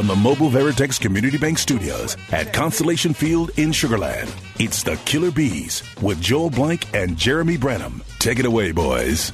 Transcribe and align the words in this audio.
from 0.00 0.06
the 0.06 0.16
Mobile 0.16 0.48
Veritex 0.48 0.98
Community 0.98 1.36
Bank 1.36 1.58
Studios 1.58 2.16
at 2.32 2.54
Constellation 2.54 3.12
Field 3.12 3.50
in 3.58 3.68
Sugarland. 3.68 4.30
It's 4.58 4.82
the 4.82 4.96
Killer 5.04 5.30
Bees 5.30 5.82
with 6.00 6.18
Joel 6.22 6.48
Blank 6.48 6.86
and 6.94 7.18
Jeremy 7.18 7.58
Branham. 7.58 8.02
Take 8.18 8.38
it 8.38 8.46
away, 8.46 8.72
boys. 8.72 9.30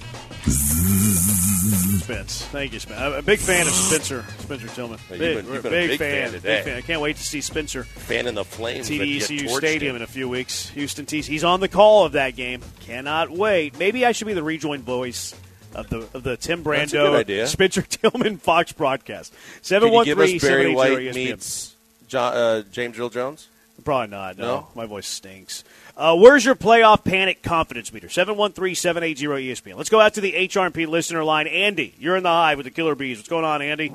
Spence. 2.02 2.42
Thank 2.46 2.72
you, 2.72 2.80
Spence. 2.80 3.00
I'm 3.00 3.12
a 3.12 3.22
big 3.22 3.38
fan 3.38 3.68
of 3.68 3.72
Spencer. 3.72 4.24
Spencer 4.40 4.66
Tillman. 4.66 4.98
You've 5.10 5.18
Big, 5.20 5.36
been- 5.36 5.36
you've 5.54 5.64
we're 5.64 5.70
been 5.70 5.84
a 5.84 5.86
big 5.86 5.98
fan 6.00 6.32
today. 6.32 6.56
Big 6.56 6.64
fan. 6.64 6.76
I 6.78 6.80
can't 6.80 7.00
wait 7.00 7.14
to 7.14 7.22
see 7.22 7.40
Spencer 7.40 7.84
Fan 7.84 8.26
in 8.26 8.34
the 8.34 8.44
flames. 8.44 8.90
at 8.90 8.98
but 8.98 9.06
TDECU 9.06 9.48
Stadium 9.50 9.90
him. 9.90 9.96
in 9.96 10.02
a 10.02 10.08
few 10.08 10.28
weeks. 10.28 10.68
Houston 10.70 11.06
TC. 11.06 11.26
He's 11.26 11.44
on 11.44 11.60
the 11.60 11.68
call 11.68 12.06
of 12.06 12.12
that 12.12 12.34
game. 12.34 12.60
Cannot 12.80 13.30
wait. 13.30 13.78
Maybe 13.78 14.04
I 14.04 14.10
should 14.10 14.26
be 14.26 14.34
the 14.34 14.42
rejoined 14.42 14.82
voice 14.82 15.32
of 15.76 15.88
the 15.90 15.98
of 16.14 16.22
the 16.22 16.36
Tim 16.36 16.64
Brando 16.64 17.14
idea. 17.14 17.46
Spencer 17.46 17.82
Tillman 17.88 18.38
Fox 18.38 18.72
broadcast. 18.72 19.32
Can 19.66 19.82
you 19.92 20.04
give 20.04 20.18
us 20.18 20.42
Barry 20.42 20.74
White 20.74 20.92
ESPN. 20.98 21.14
meets 21.14 21.74
John, 22.08 22.32
uh, 22.36 22.62
James 22.72 22.98
Earl 22.98 23.10
Jones? 23.10 23.48
Probably 23.84 24.08
not. 24.08 24.38
No, 24.38 24.44
No? 24.44 24.66
my 24.74 24.86
voice 24.86 25.06
stinks. 25.06 25.62
Uh, 25.96 26.16
where's 26.16 26.44
your 26.44 26.54
playoff 26.54 27.04
panic 27.04 27.42
confidence 27.42 27.92
meter? 27.92 28.08
713-780 28.08 29.50
ESPN. 29.50 29.76
Let's 29.76 29.88
go 29.90 30.00
out 30.00 30.14
to 30.14 30.20
the 30.20 30.32
HRP 30.32 30.86
listener 30.88 31.22
line. 31.24 31.46
Andy, 31.46 31.94
you're 31.98 32.16
in 32.16 32.22
the 32.22 32.28
hive 32.28 32.58
with 32.58 32.64
the 32.64 32.70
Killer 32.70 32.94
Bees. 32.94 33.18
What's 33.18 33.28
going 33.28 33.44
on, 33.44 33.62
Andy? 33.62 33.90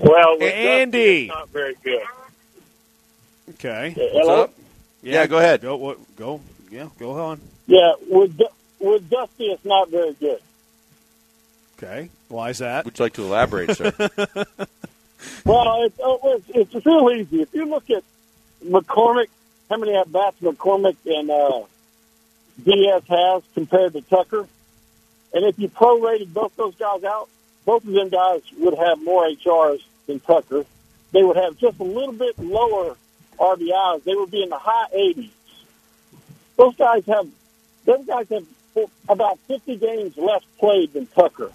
Well, 0.00 0.42
Andy. 0.42 1.26
Not 1.28 1.48
very 1.48 1.74
good. 1.82 2.02
Okay. 3.50 3.92
What's 3.96 4.12
Hello? 4.12 4.42
up? 4.44 4.54
Yeah, 5.02 5.26
go 5.26 5.38
ahead. 5.38 5.62
Go. 5.62 5.76
What, 5.76 6.16
go. 6.16 6.40
Yeah. 6.70 6.88
Go 6.98 7.12
on. 7.20 7.40
Yeah, 7.66 7.94
with 8.08 8.40
with 8.78 9.08
Dusty, 9.08 9.46
it's 9.46 9.64
not 9.64 9.90
very 9.90 10.12
good. 10.14 10.40
Okay. 11.78 12.10
Why 12.28 12.50
is 12.50 12.58
that? 12.58 12.84
Would 12.84 12.98
you 12.98 13.04
like 13.04 13.14
to 13.14 13.22
elaborate, 13.22 13.76
sir? 13.76 13.92
Well, 15.44 15.84
it's, 15.84 15.98
oh, 16.02 16.20
it's 16.46 16.74
it's 16.74 16.86
real 16.86 17.10
easy. 17.10 17.42
If 17.42 17.54
you 17.54 17.66
look 17.66 17.88
at 17.90 18.02
McCormick, 18.64 19.28
how 19.70 19.76
many 19.76 19.94
at 19.94 20.10
bats 20.10 20.36
McCormick 20.42 20.96
and 21.06 21.30
uh, 21.30 21.62
Diaz 22.62 23.02
has 23.08 23.42
compared 23.54 23.92
to 23.94 24.02
Tucker, 24.02 24.46
and 25.32 25.44
if 25.44 25.58
you 25.58 25.68
prorated 25.68 26.32
both 26.32 26.54
those 26.56 26.74
guys 26.76 27.04
out, 27.04 27.28
both 27.64 27.84
of 27.84 27.92
them 27.92 28.08
guys 28.08 28.42
would 28.58 28.74
have 28.74 29.02
more 29.02 29.26
HRs 29.28 29.82
than 30.06 30.20
Tucker. 30.20 30.64
They 31.12 31.22
would 31.22 31.36
have 31.36 31.56
just 31.58 31.78
a 31.80 31.84
little 31.84 32.12
bit 32.12 32.38
lower 32.38 32.96
RBIs. 33.38 34.04
They 34.04 34.14
would 34.14 34.30
be 34.30 34.42
in 34.42 34.48
the 34.48 34.58
high 34.58 34.88
80s. 34.94 35.30
Those 36.56 36.76
guys 36.76 37.04
have 37.06 37.28
those 37.84 38.04
guys 38.06 38.28
have 38.30 38.46
about 39.08 39.38
50 39.46 39.76
games 39.76 40.16
less 40.16 40.42
played 40.58 40.92
than 40.92 41.06
Tucker. 41.06 41.50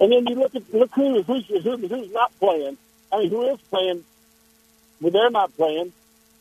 And 0.00 0.12
then 0.12 0.26
you 0.26 0.34
look 0.36 0.54
at 0.54 0.62
look 0.74 0.90
who 0.94 1.22
who's, 1.22 1.46
who, 1.46 1.76
who's 1.76 2.12
not 2.12 2.36
playing. 2.38 2.76
I 3.12 3.18
mean, 3.20 3.30
who 3.30 3.48
is 3.50 3.60
playing? 3.70 4.04
Well, 5.00 5.10
they're 5.12 5.30
not 5.30 5.54
playing, 5.56 5.92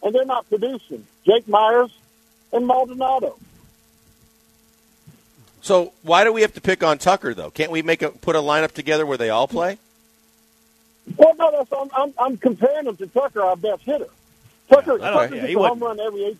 and 0.03 0.16
they're 0.16 0.25
not 0.25 0.47
producing. 0.50 1.06
Jake 1.25 1.47
Meyers 1.47 1.91
and 2.52 2.67
Maldonado. 2.67 3.38
so 5.61 5.94
why 6.03 6.23
do 6.23 6.31
we 6.33 6.41
have 6.41 6.53
to 6.53 6.61
pick 6.61 6.83
on 6.83 6.97
Tucker 6.97 7.33
though? 7.33 7.50
Can't 7.52 7.72
we 7.72 7.81
make 7.81 8.02
a 8.02 8.09
put 8.09 8.36
a 8.36 8.39
lineup 8.39 8.72
together 8.72 9.06
where 9.06 9.17
they 9.17 9.30
all 9.30 9.47
play? 9.47 9.78
Well, 11.17 11.36
no, 11.38 11.52
that's 11.52 11.72
I'm, 11.72 11.89
I'm, 11.95 12.13
I'm 12.17 12.38
comparing 12.38 12.86
them 12.86 12.97
to 12.97 13.08
Tucker, 13.08 13.41
our 13.41 13.56
best 13.56 13.83
hitter. 13.83 14.08
Tucker, 14.69 14.97
Yeah, 15.00 15.09
I. 15.09 15.13
Tucker 15.13 15.36
Yeah, 15.36 15.41
gets 15.41 15.50
he 15.50 15.56
a 15.56 15.59
home 15.59 15.80
run 15.80 16.00
every 16.00 16.25
eight. 16.25 16.38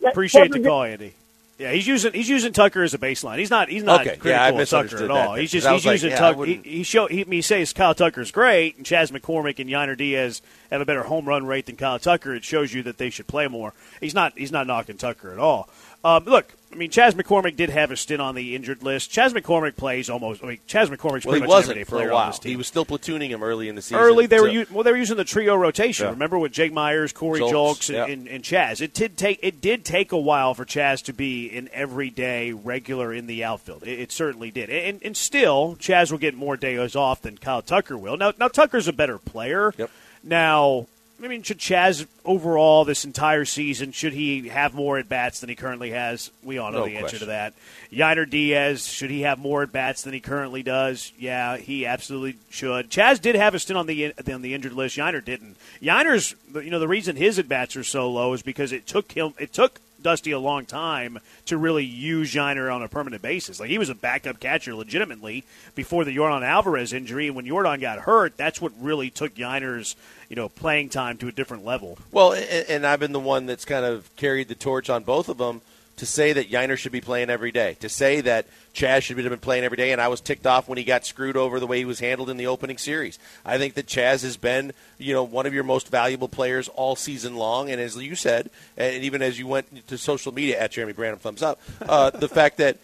Yeah, 0.00 0.08
Appreciate 0.10 0.48
Tucker 0.48 0.62
the 0.62 0.68
call, 0.68 0.82
Andy. 0.82 1.14
Yeah, 1.58 1.72
he's 1.72 1.86
using 1.86 2.12
he's 2.12 2.28
using 2.28 2.52
Tucker 2.52 2.82
as 2.82 2.92
a 2.92 2.98
baseline. 2.98 3.38
He's 3.38 3.50
not 3.50 3.70
he's 3.70 3.82
not 3.82 4.02
Okay, 4.02 4.10
yeah, 4.10 4.50
critical 4.50 4.58
I 4.58 4.62
of 4.62 4.68
Tucker 4.68 5.04
at 5.04 5.10
all. 5.10 5.32
then, 5.32 5.40
He's 5.40 5.50
just 5.50 5.66
he's 5.66 5.72
was 5.72 5.86
like, 5.86 5.92
using 5.94 6.10
yeah, 6.10 6.18
Tucker. 6.18 6.44
He, 6.44 6.54
he 6.56 6.82
show 6.82 7.06
he, 7.06 7.22
he 7.24 7.40
says 7.40 7.72
Kyle 7.72 7.94
Tucker's 7.94 8.30
great, 8.30 8.76
and 8.76 8.84
Chas 8.84 9.10
McCormick 9.10 9.58
and 9.58 9.70
Yainer 9.70 9.96
Diaz 9.96 10.42
have 10.70 10.82
a 10.82 10.84
better 10.84 11.04
home 11.04 11.24
run 11.24 11.46
rate 11.46 11.64
than 11.64 11.76
Kyle 11.76 11.98
Tucker. 11.98 12.34
It 12.34 12.44
shows 12.44 12.74
you 12.74 12.82
that 12.82 12.98
they 12.98 13.08
should 13.08 13.26
play 13.26 13.48
more. 13.48 13.72
He's 14.00 14.14
not 14.14 14.34
he's 14.36 14.52
not 14.52 14.66
knocking 14.66 14.98
Tucker 14.98 15.32
at 15.32 15.38
all. 15.38 15.70
Um, 16.04 16.24
look, 16.24 16.52
I 16.76 16.78
mean, 16.78 16.90
Chas 16.90 17.14
McCormick 17.14 17.56
did 17.56 17.70
have 17.70 17.90
a 17.90 17.96
stint 17.96 18.20
on 18.20 18.34
the 18.34 18.54
injured 18.54 18.82
list. 18.82 19.10
Chas 19.10 19.32
McCormick 19.32 19.76
plays 19.76 20.10
almost. 20.10 20.44
I 20.44 20.46
mean, 20.46 20.58
Chas 20.66 20.90
McCormick's 20.90 21.24
Well, 21.24 21.36
he 21.36 21.40
much 21.40 21.48
wasn't 21.48 21.70
everyday 21.70 21.84
for 21.84 21.96
player 21.96 22.10
a 22.10 22.14
while. 22.14 22.38
He 22.42 22.54
was 22.54 22.66
still 22.66 22.84
platooning 22.84 23.30
him 23.30 23.42
early 23.42 23.70
in 23.70 23.76
the 23.76 23.80
season. 23.80 23.98
Early, 23.98 24.26
they 24.26 24.38
were 24.40 24.48
so- 24.48 24.52
u- 24.52 24.66
well. 24.70 24.84
They 24.84 24.90
were 24.90 24.98
using 24.98 25.16
the 25.16 25.24
trio 25.24 25.56
rotation. 25.56 26.04
Yeah. 26.04 26.10
Remember 26.10 26.38
with 26.38 26.52
Jake 26.52 26.74
Meyers, 26.74 27.14
Corey 27.14 27.40
Julks, 27.40 27.88
and, 27.88 27.96
yeah. 27.96 28.04
and, 28.04 28.28
and 28.28 28.44
Chas. 28.44 28.82
It 28.82 28.92
did 28.92 29.16
take 29.16 29.38
it 29.42 29.62
did 29.62 29.86
take 29.86 30.12
a 30.12 30.18
while 30.18 30.52
for 30.52 30.66
Chas 30.66 31.00
to 31.02 31.14
be 31.14 31.56
an 31.56 31.70
everyday 31.72 32.52
regular 32.52 33.10
in 33.14 33.26
the 33.26 33.42
outfield. 33.42 33.82
It, 33.84 33.98
it 33.98 34.12
certainly 34.12 34.50
did, 34.50 34.68
and, 34.68 35.00
and 35.02 35.16
still 35.16 35.76
Chas 35.76 36.10
will 36.10 36.18
get 36.18 36.34
more 36.34 36.58
days 36.58 36.94
off 36.94 37.22
than 37.22 37.38
Kyle 37.38 37.62
Tucker 37.62 37.96
will. 37.96 38.18
Now, 38.18 38.34
now 38.38 38.48
Tucker's 38.48 38.86
a 38.86 38.92
better 38.92 39.16
player. 39.16 39.72
Yep. 39.78 39.90
Now, 40.22 40.88
I 41.22 41.28
mean, 41.28 41.42
should 41.42 41.58
Chas 41.58 42.06
overall 42.26 42.84
this 42.84 43.04
entire 43.04 43.46
season 43.46 43.92
should 43.92 44.12
he 44.12 44.48
have 44.48 44.74
more 44.74 44.98
at 44.98 45.08
bats 45.08 45.40
than 45.40 45.48
he 45.48 45.54
currently 45.54 45.90
has? 45.90 46.30
We 46.42 46.58
all 46.58 46.70
know 46.70 46.80
No 46.80 46.86
the 46.86 46.96
answer 46.96 47.18
to 47.18 47.26
that. 47.26 47.54
Yainer 47.90 48.28
Diaz 48.28 48.86
should 48.86 49.10
he 49.10 49.22
have 49.22 49.38
more 49.38 49.62
at 49.62 49.72
bats 49.72 50.02
than 50.02 50.12
he 50.12 50.20
currently 50.20 50.62
does? 50.62 51.12
Yeah, 51.18 51.56
he 51.56 51.86
absolutely 51.86 52.36
should. 52.50 52.90
Chas 52.90 53.18
did 53.18 53.34
have 53.34 53.54
a 53.54 53.58
stint 53.58 53.78
on 53.78 53.86
the 53.86 54.12
on 54.32 54.42
the 54.42 54.52
injured 54.52 54.74
list. 54.74 54.98
Yainer 54.98 55.24
didn't. 55.24 55.56
Yainer's 55.80 56.34
you 56.54 56.70
know 56.70 56.78
the 56.78 56.88
reason 56.88 57.16
his 57.16 57.38
at 57.38 57.48
bats 57.48 57.76
are 57.76 57.84
so 57.84 58.10
low 58.10 58.34
is 58.34 58.42
because 58.42 58.70
it 58.72 58.86
took 58.86 59.12
him 59.12 59.32
it 59.38 59.54
took 59.54 59.80
Dusty 60.02 60.30
a 60.30 60.38
long 60.38 60.66
time 60.66 61.18
to 61.46 61.56
really 61.56 61.84
use 61.84 62.34
Yainer 62.34 62.74
on 62.74 62.82
a 62.82 62.88
permanent 62.88 63.22
basis. 63.22 63.60
Like 63.60 63.70
he 63.70 63.78
was 63.78 63.88
a 63.88 63.94
backup 63.94 64.40
catcher 64.40 64.74
legitimately 64.74 65.44
before 65.74 66.04
the 66.04 66.14
Jordan 66.14 66.42
Alvarez 66.42 66.92
injury, 66.92 67.26
and 67.26 67.36
when 67.36 67.46
Jordan 67.46 67.80
got 67.80 68.00
hurt, 68.00 68.36
that's 68.36 68.60
what 68.60 68.72
really 68.80 69.10
took 69.10 69.34
Yainer's 69.34 69.96
you 70.28 70.36
know 70.36 70.48
playing 70.48 70.88
time 70.88 71.16
to 71.18 71.28
a 71.28 71.32
different 71.32 71.64
level. 71.64 71.98
Well, 72.12 72.32
and, 72.32 72.66
and 72.68 72.86
I've 72.86 73.00
been 73.00 73.12
the 73.12 73.20
one 73.20 73.46
that's 73.46 73.64
kind 73.64 73.84
of 73.84 74.14
carried 74.16 74.48
the 74.48 74.54
torch 74.54 74.90
on 74.90 75.04
both 75.04 75.28
of 75.28 75.38
them 75.38 75.62
to 75.96 76.06
say 76.06 76.32
that 76.34 76.50
Yainer 76.50 76.76
should 76.76 76.92
be 76.92 77.00
playing 77.00 77.30
every 77.30 77.50
day, 77.50 77.76
to 77.80 77.88
say 77.88 78.20
that 78.20 78.46
Chas 78.72 79.04
should 79.04 79.16
have 79.18 79.28
been 79.30 79.38
playing 79.38 79.64
every 79.64 79.76
day, 79.76 79.92
and 79.92 80.00
I 80.00 80.08
was 80.08 80.20
ticked 80.20 80.46
off 80.46 80.68
when 80.68 80.76
he 80.76 80.84
got 80.84 81.06
screwed 81.06 81.36
over 81.36 81.58
the 81.58 81.66
way 81.66 81.78
he 81.78 81.84
was 81.86 82.00
handled 82.00 82.28
in 82.28 82.36
the 82.36 82.46
opening 82.46 82.76
series. 82.76 83.18
I 83.44 83.56
think 83.56 83.74
that 83.74 83.86
Chas 83.86 84.22
has 84.22 84.36
been, 84.36 84.72
you 84.98 85.14
know, 85.14 85.24
one 85.24 85.46
of 85.46 85.54
your 85.54 85.64
most 85.64 85.88
valuable 85.88 86.28
players 86.28 86.68
all 86.68 86.96
season 86.96 87.36
long, 87.36 87.70
and 87.70 87.80
as 87.80 87.96
you 87.96 88.14
said, 88.14 88.50
and 88.76 89.02
even 89.02 89.22
as 89.22 89.38
you 89.38 89.46
went 89.46 89.86
to 89.88 89.96
social 89.96 90.32
media 90.32 90.60
at 90.60 90.72
Jeremy 90.72 90.92
Branham, 90.92 91.18
thumbs 91.18 91.42
up, 91.42 91.60
uh, 91.88 92.10
the 92.10 92.28
fact 92.36 92.58
that 92.58 92.76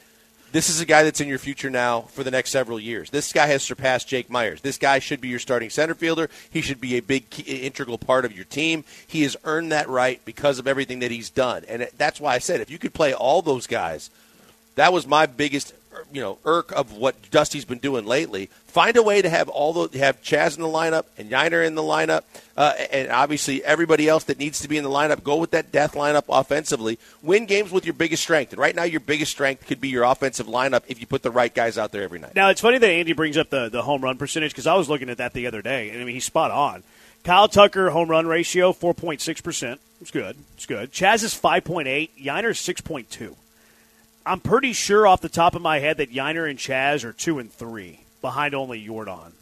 this 0.53 0.69
is 0.69 0.81
a 0.81 0.87
guy 0.87 1.03
that's 1.03 1.21
in 1.21 1.29
your 1.29 1.39
future 1.39 1.71
now 1.71 2.03
for 2.03 2.23
the 2.23 2.31
next 2.31 2.51
several 2.51 2.79
years. 2.79 3.11
This 3.11 3.33
guy 3.33 3.47
has 3.47 3.63
surpassed 3.63 4.07
Jake 4.07 4.31
Meyers. 4.31 4.61
This 4.61 4.79
guy 4.79 4.99
should 4.99 5.21
be 5.21 5.29
your 5.29 5.39
starting 5.39 5.71
center 5.71 5.95
fielder. 5.95 6.29
He 6.51 6.61
should 6.61 6.81
be 6.81 6.97
a 6.97 7.01
big, 7.01 7.25
integral 7.47 7.99
part 7.99 8.25
of 8.25 8.37
your 8.37 8.45
team. 8.45 8.85
He 9.07 9.23
has 9.23 9.37
earned 9.45 9.73
that 9.73 9.89
right 9.89 10.23
because 10.25 10.59
of 10.59 10.69
everything 10.69 11.01
that 11.01 11.11
he's 11.11 11.31
done, 11.31 11.65
and 11.69 11.89
that's 11.97 12.21
why 12.21 12.35
I 12.35 12.39
said 12.39 12.61
if 12.61 12.71
you 12.71 12.79
could 12.79 12.95
play 12.95 13.13
all 13.15 13.43
those 13.43 13.67
guys, 13.67 14.11
that 14.75 14.93
was 14.93 15.07
my 15.07 15.27
biggest, 15.27 15.75
you 16.12 16.20
know, 16.20 16.38
irk 16.44 16.72
of 16.72 16.92
what 16.92 17.30
Dusty's 17.30 17.64
been 17.64 17.78
doing 17.78 18.04
lately. 18.04 18.47
Find 18.66 18.97
a 18.97 19.03
way 19.03 19.22
to 19.22 19.28
have 19.28 19.48
all 19.48 19.72
the 19.72 19.98
have 19.98 20.22
Chas 20.22 20.56
in 20.56 20.62
the 20.62 20.69
lineup 20.69 21.04
and 21.19 21.30
Yainer 21.30 21.66
in 21.66 21.75
the 21.75 21.82
lineup, 21.82 22.22
uh, 22.56 22.72
and 22.91 23.10
obviously 23.10 23.64
everybody 23.64 24.08
else 24.08 24.25
that 24.25 24.38
needs 24.38 24.60
to 24.60 24.69
be 24.69 24.76
in 24.76 24.84
the 24.84 24.91
lineup. 24.91 25.22
Go 25.22 25.36
with 25.36 25.50
that 25.50 25.72
death 25.72 25.94
lineup 25.94 26.25
offensively. 26.28 26.98
Win 27.22 27.47
games 27.47 27.70
with 27.70 27.84
your 27.84 27.94
biggest 27.94 28.22
strength, 28.22 28.53
and 28.53 28.60
right 28.60 28.75
now 28.75 28.84
your 28.84 29.00
biggest 29.00 29.32
strength 29.32 29.66
could 29.66 29.80
be 29.80 29.88
your 29.88 30.04
offensive 30.04 30.47
lineup 30.47 30.82
if 30.88 31.00
you 31.00 31.06
put 31.06 31.22
the 31.22 31.30
right 31.30 31.54
guys 31.54 31.76
out 31.78 31.92
there 31.92 32.03
every 32.03 32.19
night. 32.19 32.34
Now 32.34 32.50
it's 32.50 32.60
funny 32.60 32.78
that 32.78 32.91
Andy 32.91 33.12
brings 33.12 33.36
up 33.36 33.50
the 33.50 33.69
the 33.69 33.82
home 33.82 34.03
run 34.03 34.16
percentage 34.16 34.53
because 34.53 34.66
I 34.66 34.74
was 34.74 34.88
looking 34.88 35.10
at 35.10 35.19
that 35.19 35.32
the 35.32 35.47
other 35.47 35.62
day, 35.62 35.91
and 35.91 36.00
I 36.00 36.04
mean 36.04 36.14
he's 36.14 36.26
spot 36.26 36.50
on. 36.50 36.82
Kyle 37.24 37.48
Tucker 37.48 37.91
home 37.91 38.09
run 38.09 38.26
ratio 38.26 38.72
four 38.72 38.94
point 38.94 39.20
six 39.20 39.41
percent. 39.41 39.80
It's 40.00 40.10
good. 40.10 40.36
It's 40.56 40.66
good. 40.66 40.91
Chas 40.91 41.22
is 41.22 41.34
five 41.34 41.64
point 41.64 41.88
eight. 41.88 42.16
Yainer's 42.19 42.59
six 42.59 42.80
point 42.80 43.10
two. 43.10 43.36
I'm 44.24 44.41
pretty 44.41 44.72
sure 44.72 45.07
off 45.07 45.21
the 45.21 45.28
top 45.28 45.54
of 45.54 45.63
my 45.63 45.78
head 45.80 45.97
that 45.98 46.13
Yainer 46.13 46.48
and 46.48 46.59
Chas 46.59 47.04
are 47.04 47.13
two 47.13 47.39
and 47.39 47.53
three 47.53 48.01
behind 48.21 48.54
only 48.54 48.84
Jordan. 48.84 49.33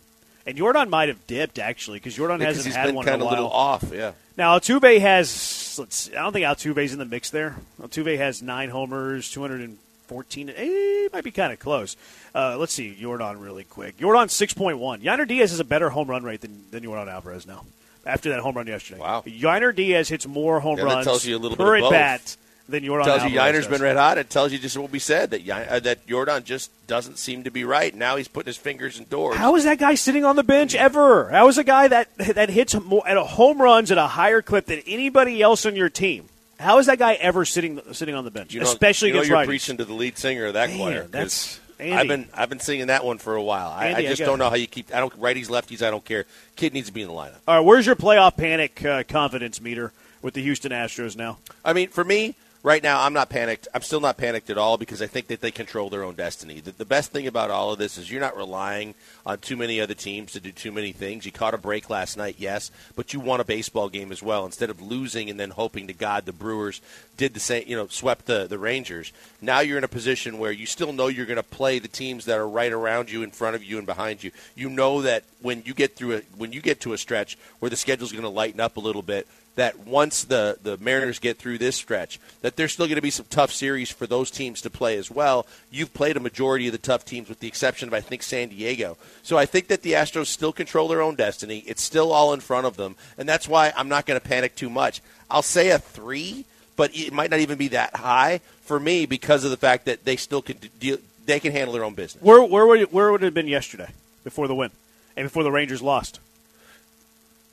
And 0.47 0.57
Jordan 0.57 0.89
might 0.89 1.09
have 1.09 1.27
dipped 1.27 1.59
actually 1.59 1.99
because 1.99 2.15
Jordan 2.17 2.39
Because 2.39 2.57
hasn't 2.57 2.75
had 2.75 2.95
one 2.95 3.07
in 3.07 3.11
kind 3.11 3.23
a 3.23 3.25
of 3.27 3.31
a 3.33 3.35
while. 3.35 3.43
little 3.45 3.51
off, 3.57 3.85
yeah. 3.93 4.13
Now 4.37 4.59
Altuve 4.59 4.99
has. 5.01 5.77
Let's. 5.79 5.97
See, 5.97 6.17
I 6.17 6.23
don't 6.23 6.33
think 6.33 6.47
Altuve's 6.47 6.93
in 6.93 6.99
the 6.99 7.05
mix 7.05 7.31
there. 7.31 7.57
Altuve 7.81 8.17
has 8.17 8.43
nine 8.43 8.71
homers, 8.71 9.31
two 9.31 9.43
hundred 9.43 9.61
and 9.61 9.77
fourteen. 10.07 10.49
Eh, 10.49 10.55
it 10.57 11.13
might 11.13 11.25
be 11.25 11.31
kind 11.31 11.53
of 11.53 11.59
close. 11.59 11.97
Uh, 12.35 12.57
let's 12.59 12.73
see 12.73 12.95
Jordan 12.95 13.39
really 13.39 13.65
quick. 13.65 13.99
Jordan 13.99 14.29
six 14.31 14.55
point 14.55 14.79
one. 14.79 15.01
Yainer 15.03 15.29
Diaz 15.29 15.51
has 15.51 15.61
a 15.61 15.65
better 15.65 15.91
home 15.91 16.09
run 16.09 16.23
rate 16.23 16.41
than 16.41 16.65
than 16.71 16.83
Jordan 16.83 17.09
Alvarez 17.09 17.47
now. 17.47 17.65
After 18.07 18.31
that 18.31 18.41
home 18.41 18.55
run 18.57 18.67
yesterday, 18.67 18.99
Wow. 18.99 19.23
Yainer 19.27 19.77
Diaz 19.77 20.09
hits 20.09 20.27
more 20.27 20.59
home 20.61 20.79
Yeah, 20.79 20.85
that 20.85 20.91
runs 20.95 21.05
tells 21.07 21.27
you 21.27 21.37
a 21.37 21.39
little 21.39 21.57
bit 21.59 21.63
per 21.63 21.77
of 21.77 21.83
at 21.83 21.85
both. 21.85 21.91
bat 21.93 22.37
than 22.71 22.85
Jordan. 22.85 23.07
tells 23.07 23.23
you 23.25 23.31
Yainer's 23.39 23.67
been 23.67 23.83
red 23.83 23.97
hot. 23.97 24.19
It 24.19 24.31
tells 24.31 24.53
you 24.53 24.59
just 24.59 24.77
what 24.79 24.91
we 24.91 24.99
said 24.99 25.31
that 25.31 25.43
Yin- 25.43 25.67
uh, 25.69 25.81
that 25.81 26.07
Jordan 26.07 26.45
just 26.45 26.71
doesn't 26.87 27.19
seem 27.19 27.45
to 27.45 27.51
be 27.51 27.65
right. 27.65 27.95
Now 27.95 28.17
he's 28.17 28.29
putting 28.29 28.47
his 28.49 28.57
fingers 28.57 28.99
indoors. 28.99 29.37
How 29.37 29.57
is 29.57 29.65
that 29.65 29.79
guy 29.79 29.95
sitting 29.95 30.25
on 30.25 30.37
the 30.37 30.43
bench 30.43 30.75
ever? 30.75 31.29
How 31.31 31.49
is 31.49 31.59
a 31.59 31.65
guy 31.65 31.89
that 31.89 32.09
that 32.19 32.49
hits 32.51 32.75
more, 32.81 33.07
at 33.07 33.17
a 33.17 33.25
home 33.25 33.61
runs 33.61 33.91
at 33.91 33.99
a 33.99 34.07
higher 34.07 34.43
clip 34.43 34.67
than 34.67 34.81
anybody 34.87 35.43
else 35.43 35.67
on 35.67 35.77
your 35.77 35.89
team? 35.89 36.29
How 36.59 36.79
is 36.79 36.87
that 36.87 36.99
guy 36.99 37.15
ever 37.15 37.45
sitting 37.45 37.81
sitting 37.93 38.15
on 38.15 38.25
the 38.25 38.31
bench, 38.31 38.53
you 38.55 38.61
know, 38.61 38.67
especially 38.67 39.09
you 39.09 39.15
know 39.15 39.21
against 39.21 39.31
you're 39.31 39.39
righties? 39.39 39.47
preaching 39.47 39.77
to 39.79 39.85
the 39.85 39.95
lead 39.95 40.19
singer 40.19 40.47
of 40.47 40.55
that 40.55 40.69
Man, 40.71 40.79
choir. 40.79 41.03
that's- 41.05 41.59
Andy. 41.79 41.95
I've 41.97 42.09
been 42.09 42.29
I've 42.35 42.49
been 42.51 42.61
singing 42.61 42.89
that 42.89 43.07
one 43.07 43.17
for 43.17 43.35
a 43.37 43.43
while. 43.43 43.71
I, 43.71 43.87
Andy, 43.87 44.03
I 44.03 44.07
I 44.09 44.11
just 44.13 44.19
got- 44.19 44.27
don't 44.27 44.39
know 44.39 44.51
how 44.51 44.57
you 44.57 44.67
keep. 44.67 44.95
I 44.95 45.01
don't 45.01 45.19
righties, 45.19 45.47
lefties. 45.49 45.81
I 45.81 45.91
don't 45.91 46.05
care. 46.05 46.27
Kid 46.55 46.75
needs 46.75 46.89
to 46.89 46.93
be 46.93 47.01
in 47.01 47.09
the 47.09 47.15
lineup. 47.15 47.37
All 47.49 47.55
right, 47.57 47.61
where's 47.65 47.87
your 47.87 47.97
playoff 47.97 48.37
panic 48.37 48.85
uh, 48.85 49.03
confidence 49.05 49.63
meter 49.63 49.91
with 50.21 50.35
the 50.35 50.43
Houston 50.43 50.73
Astros 50.73 51.17
now? 51.17 51.39
I 51.65 51.73
mean, 51.73 51.89
for 51.89 52.05
me, 52.05 52.35
right 52.63 52.83
now, 52.83 53.03
I'm 53.03 53.13
not 53.13 53.31
panicked. 53.31 53.69
I'm 53.75 53.83
still 53.83 54.01
not 54.01 54.17
panicked 54.17 54.51
at 54.51 54.59
all 54.59 54.77
because 54.77 55.01
I 55.01 55.07
think 55.07 55.29
that 55.29 55.41
they 55.41 55.51
control 55.51 55.91
their 55.91 56.05
own 56.05 56.15
destiny. 56.15 56.61
The, 56.61 56.73
the 56.73 56.85
best 56.85 57.13
thing 57.13 57.27
about 57.27 57.51
all 57.51 57.73
of 57.73 57.79
this 57.79 57.97
is 57.97 58.11
you're 58.11 58.21
not 58.21 58.37
relying 58.37 58.95
on 59.25 59.39
too 59.39 59.57
many 59.57 59.81
other 59.81 59.95
teams 59.95 60.33
to 60.33 60.41
do 60.41 60.53
too 60.53 60.73
many 60.73 60.93
things. 60.93 61.25
You 61.25 61.33
caught 61.33 61.55
a 61.55 61.59
break 61.59 61.89
last 61.89 62.17
night, 62.17 62.37
yes, 62.39 62.71
but 62.97 63.13
you 63.13 63.21
won 63.21 63.41
a 63.41 63.45
baseball 63.45 63.89
game 63.89 64.13
as 64.13 64.23
well. 64.23 64.45
Instead 64.45 64.71
of 64.71 64.81
losing 64.81 65.31
and 65.31 65.39
then 65.39 65.51
hoping 65.51 65.87
to 65.87 65.93
God 65.93 66.27
the 66.27 66.33
Brewers 66.33 66.81
did 67.17 67.35
the 67.35 67.41
same, 67.41 67.65
you 67.67 67.77
know, 67.77 67.87
swept 67.87 68.27
the, 68.27 68.47
the 68.47 68.59
Rangers. 68.59 69.13
Now 69.41 69.61
you're 69.61 69.79
in 69.79 69.85
a 69.85 69.89
position 69.89 70.39
where 70.39 70.53
you 70.53 70.67
still 70.67 70.93
know 70.93 71.09
you're 71.09 71.27
going 71.27 71.37
to 71.37 71.43
play 71.43 71.79
the 71.79 71.89
teams 71.89 72.25
that 72.27 72.39
are 72.39 72.49
right 72.49 72.73
around 72.73 73.11
you, 73.11 73.23
in 73.23 73.31
front 73.31 73.57
of 73.57 73.65
you, 73.65 73.79
and 73.79 73.87
behind 73.87 74.23
you. 74.23 74.31
You 74.55 74.71
know 74.71 75.03
that 75.03 75.25
when 75.43 75.63
you 75.65 75.75
get 75.75 75.97
through 75.97 76.17
a 76.17 76.21
when 76.37 76.53
you 76.53 76.61
get 76.61 76.81
to 76.81 76.93
a 76.93 76.99
stretch 76.99 77.39
where 77.59 77.71
the 77.71 77.77
schedule's 77.77 78.13
going 78.13 78.23
to 78.23 78.29
lighten 78.29 78.61
up 78.61 78.77
a 78.77 78.81
little 78.81 79.03
bit, 79.03 79.27
that 79.57 79.79
once 79.81 80.25
the, 80.25 80.59
the 80.63 80.79
Mariners 80.79 81.19
get 81.19 81.37
through 81.37 81.59
this 81.59 81.77
stretch, 81.77 82.19
that 82.41 82.57
there's 82.57 82.73
still 82.73 82.87
going 82.87 82.97
to 82.97 83.03
be 83.03 83.11
some 83.11 83.27
tough 83.29 83.53
series 83.53 83.91
for 83.91 84.07
those 84.07 84.31
teams 84.31 84.61
to 84.63 84.71
play 84.71 84.97
as 84.97 85.11
well. 85.11 85.47
You've 85.71 85.93
played 85.93 86.17
a 86.17 86.21
majority 86.21 86.67
of 86.67 86.73
the 86.73 86.79
tough 86.79 87.05
teams, 87.05 87.29
with 87.29 87.41
the 87.41 87.49
exception 87.49 87.89
of 87.89 87.95
I 87.95 88.01
think 88.01 88.23
San 88.23 88.49
Diego. 88.49 88.97
So 89.23 89.37
I 89.37 89.47
think 89.47 89.69
that 89.69 89.83
the 89.83 89.93
Astros 89.93 90.27
still 90.27 90.53
control 90.53 90.89
their 90.89 91.03
own 91.03 91.15
destiny. 91.15 91.65
It's 91.67 91.83
still 91.83 92.13
all 92.13 92.33
in 92.33 92.41
front 92.41 92.67
of 92.67 92.77
them, 92.77 92.97
and 93.19 93.29
that's 93.29 93.49
why 93.49 93.73
I'm 93.77 93.89
not 93.89 94.07
going 94.07 94.21
to 94.21 94.27
panic 94.27 94.55
too 94.55 94.71
much. 94.71 95.03
I'll 95.31 95.43
say 95.43 95.71
a 95.71 95.79
three, 95.79 96.47
but 96.77 96.97
it 96.97 97.13
might 97.13 97.31
not 97.31 97.41
even 97.41 97.59
be 97.59 97.69
that 97.69 97.97
high 97.97 98.41
for 98.63 98.81
me 98.81 99.05
because 99.07 99.45
of 99.45 99.51
the 99.51 99.57
fact 99.57 99.85
that 99.87 100.05
they 100.05 100.17
still 100.17 100.43
can 100.43 100.59
deal. 100.79 100.99
They 101.27 101.41
can 101.41 101.53
handle 101.53 101.75
their 101.75 101.85
own 101.85 101.95
business. 101.95 102.23
Where 102.23 102.43
where 102.43 102.67
would 102.67 102.81
it, 102.81 102.93
where 102.93 103.13
would 103.13 103.23
it 103.23 103.27
have 103.27 103.35
been 103.35 103.47
yesterday 103.47 103.91
before 104.25 104.49
the 104.49 104.55
win 104.55 104.71
and 105.17 105.27
before 105.27 105.43
the 105.43 105.53
Rangers 105.53 105.83
lost? 105.83 106.19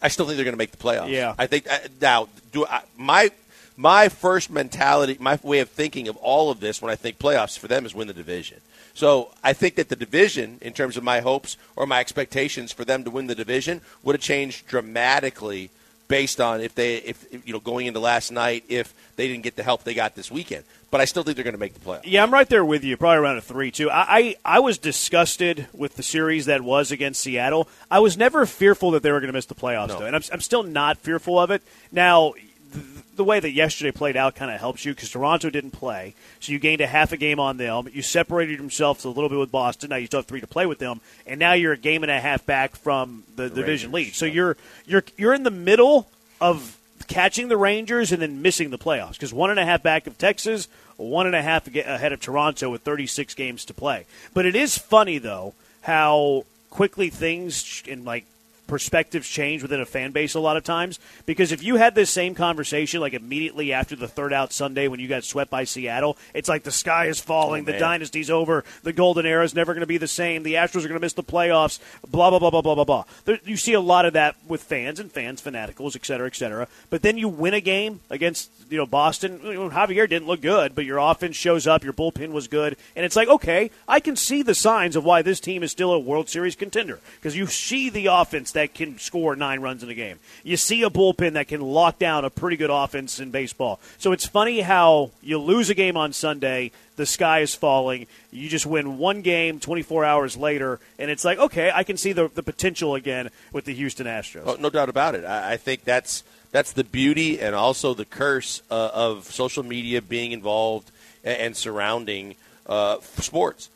I 0.02 0.10
still 0.10 0.26
think 0.26 0.38
they're 0.38 0.46
going 0.46 0.54
to 0.54 0.58
make 0.58 0.72
the 0.72 0.78
playoffs. 0.78 1.10
Yeah. 1.10 1.34
I 1.38 1.48
think 1.48 1.70
uh, 1.70 1.80
now 2.02 2.30
do 2.52 2.66
I, 2.66 2.82
my 2.98 3.32
my 3.76 4.10
first 4.10 4.50
mentality, 4.50 5.18
my 5.20 5.40
way 5.44 5.60
of 5.60 5.70
thinking 5.70 6.08
of 6.08 6.18
all 6.18 6.50
of 6.50 6.60
this 6.60 6.82
when 6.82 6.92
I 6.92 6.96
think 6.96 7.20
playoffs 7.20 7.58
for 7.58 7.68
them 7.68 7.86
is 7.86 7.94
win 7.94 8.08
the 8.08 8.14
division. 8.14 8.60
So 8.96 9.32
I 9.44 9.54
think 9.54 9.76
that 9.76 9.90
the 9.90 9.96
division, 9.96 10.58
in 10.62 10.74
terms 10.74 10.98
of 10.98 11.04
my 11.04 11.20
hopes 11.20 11.56
or 11.76 11.86
my 11.86 12.00
expectations 12.00 12.72
for 12.72 12.84
them 12.84 13.04
to 13.04 13.12
win 13.12 13.28
the 13.28 13.36
division, 13.36 13.82
would 14.02 14.16
have 14.16 14.22
changed 14.22 14.66
dramatically 14.66 15.70
based 16.08 16.42
on 16.42 16.62
if 16.62 16.74
they 16.74 16.98
if 16.98 17.26
you 17.46 17.54
know 17.54 17.60
going 17.60 17.86
into 17.86 18.00
last 18.00 18.32
night 18.32 18.64
if 18.70 18.94
they 19.16 19.28
didn't 19.28 19.44
get 19.44 19.56
the 19.56 19.64
help 19.64 19.84
they 19.84 19.94
got 19.94 20.16
this 20.16 20.32
weekend. 20.32 20.64
But 20.90 21.02
I 21.02 21.06
still 21.06 21.24
think 21.24 21.36
they're 21.36 21.44
going 21.44 21.54
to 21.54 21.60
make 21.60 21.74
the 21.74 21.82
playoffs. 21.82 22.04
Yeah, 22.06 22.24
I'm 22.24 22.32
right 22.32 22.48
there 22.48 22.64
with 22.64 22.84
you. 22.84 22.96
Probably 22.96 23.18
around 23.18 23.38
a 23.38 23.42
three 23.42 23.72
too. 23.72 23.90
I, 23.90 24.06
I 24.46 24.58
I 24.58 24.60
was 24.60 24.78
disgusted 24.78 25.68
with 25.74 25.96
the 25.96 26.04
series 26.04 26.46
that 26.46 26.62
was 26.62 26.92
against 26.92 27.22
Seattle. 27.22 27.68
I 27.92 28.00
was 28.00 28.18
never 28.18 28.46
fearful 28.46 28.92
that 28.92 29.04
they 29.04 29.12
were 29.12 29.20
going 29.20 29.28
to 29.28 29.34
miss 29.34 29.46
the 29.46 29.56
playoffs, 29.56 29.90
No. 29.90 30.00
though, 30.00 30.06
and 30.06 30.16
I'm, 30.16 30.24
I'm 30.32 30.42
still 30.42 30.64
not 30.64 30.98
fearful 30.98 31.38
of 31.38 31.52
it. 31.52 31.62
Now, 31.92 32.34
the, 32.72 32.84
the 33.18 33.24
way 33.24 33.40
that 33.40 33.52
yesterday 33.52 33.92
played 33.92 34.16
out 34.16 34.36
kind 34.36 34.50
of 34.50 34.60
helps 34.60 34.86
you 34.86 34.94
because 34.94 35.10
Toronto 35.10 35.50
didn't 35.50 35.72
play, 35.72 36.14
so 36.40 36.54
you 36.54 36.60
gained 36.60 36.80
a 36.80 36.88
half 36.88 37.12
a 37.12 37.18
game 37.18 37.40
on 37.40 37.58
them. 37.58 37.90
You 37.92 38.02
separated 38.02 38.60
yourselves 38.60 39.04
a 39.04 39.10
little 39.10 39.30
bit 39.30 39.40
with 39.40 39.52
Boston. 39.52 39.90
Now 39.90 39.98
you 39.98 40.06
still 40.06 40.20
have 40.20 40.28
three 40.28 40.42
to 40.42 40.48
play 40.48 40.66
with 40.66 40.80
them, 40.80 41.02
and 41.26 41.38
now 41.38 41.54
you're 41.54 41.74
a 41.74 41.78
game 41.78 42.04
and 42.04 42.12
a 42.12 42.20
half 42.20 42.46
back 42.46 42.78
from 42.78 43.24
the, 43.36 43.50
division 43.50 43.92
lead. 43.92 44.16
So 44.16 44.26
yeah. 44.26 44.34
you're 44.34 44.58
you're 44.86 45.04
you're 45.18 45.34
in 45.34 45.44
the 45.44 45.52
middle 45.52 46.08
of 46.40 46.78
catching 47.08 47.48
the 47.48 47.58
Rangers 47.58 48.12
and 48.12 48.22
then 48.22 48.42
missing 48.42 48.70
the 48.70 48.78
playoffs 48.78 49.14
because 49.14 49.34
one 49.34 49.50
and 49.50 49.60
a 49.60 49.66
half 49.66 49.84
back 49.84 50.08
of 50.08 50.18
Texas, 50.18 50.68
one 50.98 51.28
and 51.28 51.36
a 51.36 51.42
half 51.42 51.68
ahead 51.68 52.14
of 52.14 52.20
Toronto 52.20 52.70
with 52.70 52.82
36 52.82 53.34
games 53.36 53.66
to 53.66 53.74
play. 53.74 54.06
But 54.34 54.46
it 54.46 54.56
is 54.56 54.78
funny 54.78 55.18
though 55.18 55.54
how 55.82 56.46
quickly 56.70 57.10
things 57.10 57.84
in 57.88 58.04
like 58.04 58.26
perspectives 58.68 59.28
change 59.28 59.62
within 59.62 59.80
a 59.82 59.86
fan 59.86 60.12
base 60.12 60.36
a 60.36 60.40
lot 60.40 60.58
of 60.58 60.64
times 60.64 61.00
because 61.26 61.52
if 61.52 61.64
you 61.64 61.78
had 61.78 61.96
this 61.96 62.10
same 62.10 62.36
conversation 62.36 63.02
like 63.02 63.14
immediately 63.14 63.74
after 63.74 63.96
the 63.96 64.08
third 64.08 64.34
out 64.34 64.52
Sunday 64.54 64.88
when 64.88 65.00
you 65.00 65.08
got 65.08 65.24
swept 65.24 65.50
by 65.50 65.64
Seattle, 65.64 66.18
it's 66.34 66.50
like 66.50 66.64
the 66.64 66.72
sky 66.72 67.06
is 67.06 67.20
falling, 67.20 67.64
Oh, 67.64 67.66
the 67.66 67.72
man. 67.74 67.82
dynasty's 67.82 68.30
over, 68.30 68.64
the 68.84 68.94
golden 68.94 69.26
era 69.26 69.44
is 69.44 69.56
never 69.56 69.74
going 69.74 69.82
to 69.82 69.88
be 69.88 69.98
the 69.98 70.08
same, 70.08 70.44
the 70.44 70.56
Astros 70.56 70.80
are 70.86 70.90
going 70.90 70.94
to 70.94 71.00
miss 71.00 71.14
the 71.14 71.24
playoffs, 71.24 71.80
blah 72.08 72.30
blah 72.30 72.40
blah 72.40 72.50
blah 72.52 72.62
blah 72.62 72.76
blah 72.76 72.84
blah. 72.84 73.04
There, 73.26 73.40
you 73.46 73.58
see 73.58 73.74
a 73.74 73.80
lot 73.82 74.06
of 74.06 74.14
that 74.14 74.36
with 74.48 74.62
fans 74.64 75.00
and 75.00 75.12
fans, 75.12 75.42
fanaticals, 75.42 75.96
et 75.96 76.06
cetera, 76.06 76.28
et 76.28 76.36
cetera. 76.36 76.68
But 76.90 77.02
then 77.02 77.18
you 77.18 77.30
win 77.30 77.54
a 77.54 77.62
game 77.62 78.02
against 78.10 78.52
you 78.70 78.78
know 78.78 78.86
Boston. 78.86 79.40
Javier 79.40 80.08
didn't 80.10 80.28
look 80.28 80.42
good, 80.42 80.76
but 80.76 80.86
your 80.86 80.98
offense 80.98 81.36
shows 81.36 81.68
up, 81.68 81.84
your 81.84 81.94
bullpen 81.94 82.32
was 82.32 82.48
good, 82.48 82.76
and 82.96 83.06
it's 83.06 83.16
like 83.16 83.28
okay, 83.28 83.72
I 83.88 84.00
can 84.00 84.16
see 84.16 84.42
the 84.42 84.56
signs 84.56 84.96
of 84.96 85.04
why 85.06 85.22
this 85.22 85.40
team 85.40 85.64
is 85.64 85.72
still 85.72 85.92
a 85.94 86.00
World 86.00 86.30
Series 86.30 86.56
contender 86.56 87.00
because 87.16 87.36
you 87.36 87.48
see 87.48 87.90
the 87.90 88.08
offense 88.08 88.52
that 88.58 88.74
can 88.74 88.98
score 88.98 89.36
nine 89.36 89.60
runs 89.60 89.84
in 89.84 89.90
a 89.90 89.94
game. 89.94 90.18
You 90.44 90.58
see 90.58 90.82
a 90.82 90.90
bullpen 90.90 91.34
that 91.34 91.48
can 91.48 91.62
lock 91.62 92.00
down 92.00 92.26
a 92.26 92.30
pretty 92.32 92.58
good 92.58 92.72
offense 92.72 93.20
in 93.20 93.30
baseball. 93.30 93.80
So 94.00 94.12
it's 94.14 94.26
funny 94.26 94.62
how 94.62 95.12
you 95.22 95.38
lose 95.38 95.70
a 95.70 95.76
game 95.76 95.96
on 95.96 96.12
Sunday, 96.12 96.72
the 96.96 97.06
sky 97.06 97.42
is 97.42 97.54
falling, 97.54 98.08
you 98.32 98.50
just 98.50 98.66
win 98.66 98.98
one 98.98 99.22
game 99.22 99.60
24 99.60 100.04
hours 100.06 100.36
later, 100.36 100.80
and 100.98 101.12
it's 101.12 101.24
like, 101.24 101.38
okay, 101.38 101.72
I 101.74 101.84
can 101.84 101.98
see 101.98 102.14
the, 102.14 102.30
the 102.34 102.42
potential 102.42 102.96
again 102.96 103.30
with 103.54 103.66
the 103.66 103.76
Houston 103.76 104.08
Astros. 104.08 104.44
Oh, 104.46 104.58
no 104.60 104.72
doubt 104.72 104.90
about 104.90 105.14
it. 105.14 105.24
I, 105.24 105.54
I 105.54 105.58
think 105.58 105.84
that's 105.84 106.24
that's 106.52 106.72
the 106.72 106.84
beauty 106.84 107.40
and 107.40 107.54
also 107.54 107.94
the 107.94 108.06
curse 108.06 108.64
uh, 108.72 108.90
of 108.92 109.26
social 109.26 109.62
media 109.62 110.02
being 110.02 110.32
involved 110.32 110.90
and, 111.24 111.38
and 111.38 111.56
surrounding 111.56 112.36
uh, 112.66 112.98
sports, 113.18 113.70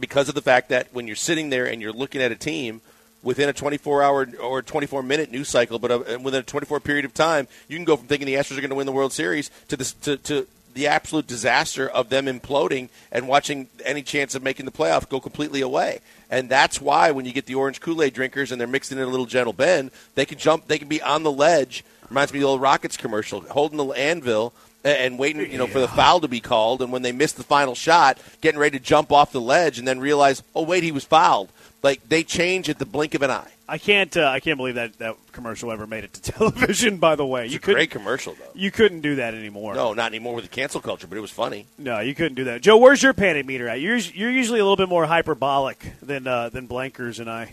because 0.00 0.30
of 0.30 0.34
the 0.34 0.40
fact 0.40 0.70
that 0.70 0.88
when 0.94 1.06
you're 1.06 1.16
sitting 1.16 1.50
there 1.50 1.66
and 1.66 1.82
you're 1.82 1.92
looking 1.92 2.22
at 2.22 2.32
a 2.32 2.36
team 2.36 2.80
within 3.22 3.48
a 3.48 3.52
24 3.52 4.02
hour 4.02 4.28
or 4.40 4.62
24 4.62 5.02
minute 5.02 5.30
news 5.30 5.48
cycle, 5.48 5.78
but 5.78 5.90
uh, 5.90 6.18
within 6.20 6.40
a 6.40 6.42
24 6.42 6.80
period 6.80 7.04
of 7.04 7.14
time, 7.14 7.48
you 7.68 7.76
can 7.76 7.84
go 7.84 7.96
from 7.96 8.06
thinking 8.06 8.26
the 8.26 8.34
Astros 8.34 8.58
are 8.58 8.60
going 8.60 8.70
to 8.70 8.76
win 8.76 8.86
the 8.86 8.92
World 8.92 9.12
Series 9.12 9.50
to 9.68 9.76
this 9.76 9.92
to. 9.92 10.16
to 10.18 10.46
the 10.74 10.86
absolute 10.86 11.26
disaster 11.26 11.88
of 11.88 12.08
them 12.08 12.24
imploding 12.24 12.88
and 13.10 13.28
watching 13.28 13.68
any 13.84 14.02
chance 14.02 14.34
of 14.34 14.42
making 14.42 14.64
the 14.64 14.72
playoff 14.72 15.08
go 15.08 15.20
completely 15.20 15.60
away. 15.60 16.00
And 16.30 16.48
that's 16.48 16.80
why 16.80 17.10
when 17.10 17.26
you 17.26 17.32
get 17.32 17.46
the 17.46 17.56
orange 17.56 17.80
Kool-Aid 17.80 18.14
drinkers 18.14 18.52
and 18.52 18.60
they're 18.60 18.68
mixing 18.68 18.98
in 18.98 19.04
a 19.04 19.08
little 19.08 19.26
gentle 19.26 19.52
bend, 19.52 19.90
they 20.14 20.24
can 20.24 20.38
jump, 20.38 20.68
they 20.68 20.78
can 20.78 20.88
be 20.88 21.02
on 21.02 21.22
the 21.22 21.32
ledge. 21.32 21.84
Reminds 22.08 22.32
me 22.32 22.38
of 22.38 22.42
the 22.42 22.48
old 22.48 22.60
Rockets 22.60 22.96
commercial, 22.96 23.42
holding 23.42 23.76
the 23.76 23.86
anvil 23.88 24.54
and 24.84 25.18
waiting, 25.18 25.50
you 25.50 25.58
know, 25.58 25.66
for 25.66 25.78
the 25.78 25.88
foul 25.88 26.20
to 26.20 26.28
be 26.28 26.40
called. 26.40 26.82
And 26.82 26.90
when 26.90 27.02
they 27.02 27.12
miss 27.12 27.32
the 27.32 27.44
final 27.44 27.74
shot, 27.74 28.18
getting 28.40 28.58
ready 28.58 28.78
to 28.78 28.84
jump 28.84 29.12
off 29.12 29.32
the 29.32 29.40
ledge 29.40 29.78
and 29.78 29.86
then 29.86 30.00
realize, 30.00 30.42
oh 30.54 30.62
wait, 30.62 30.82
he 30.82 30.92
was 30.92 31.04
fouled. 31.04 31.50
Like 31.82 32.08
they 32.08 32.22
change 32.22 32.68
at 32.68 32.78
the 32.78 32.86
blink 32.86 33.14
of 33.14 33.22
an 33.22 33.30
eye. 33.30 33.50
I 33.68 33.78
can't. 33.78 34.14
Uh, 34.16 34.26
I 34.28 34.38
can't 34.40 34.56
believe 34.56 34.74
that 34.76 34.98
that 34.98 35.16
commercial 35.32 35.72
ever 35.72 35.86
made 35.86 36.04
it 36.04 36.12
to 36.12 36.22
television. 36.32 36.98
By 36.98 37.16
the 37.16 37.26
way, 37.26 37.44
It's 37.44 37.52
you 37.54 37.56
a 37.56 37.60
couldn't. 37.60 37.76
great 37.76 37.90
commercial 37.90 38.34
though. 38.34 38.44
You 38.54 38.70
couldn't 38.70 39.00
do 39.00 39.16
that 39.16 39.34
anymore. 39.34 39.74
No, 39.74 39.92
not 39.94 40.06
anymore 40.12 40.34
with 40.34 40.44
the 40.44 40.50
cancel 40.50 40.80
culture, 40.80 41.06
but 41.06 41.16
it 41.18 41.22
was 41.22 41.30
funny. 41.30 41.66
No, 41.78 41.98
you 42.00 42.14
couldn't 42.14 42.34
do 42.34 42.44
that. 42.44 42.60
Joe, 42.62 42.76
where's 42.76 43.02
your 43.02 43.14
panic 43.14 43.46
meter 43.46 43.66
at? 43.68 43.80
You're, 43.80 43.96
you're 43.96 44.30
usually 44.30 44.60
a 44.60 44.62
little 44.64 44.76
bit 44.76 44.88
more 44.88 45.06
hyperbolic 45.06 45.84
than 46.02 46.26
uh, 46.26 46.50
than 46.50 46.68
Blankers 46.68 47.18
and 47.18 47.28
I. 47.30 47.52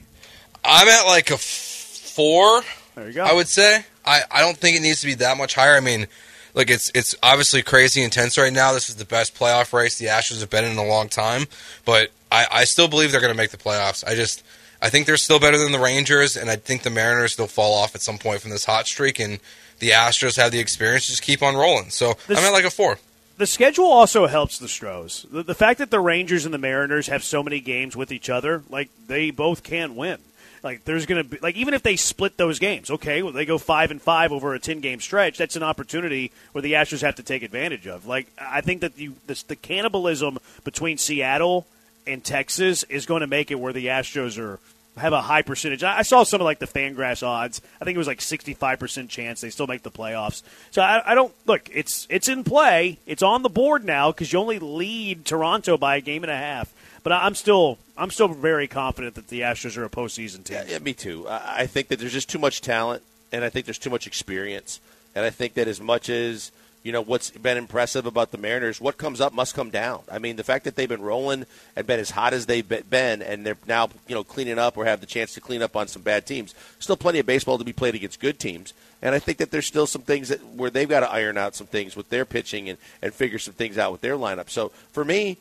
I'm 0.64 0.88
at 0.88 1.04
like 1.06 1.32
a 1.32 1.36
f- 1.36 1.42
four. 1.42 2.62
There 2.96 3.08
you 3.08 3.14
go. 3.14 3.24
I 3.24 3.34
would 3.34 3.48
say. 3.48 3.86
I, 4.06 4.22
I 4.32 4.42
don't 4.42 4.58
think 4.58 4.76
it 4.78 4.82
needs 4.82 5.02
to 5.02 5.08
be 5.08 5.14
that 5.16 5.38
much 5.38 5.56
higher. 5.56 5.76
I 5.76 5.80
mean, 5.80 6.08
look, 6.54 6.70
it's 6.70 6.92
it's 6.94 7.16
obviously 7.24 7.62
crazy 7.62 8.04
intense 8.04 8.38
right 8.38 8.52
now. 8.54 8.74
This 8.74 8.90
is 8.90 8.96
the 8.96 9.06
best 9.06 9.36
playoff 9.36 9.72
race 9.74 9.98
the 9.98 10.08
Astros 10.08 10.42
have 10.42 10.50
been 10.50 10.66
in 10.66 10.78
a 10.78 10.86
long 10.86 11.08
time, 11.08 11.46
but 11.86 12.12
I, 12.32 12.48
I 12.52 12.64
still 12.66 12.88
believe 12.88 13.12
they're 13.12 13.22
going 13.22 13.34
to 13.34 13.38
make 13.38 13.52
the 13.52 13.58
playoffs. 13.58 14.06
I 14.08 14.16
just 14.16 14.44
I 14.82 14.90
think 14.90 15.06
they're 15.06 15.18
still 15.18 15.40
better 15.40 15.58
than 15.58 15.72
the 15.72 15.80
Rangers, 15.80 16.38
and 16.38 16.50
I 16.50 16.56
think 16.56 16.84
the 16.84 16.90
Mariners 16.90 17.38
will 17.38 17.48
fall 17.48 17.74
off 17.74 17.96
at 17.96 18.02
some 18.02 18.18
point 18.18 18.42
from 18.42 18.52
this 18.52 18.66
hot 18.66 18.88
streak, 18.88 19.20
and 19.20 19.40
the 19.80 19.90
Astros 19.92 20.38
have 20.38 20.52
the 20.52 20.60
experience 20.60 21.06
to 21.06 21.12
just 21.12 21.22
keep 21.22 21.42
on 21.42 21.56
rolling. 21.56 21.90
So 21.90 22.18
I'm 22.30 22.38
at 22.38 22.52
like 22.52 22.66
a 22.66 22.70
four. 22.70 22.98
the 23.38 23.48
schedule 23.48 23.86
also 23.86 24.28
helps 24.28 24.58
the 24.58 24.68
Stros. 24.68 25.26
The, 25.32 25.44
the 25.44 25.56
fact 25.56 25.80
that 25.80 25.92
the 25.92 26.00
Rangers 26.00 26.46
and 26.46 26.54
the 26.54 26.60
Mariners 26.60 27.08
have 27.08 27.24
so 27.24 27.44
many 27.44 27.60
games 27.60 27.96
with 27.96 28.12
each 28.12 28.30
other, 28.30 28.64
like 28.70 28.90
they 29.08 29.32
both 29.32 29.64
can 29.64 29.96
win. 29.96 30.20
Like 30.62 30.84
there's 30.84 31.06
going 31.06 31.24
to 31.24 31.30
be 31.30 31.38
like 31.42 31.56
even 31.56 31.74
if 31.74 31.84
they 31.84 31.96
split 31.96 32.38
those 32.38 32.60
games, 32.60 32.90
okay, 32.92 33.24
well, 33.24 33.32
they 33.32 33.46
go 33.46 33.58
five 33.58 33.92
and 33.92 34.02
five 34.02 34.32
over 34.32 34.54
a 34.54 34.60
ten 34.60 34.82
game 34.82 35.00
stretch. 35.00 35.38
That's 35.38 35.56
an 35.56 35.64
opportunity 35.64 36.32
where 36.52 36.62
the 36.62 36.74
Astros 36.74 37.02
have 37.02 37.16
to 37.16 37.24
take 37.24 37.44
advantage 37.44 37.88
of. 37.88 38.06
Like 38.06 38.28
I 38.40 38.62
think 38.62 38.82
that 38.82 38.98
you 38.98 39.16
this, 39.28 39.44
the 39.44 39.56
cannibalism 39.56 40.38
between 40.66 40.98
Seattle 40.98 41.66
and 42.08 42.24
Texas 42.24 42.84
is 42.84 43.06
going 43.06 43.22
to 43.22 43.28
make 43.28 43.52
it 43.52 43.60
where 43.60 43.74
the 43.74 43.88
Astros 43.88 44.38
are 44.38 44.60
have 44.98 45.14
a 45.14 45.22
high 45.22 45.42
percentage. 45.42 45.84
I 45.84 46.02
saw 46.02 46.24
some 46.24 46.42
of 46.42 46.46
like 46.46 46.60
the 46.60 46.68
Fangraphs 46.68 47.26
odds. 47.26 47.62
I 47.82 47.86
think 47.86 47.96
it 47.96 48.00
was 48.00 48.08
like 48.08 48.22
sixty 48.22 48.54
five 48.54 48.80
percent 48.80 49.10
chance 49.10 49.42
they 49.42 49.50
still 49.50 49.68
make 49.68 49.84
the 49.84 49.92
playoffs. 49.92 50.44
So 50.72 50.82
I, 50.82 51.12
I 51.12 51.16
don't 51.16 51.34
look. 51.46 51.70
It's 51.74 52.06
it's 52.10 52.28
in 52.28 52.44
play. 52.44 53.00
It's 53.06 53.24
on 53.24 53.42
the 53.44 53.50
board 53.50 53.86
now 53.86 54.12
because 54.12 54.34
you 54.34 54.40
only 54.40 54.60
lead 54.60 55.26
Toronto 55.26 55.78
by 55.78 55.96
a 55.96 56.02
game 56.02 56.24
and 56.24 56.32
a 56.32 56.38
half. 56.38 56.74
But 57.04 57.14
I'm 57.14 57.36
still 57.36 57.78
I'm 57.98 58.12
still 58.12 58.28
very 58.28 58.68
confident 58.68 59.16
that 59.16 59.30
the 59.30 59.42
Astros 59.42 59.78
are 59.78 59.86
a 59.86 59.90
postseason 59.90 60.44
team. 60.44 60.58
Yeah, 60.58 60.66
yeah, 60.74 60.80
me 60.80 60.94
too. 60.94 61.26
I 61.30 61.66
think 61.66 61.88
that 61.90 62.00
there's 62.00 62.14
just 62.14 62.30
too 62.30 62.40
much 62.40 62.62
talent, 62.62 63.04
and 63.32 63.44
I 63.44 63.50
think 63.50 63.66
there's 63.66 63.80
too 63.80 63.90
much 63.90 64.06
experience. 64.06 64.82
And 65.16 65.26
I 65.26 65.30
think 65.30 65.56
that 65.56 65.68
as 65.68 65.82
much 65.82 66.10
as 66.10 66.52
you 66.84 66.92
know 66.92 67.02
what's 67.02 67.32
been 67.32 67.58
impressive 67.58 68.06
about 68.06 68.32
the 68.32 68.38
Mariners. 68.38 68.80
What 68.80 68.98
comes 68.98 69.20
up 69.20 69.34
must 69.34 69.54
come 69.54 69.70
down. 69.70 70.02
I 70.12 70.20
mean, 70.20 70.38
the 70.38 70.44
fact 70.44 70.64
that 70.66 70.76
they've 70.76 70.88
been 70.88 71.02
rolling 71.02 71.46
and 71.76 71.88
been 71.88 72.00
as 72.00 72.12
hot 72.12 72.34
as 72.34 72.46
they've 72.46 72.68
been, 72.68 73.22
and 73.22 73.46
they're 73.46 73.58
now 73.68 73.90
you 74.08 74.16
know 74.16 74.24
cleaning 74.24 74.60
up 74.60 74.78
or 74.78 74.86
have 74.86 75.02
the 75.02 75.06
chance 75.06 75.34
to 75.34 75.42
clean 75.42 75.62
up 75.62 75.76
on 75.76 75.88
some 75.88 76.02
bad 76.02 76.26
teams. 76.26 76.56
Still 76.80 76.98
plenty 76.98 77.20
of 77.20 77.26
baseball 77.26 77.58
to 77.58 77.64
be 77.64 77.74
played 77.74 77.96
against 77.96 78.20
good 78.20 78.40
teams, 78.40 78.74
and 79.02 79.14
I 79.14 79.20
think 79.20 79.38
that 79.40 79.52
there's 79.52 79.68
still 79.68 79.88
some 79.88 80.04
things 80.04 80.30
that 80.30 80.44
where 80.46 80.70
they've 80.70 80.88
got 80.90 81.02
to 81.02 81.12
iron 81.12 81.38
out 81.38 81.56
some 81.56 81.68
things 81.68 81.96
with 81.96 82.10
their 82.10 82.26
pitching 82.26 82.70
and 82.70 82.78
and 83.02 83.14
figure 83.14 83.40
some 83.40 83.54
things 83.54 83.78
out 83.78 83.92
with 83.92 84.02
their 84.02 84.16
lineup. 84.16 84.50
So 84.50 84.70
for 84.92 85.04
me, 85.04 85.38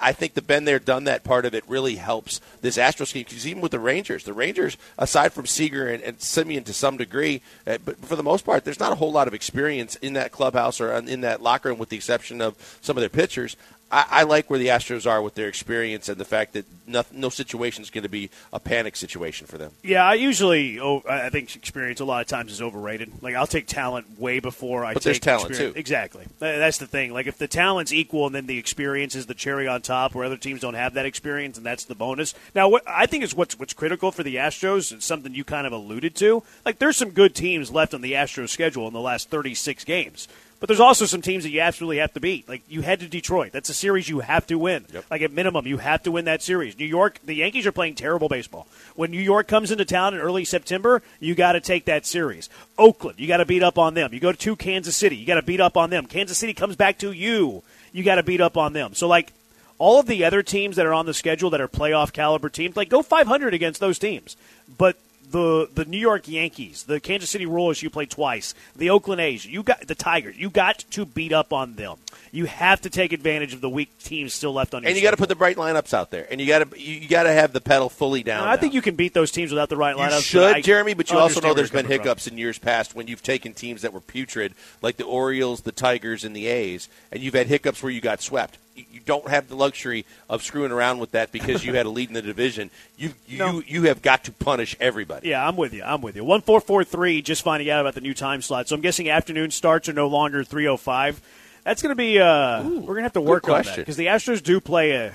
I 0.00 0.12
think 0.12 0.34
the 0.34 0.42
been 0.42 0.64
there, 0.64 0.78
done 0.78 1.04
that 1.04 1.24
part 1.24 1.46
of 1.46 1.54
it 1.54 1.64
really 1.66 1.96
helps 1.96 2.40
this 2.60 2.76
Astros 2.76 3.12
team 3.12 3.24
because 3.26 3.46
even 3.46 3.62
with 3.62 3.72
the 3.72 3.80
Rangers, 3.80 4.24
the 4.24 4.32
Rangers, 4.32 4.76
aside 4.98 5.32
from 5.32 5.46
Seager 5.46 5.88
and, 5.88 6.02
and 6.02 6.18
Semien 6.18 6.64
to 6.66 6.74
some 6.74 6.96
degree, 6.96 7.40
uh, 7.66 7.78
but 7.84 7.98
for 8.04 8.16
the 8.16 8.22
most 8.22 8.44
part, 8.44 8.64
there's 8.64 8.80
not 8.80 8.92
a 8.92 8.96
whole 8.96 9.12
lot 9.12 9.28
of 9.28 9.34
experience 9.34 9.96
in 9.96 10.12
that 10.12 10.32
clubhouse 10.32 10.80
or 10.80 10.92
in 10.92 11.22
that 11.22 11.42
locker 11.42 11.70
room, 11.70 11.78
with 11.78 11.88
the 11.88 11.96
exception 11.96 12.40
of 12.40 12.54
some 12.82 12.96
of 12.96 13.00
their 13.00 13.08
pitchers. 13.08 13.56
I, 13.92 14.06
I, 14.10 14.22
like 14.22 14.48
where 14.48 14.58
the 14.58 14.68
Astros 14.68 15.08
are 15.08 15.20
with 15.20 15.34
their 15.34 15.48
experience 15.48 16.08
and 16.08 16.16
the 16.16 16.24
fact 16.24 16.54
that 16.54 16.64
no, 16.86 17.04
no 17.12 17.28
situation 17.28 17.82
is 17.82 17.90
going 17.90 18.04
to 18.04 18.08
be 18.08 18.30
a 18.50 18.58
panic 18.58 18.96
situation 18.96 19.46
for 19.46 19.58
them. 19.58 19.72
Yeah, 19.82 20.02
I 20.02 20.14
usually, 20.14 20.80
oh, 20.80 21.02
I 21.08 21.28
think 21.28 21.54
experience 21.54 22.00
a 22.00 22.06
lot 22.06 22.22
of 22.22 22.26
times 22.26 22.52
is 22.52 22.62
overrated. 22.62 23.12
Like 23.20 23.34
I'll 23.34 23.46
take 23.46 23.66
talent 23.66 24.18
way 24.18 24.40
before 24.40 24.86
I 24.86 24.94
but 24.94 25.02
take 25.02 25.20
talent 25.20 25.50
experience. 25.50 25.74
too. 25.74 25.78
Exactly, 25.78 26.26
that's 26.38 26.78
the 26.78 26.86
thing. 26.86 27.12
Like 27.12 27.26
if 27.26 27.36
the 27.36 27.46
talent's 27.46 27.92
equal 27.92 28.26
and 28.26 28.34
then 28.34 28.46
the 28.46 28.56
experience 28.56 29.14
is 29.14 29.26
the 29.26 29.34
cherry 29.34 29.68
on 29.68 29.82
top, 29.82 30.14
where 30.14 30.24
other 30.24 30.38
teams 30.38 30.62
don't 30.62 30.74
have 30.74 30.94
that 30.94 31.04
experience, 31.04 31.58
and 31.58 31.66
that's 31.66 31.84
the 31.84 31.94
bonus. 31.94 32.34
Now, 32.54 32.70
what 32.70 32.82
I 32.86 33.04
think 33.04 33.24
is 33.24 33.34
what's 33.34 33.58
what's 33.58 33.74
critical 33.74 34.10
for 34.10 34.22
the 34.22 34.36
Astros, 34.36 34.90
and 34.90 35.02
something 35.02 35.34
you 35.34 35.44
kind 35.44 35.66
of 35.66 35.72
alluded 35.74 36.14
to. 36.16 36.42
Like 36.64 36.78
there's 36.78 36.96
some 36.96 37.10
good 37.10 37.34
teams 37.34 37.70
left 37.70 37.92
on 37.92 38.00
the 38.00 38.12
Astros 38.12 38.48
schedule 38.48 38.86
in 38.86 38.94
the 38.94 39.00
last 39.00 39.28
36 39.28 39.84
games. 39.84 40.28
But 40.62 40.68
there's 40.68 40.78
also 40.78 41.06
some 41.06 41.22
teams 41.22 41.42
that 41.42 41.50
you 41.50 41.60
absolutely 41.60 41.96
have 41.96 42.14
to 42.14 42.20
beat. 42.20 42.48
Like 42.48 42.62
you 42.68 42.82
head 42.82 43.00
to 43.00 43.08
Detroit. 43.08 43.50
That's 43.50 43.68
a 43.68 43.74
series 43.74 44.08
you 44.08 44.20
have 44.20 44.46
to 44.46 44.54
win. 44.54 44.84
Yep. 44.92 45.06
Like 45.10 45.20
at 45.22 45.32
minimum, 45.32 45.66
you 45.66 45.78
have 45.78 46.04
to 46.04 46.12
win 46.12 46.26
that 46.26 46.40
series. 46.40 46.78
New 46.78 46.86
York, 46.86 47.18
the 47.24 47.34
Yankees 47.34 47.66
are 47.66 47.72
playing 47.72 47.96
terrible 47.96 48.28
baseball. 48.28 48.68
When 48.94 49.10
New 49.10 49.20
York 49.20 49.48
comes 49.48 49.72
into 49.72 49.84
town 49.84 50.14
in 50.14 50.20
early 50.20 50.44
September, 50.44 51.02
you 51.18 51.34
got 51.34 51.54
to 51.54 51.60
take 51.60 51.86
that 51.86 52.06
series. 52.06 52.48
Oakland, 52.78 53.18
you 53.18 53.26
got 53.26 53.38
to 53.38 53.44
beat 53.44 53.64
up 53.64 53.76
on 53.76 53.94
them. 53.94 54.14
You 54.14 54.20
go 54.20 54.30
to 54.30 54.54
Kansas 54.54 54.96
City, 54.96 55.16
you 55.16 55.26
got 55.26 55.34
to 55.34 55.42
beat 55.42 55.60
up 55.60 55.76
on 55.76 55.90
them. 55.90 56.06
Kansas 56.06 56.38
City 56.38 56.54
comes 56.54 56.76
back 56.76 56.96
to 56.98 57.10
you. 57.10 57.64
You 57.92 58.04
got 58.04 58.14
to 58.14 58.22
beat 58.22 58.40
up 58.40 58.56
on 58.56 58.72
them. 58.72 58.94
So 58.94 59.08
like 59.08 59.32
all 59.78 59.98
of 59.98 60.06
the 60.06 60.22
other 60.24 60.44
teams 60.44 60.76
that 60.76 60.86
are 60.86 60.94
on 60.94 61.06
the 61.06 61.14
schedule 61.14 61.50
that 61.50 61.60
are 61.60 61.66
playoff 61.66 62.12
caliber 62.12 62.48
teams, 62.48 62.76
like 62.76 62.88
go 62.88 63.02
500 63.02 63.52
against 63.52 63.80
those 63.80 63.98
teams. 63.98 64.36
But 64.78 64.96
the 65.32 65.68
the 65.74 65.84
New 65.84 65.98
York 65.98 66.28
Yankees, 66.28 66.84
the 66.84 67.00
Kansas 67.00 67.30
City 67.30 67.46
Royals 67.46 67.82
you 67.82 67.90
played 67.90 68.10
twice, 68.10 68.54
the 68.76 68.90
Oakland 68.90 69.20
A's, 69.20 69.44
you 69.44 69.62
got 69.62 69.86
the 69.86 69.94
Tigers, 69.94 70.36
you 70.36 70.50
got 70.50 70.78
to 70.90 71.04
beat 71.04 71.32
up 71.32 71.52
on 71.52 71.74
them. 71.74 71.96
You 72.32 72.46
have 72.46 72.80
to 72.80 72.90
take 72.90 73.12
advantage 73.12 73.52
of 73.52 73.60
the 73.60 73.68
weak 73.68 73.96
teams 73.98 74.32
still 74.32 74.54
left 74.54 74.74
on 74.74 74.82
your 74.82 74.88
And 74.88 74.96
you 74.96 75.02
got 75.02 75.10
to 75.10 75.18
put 75.18 75.28
the 75.28 75.36
bright 75.36 75.56
lineups 75.56 75.92
out 75.92 76.10
there, 76.10 76.26
and 76.30 76.40
you 76.40 76.46
got 76.46 76.70
to 76.70 76.80
you 76.80 77.06
got 77.06 77.24
to 77.24 77.32
have 77.32 77.52
the 77.52 77.60
pedal 77.60 77.90
fully 77.90 78.22
down. 78.22 78.48
I 78.48 78.56
think 78.56 78.72
you 78.72 78.80
can 78.80 78.96
beat 78.96 79.12
those 79.12 79.30
teams 79.30 79.50
without 79.50 79.68
the 79.68 79.76
right 79.76 79.94
lineups. 79.94 80.16
You 80.16 80.22
should, 80.22 80.56
I 80.56 80.60
Jeremy, 80.62 80.94
but 80.94 81.10
you 81.10 81.18
also 81.18 81.40
know 81.40 81.52
there's 81.52 81.70
been 81.70 81.84
from. 81.84 81.92
hiccups 81.92 82.26
in 82.26 82.38
years 82.38 82.58
past 82.58 82.96
when 82.96 83.06
you've 83.06 83.22
taken 83.22 83.52
teams 83.52 83.82
that 83.82 83.92
were 83.92 84.00
putrid, 84.00 84.54
like 84.80 84.96
the 84.96 85.04
Orioles, 85.04 85.60
the 85.60 85.72
Tigers, 85.72 86.24
and 86.24 86.34
the 86.34 86.46
A's, 86.46 86.88
and 87.12 87.22
you've 87.22 87.34
had 87.34 87.48
hiccups 87.48 87.82
where 87.82 87.92
you 87.92 88.00
got 88.00 88.22
swept 88.22 88.56
you 88.74 89.00
don't 89.04 89.28
have 89.28 89.48
the 89.48 89.56
luxury 89.56 90.06
of 90.28 90.42
screwing 90.42 90.72
around 90.72 90.98
with 90.98 91.12
that 91.12 91.32
because 91.32 91.64
you 91.64 91.74
had 91.74 91.86
a 91.86 91.90
lead 91.90 92.08
in 92.08 92.14
the 92.14 92.22
division. 92.22 92.70
You 92.96 93.12
you 93.26 93.38
no. 93.38 93.62
you 93.66 93.84
have 93.84 94.02
got 94.02 94.24
to 94.24 94.32
punish 94.32 94.76
everybody. 94.80 95.28
Yeah, 95.28 95.46
I'm 95.46 95.56
with 95.56 95.74
you. 95.74 95.82
I'm 95.82 96.00
with 96.00 96.16
you. 96.16 96.24
One 96.24 96.40
four 96.40 96.60
four 96.60 96.84
three. 96.84 97.22
Just 97.22 97.42
finding 97.42 97.68
out 97.70 97.80
about 97.80 97.94
the 97.94 98.00
new 98.00 98.14
time 98.14 98.42
slot. 98.42 98.68
So 98.68 98.74
I'm 98.74 98.80
guessing 98.80 99.10
afternoon 99.10 99.50
starts 99.50 99.88
are 99.88 99.92
no 99.92 100.06
longer 100.06 100.44
three 100.44 100.66
oh 100.66 100.76
five. 100.76 101.20
That's 101.64 101.82
going 101.82 101.90
to 101.90 101.96
be. 101.96 102.18
Uh, 102.18 102.62
Ooh, 102.62 102.80
we're 102.80 102.94
going 102.94 102.96
to 102.98 103.02
have 103.02 103.12
to 103.14 103.20
work 103.20 103.48
on 103.48 103.62
that 103.62 103.76
because 103.76 103.96
the 103.96 104.06
Astros 104.06 104.42
do 104.42 104.60
play 104.60 104.92
a 104.92 105.14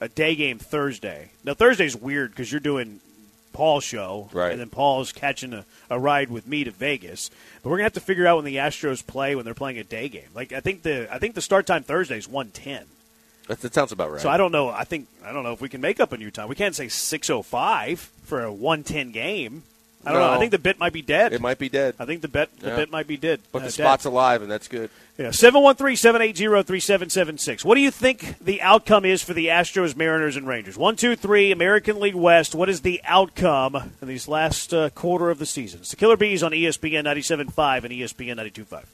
a 0.00 0.08
day 0.08 0.34
game 0.34 0.58
Thursday. 0.58 1.30
Now 1.44 1.54
Thursday's 1.54 1.96
weird 1.96 2.30
because 2.30 2.50
you're 2.50 2.60
doing 2.60 3.00
Paul's 3.52 3.84
show, 3.84 4.28
right. 4.32 4.50
and 4.50 4.60
then 4.60 4.68
Paul's 4.68 5.12
catching 5.12 5.54
a, 5.54 5.64
a 5.88 5.98
ride 5.98 6.30
with 6.30 6.46
me 6.46 6.64
to 6.64 6.70
Vegas. 6.70 7.30
But 7.62 7.70
we're 7.70 7.76
gonna 7.76 7.84
have 7.84 7.92
to 7.94 8.00
figure 8.00 8.26
out 8.26 8.36
when 8.36 8.44
the 8.44 8.56
Astros 8.56 9.06
play 9.06 9.34
when 9.34 9.44
they're 9.44 9.54
playing 9.54 9.78
a 9.78 9.84
day 9.84 10.08
game. 10.08 10.28
Like 10.34 10.52
I 10.52 10.60
think 10.60 10.82
the 10.82 11.12
I 11.12 11.18
think 11.18 11.34
the 11.34 11.42
start 11.42 11.66
time 11.66 11.82
Thursday 11.82 12.18
is 12.18 12.28
one 12.28 12.50
ten. 12.50 12.84
That, 13.48 13.60
that 13.60 13.74
sounds 13.74 13.92
about 13.92 14.10
right. 14.10 14.20
So 14.20 14.28
I 14.28 14.36
don't 14.36 14.52
know. 14.52 14.68
I 14.68 14.84
think 14.84 15.06
I 15.24 15.32
don't 15.32 15.44
know 15.44 15.52
if 15.52 15.60
we 15.60 15.68
can 15.68 15.80
make 15.80 16.00
up 16.00 16.12
a 16.12 16.18
new 16.18 16.30
time. 16.30 16.48
We 16.48 16.54
can't 16.54 16.74
say 16.74 16.88
six 16.88 17.30
oh 17.30 17.42
five 17.42 18.00
for 18.24 18.42
a 18.42 18.52
one 18.52 18.82
ten 18.82 19.12
game. 19.12 19.62
I 20.06 20.12
don't 20.12 20.20
no. 20.20 20.28
know. 20.28 20.34
I 20.34 20.38
think 20.38 20.50
the 20.50 20.58
bit 20.58 20.78
might 20.78 20.92
be 20.92 21.02
dead. 21.02 21.32
It 21.32 21.40
might 21.40 21.58
be 21.58 21.68
dead. 21.68 21.94
I 21.98 22.04
think 22.04 22.22
the 22.22 22.28
bet 22.28 22.50
the 22.60 22.68
yeah. 22.68 22.76
bit 22.76 22.90
might 22.90 23.06
be 23.06 23.16
dead. 23.16 23.40
But 23.52 23.62
uh, 23.62 23.66
the 23.66 23.70
spot's 23.70 24.04
dead. 24.04 24.10
alive, 24.10 24.42
and 24.42 24.50
that's 24.50 24.68
good. 24.68 24.90
Yeah, 25.16 25.28
713-780-3776. 25.28 27.64
What 27.64 27.76
do 27.76 27.80
you 27.80 27.92
think 27.92 28.36
the 28.40 28.60
outcome 28.62 29.04
is 29.04 29.22
for 29.22 29.32
the 29.32 29.46
Astros, 29.46 29.96
Mariners, 29.96 30.36
and 30.36 30.44
Rangers? 30.46 30.76
One, 30.76 30.96
two, 30.96 31.14
three, 31.14 31.52
American 31.52 32.00
League 32.00 32.16
West. 32.16 32.54
What 32.54 32.68
is 32.68 32.80
the 32.80 33.00
outcome 33.04 33.92
in 34.02 34.08
these 34.08 34.26
last 34.26 34.74
uh, 34.74 34.90
quarter 34.90 35.30
of 35.30 35.38
the 35.38 35.46
season? 35.46 35.80
It's 35.80 35.90
the 35.90 35.96
Killer 35.96 36.16
Bees 36.16 36.42
on 36.42 36.50
ESPN 36.50 37.04
97.5 37.04 37.84
and 37.84 37.92
ESPN 37.92 38.36
92.5. 38.36 38.84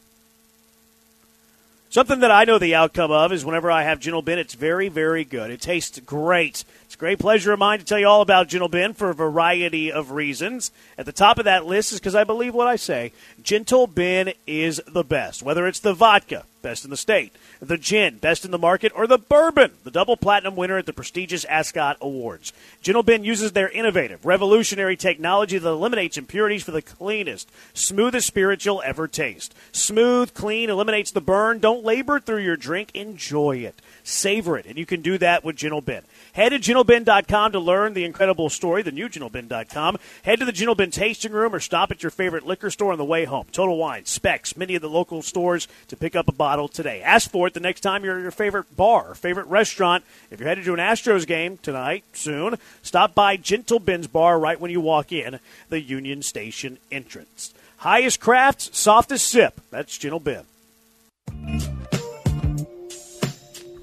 Something 1.91 2.21
that 2.21 2.31
I 2.31 2.45
know 2.45 2.59
the 2.59 2.77
outcome 2.77 3.11
of 3.11 3.33
is 3.33 3.45
whenever 3.45 3.69
I 3.69 3.83
have 3.83 3.99
Gentle 3.99 4.23
Bin, 4.23 4.39
it's 4.39 4.55
very, 4.55 4.89
very 4.89 5.25
good. 5.25 5.51
It 5.51 5.61
tastes 5.61 5.99
great. 5.99 6.65
Great 7.01 7.19
pleasure 7.19 7.51
of 7.51 7.59
mine 7.59 7.79
to 7.79 7.85
tell 7.87 7.99
you 7.99 8.07
all 8.07 8.21
about 8.21 8.49
Gentle 8.49 8.69
Bin 8.69 8.93
for 8.93 9.09
a 9.09 9.15
variety 9.15 9.91
of 9.91 10.11
reasons. 10.11 10.71
At 10.99 11.07
the 11.07 11.13
top 11.13 11.39
of 11.39 11.47
that 11.47 11.65
list 11.65 11.93
is 11.93 11.99
because 11.99 12.15
I 12.15 12.25
believe 12.25 12.53
what 12.53 12.67
I 12.69 12.77
say. 12.77 13.13
Gentle 13.43 13.87
Bin 13.87 14.35
is 14.47 14.83
the 14.87 15.03
best. 15.03 15.43
Whether 15.43 15.67
it's 15.67 15.81
the 15.81 15.95
vodka, 15.95 16.45
best 16.61 16.85
in 16.85 16.91
the 16.91 16.99
state, 16.99 17.35
the 17.61 17.77
gin, 17.77 18.17
best 18.19 18.45
in 18.45 18.51
the 18.51 18.59
market, 18.59 18.91
or 18.95 19.07
the 19.07 19.19
bourbon, 19.19 19.73
the 19.85 19.91
double 19.91 20.17
platinum 20.17 20.57
winner 20.57 20.79
at 20.79 20.87
the 20.87 20.93
prestigious 20.93 21.45
Ascot 21.45 21.99
Awards. 22.01 22.53
Gentle 22.81 23.03
Bin 23.03 23.23
uses 23.23 23.53
their 23.53 23.69
innovative, 23.69 24.25
revolutionary 24.25 24.97
technology 24.97 25.59
that 25.59 25.69
eliminates 25.69 26.17
impurities 26.17 26.63
for 26.63 26.71
the 26.71 26.81
cleanest, 26.81 27.51
smoothest 27.75 28.27
spirit 28.27 28.65
you'll 28.65 28.83
ever 28.83 29.07
taste. 29.07 29.55
Smooth, 29.73 30.33
clean, 30.33 30.71
eliminates 30.71 31.11
the 31.11 31.21
burn. 31.21 31.59
Don't 31.59 31.85
labor 31.85 32.19
through 32.19 32.43
your 32.43 32.57
drink. 32.57 32.91
Enjoy 32.95 33.59
it. 33.59 33.81
Savor 34.03 34.57
it. 34.57 34.67
And 34.67 34.79
you 34.79 34.87
can 34.87 35.03
do 35.03 35.19
that 35.19 35.45
with 35.45 35.57
Gentle 35.57 35.83
Bin. 35.83 36.03
Head 36.33 36.51
to 36.51 36.59
gentlebin.com 36.59 37.53
to 37.53 37.61
learn 37.61 37.93
the 37.93 38.05
incredible 38.05 38.49
story, 38.49 38.83
the 38.83 38.93
new 38.93 39.09
gentlebin.com. 39.09 39.99
Head 40.23 40.39
to 40.39 40.45
the 40.47 40.53
Gentle 40.53 40.75
Bin 40.75 40.91
tasting 40.91 41.33
room 41.33 41.55
or 41.55 41.61
stop 41.61 41.91
at 41.91 42.03
your 42.03 42.11
favorite 42.11 42.47
liquor 42.47 42.71
store 42.71 42.93
on 42.93 42.99
the 42.99 43.05
way 43.05 43.25
home. 43.27 43.47
Total 43.53 43.77
Wine, 43.77 44.07
Specs, 44.07 44.57
many 44.57 44.75
of 44.75 44.83
the 44.83 44.89
local 44.89 45.21
stores 45.21 45.69
to 45.89 45.97
pick 45.97 46.17
up 46.17 46.29
a 46.29 46.33
bottle 46.33 46.69
today. 46.69 47.03
Ask 47.03 47.31
for 47.31 47.50
it 47.51 47.55
the 47.55 47.61
next 47.61 47.81
time 47.81 48.05
you're 48.05 48.17
at 48.17 48.23
your 48.23 48.31
favorite 48.31 48.77
bar 48.77 49.15
favorite 49.15 49.47
restaurant. 49.47 50.05
If 50.31 50.41
you're 50.41 50.49
headed 50.49 50.65
to 50.65 50.75
an 50.75 50.79
Astros 50.79 51.27
game 51.27 51.59
tonight, 51.59 52.05
soon, 52.13 52.57
stop 52.83 53.15
by 53.15 53.37
Gentle 53.37 53.81
Ben's 53.81 54.07
bar 54.07 54.39
right 54.39 54.61
when 54.61 54.71
you 54.71 54.81
walk 54.81 55.13
in 55.13 55.41
the 55.69 55.81
Union 55.81 56.23
Station 56.23 56.79
entrance. 56.91 57.53
Highest 57.79 58.21
crafts, 58.21 58.71
softest 58.79 59.29
sip. 59.29 59.61
That's 59.71 59.99
Gentle 59.99 60.21
Ben. 60.21 60.45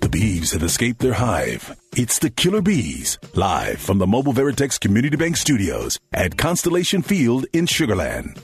The 0.01 0.09
bees 0.09 0.53
have 0.53 0.63
escaped 0.63 0.99
their 0.99 1.13
hive. 1.13 1.77
It's 1.95 2.19
the 2.19 2.29
Killer 2.29 2.61
Bees, 2.61 3.17
live 3.35 3.81
from 3.81 3.97
the 3.97 4.07
Mobile 4.07 4.33
Veritex 4.33 4.79
Community 4.79 5.17
Bank 5.17 5.35
Studios 5.35 5.99
at 6.13 6.37
Constellation 6.37 7.01
Field 7.01 7.45
in 7.51 7.65
Sugarland. 7.65 8.39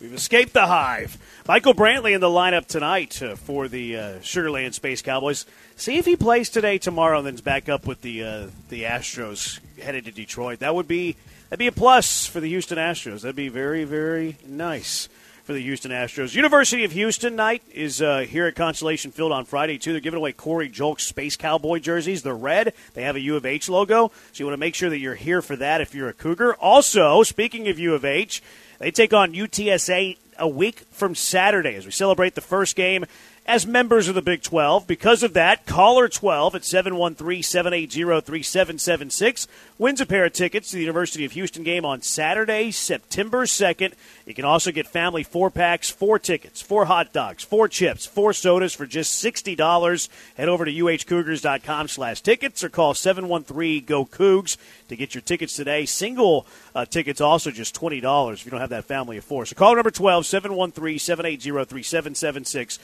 We've 0.00 0.14
escaped 0.14 0.54
the 0.54 0.66
hive. 0.66 1.18
Michael 1.48 1.72
Brantley 1.72 2.14
in 2.14 2.20
the 2.20 2.26
lineup 2.26 2.66
tonight 2.66 3.22
uh, 3.22 3.34
for 3.34 3.68
the 3.68 3.96
uh, 3.96 4.00
Sugarland 4.18 4.74
Space 4.74 5.00
Cowboys. 5.00 5.46
See 5.76 5.96
if 5.96 6.04
he 6.04 6.14
plays 6.14 6.50
today, 6.50 6.76
tomorrow, 6.76 7.16
and 7.16 7.26
then's 7.26 7.40
back 7.40 7.70
up 7.70 7.86
with 7.86 8.02
the 8.02 8.22
uh, 8.22 8.46
the 8.68 8.82
Astros 8.82 9.58
headed 9.80 10.04
to 10.04 10.10
Detroit. 10.10 10.58
That 10.58 10.74
would 10.74 10.86
be 10.86 11.16
that'd 11.48 11.58
be 11.58 11.66
a 11.66 11.72
plus 11.72 12.26
for 12.26 12.40
the 12.40 12.50
Houston 12.50 12.76
Astros. 12.76 13.22
That'd 13.22 13.34
be 13.34 13.48
very 13.48 13.84
very 13.84 14.36
nice 14.46 15.08
for 15.44 15.54
the 15.54 15.62
Houston 15.62 15.90
Astros. 15.90 16.34
University 16.34 16.84
of 16.84 16.92
Houston 16.92 17.34
night 17.34 17.62
is 17.72 18.02
uh, 18.02 18.18
here 18.28 18.46
at 18.46 18.54
Constellation 18.54 19.10
Field 19.10 19.32
on 19.32 19.46
Friday, 19.46 19.78
too. 19.78 19.92
They're 19.92 20.02
giving 20.02 20.18
away 20.18 20.32
Corey 20.32 20.68
Julks 20.68 21.00
Space 21.00 21.36
Cowboy 21.36 21.78
jerseys. 21.78 22.22
They're 22.22 22.34
red. 22.34 22.74
They 22.92 23.04
have 23.04 23.16
a 23.16 23.20
U 23.20 23.36
of 23.36 23.46
H 23.46 23.70
logo, 23.70 24.08
so 24.08 24.34
you 24.34 24.44
want 24.44 24.52
to 24.52 24.60
make 24.60 24.74
sure 24.74 24.90
that 24.90 24.98
you're 24.98 25.14
here 25.14 25.40
for 25.40 25.56
that 25.56 25.80
if 25.80 25.94
you're 25.94 26.10
a 26.10 26.12
Cougar. 26.12 26.56
Also, 26.56 27.22
speaking 27.22 27.68
of 27.68 27.78
U 27.78 27.94
of 27.94 28.04
H, 28.04 28.42
they 28.78 28.90
take 28.90 29.14
on 29.14 29.32
UTSA 29.32 30.18
a 30.38 30.48
week 30.48 30.80
from 30.90 31.14
Saturday 31.14 31.74
as 31.74 31.84
we 31.84 31.92
celebrate 31.92 32.34
the 32.34 32.40
first 32.40 32.76
game 32.76 33.04
as 33.48 33.66
members 33.66 34.08
of 34.08 34.14
the 34.14 34.22
Big 34.22 34.42
12. 34.42 34.86
Because 34.86 35.22
of 35.22 35.32
that, 35.32 35.64
caller 35.64 36.06
12 36.06 36.54
at 36.54 36.64
713 36.66 37.42
780 37.42 38.20
3776 38.20 39.48
wins 39.78 40.00
a 40.00 40.06
pair 40.06 40.26
of 40.26 40.32
tickets 40.32 40.70
to 40.70 40.76
the 40.76 40.82
University 40.82 41.24
of 41.24 41.32
Houston 41.32 41.62
game 41.62 41.84
on 41.84 42.02
Saturday, 42.02 42.70
September 42.70 43.46
2nd. 43.46 43.94
You 44.26 44.34
can 44.34 44.44
also 44.44 44.70
get 44.70 44.86
family 44.86 45.22
four 45.22 45.50
packs, 45.50 45.88
four 45.88 46.18
tickets, 46.18 46.60
four 46.60 46.84
hot 46.84 47.14
dogs, 47.14 47.42
four 47.42 47.68
chips, 47.68 48.04
four 48.04 48.34
sodas 48.34 48.74
for 48.74 48.84
just 48.84 49.24
$60. 49.24 50.08
Head 50.36 50.48
over 50.48 50.66
to 50.66 50.72
uhcougars.com 50.72 51.88
slash 51.88 52.20
tickets 52.20 52.62
or 52.62 52.68
call 52.68 52.92
713-GO-COUGS 52.92 54.58
to 54.88 54.96
get 54.96 55.14
your 55.14 55.22
tickets 55.22 55.54
today. 55.54 55.86
Single 55.86 56.46
uh, 56.74 56.84
tickets 56.84 57.20
also 57.20 57.50
just 57.50 57.78
$20 57.80 58.32
if 58.32 58.44
you 58.44 58.50
don't 58.50 58.60
have 58.60 58.70
that 58.70 58.84
family 58.84 59.16
of 59.16 59.24
four. 59.24 59.46
So 59.46 59.54
call 59.54 59.76
number 59.76 59.90
12, 59.90 60.24
713-780-3776. 60.24 62.78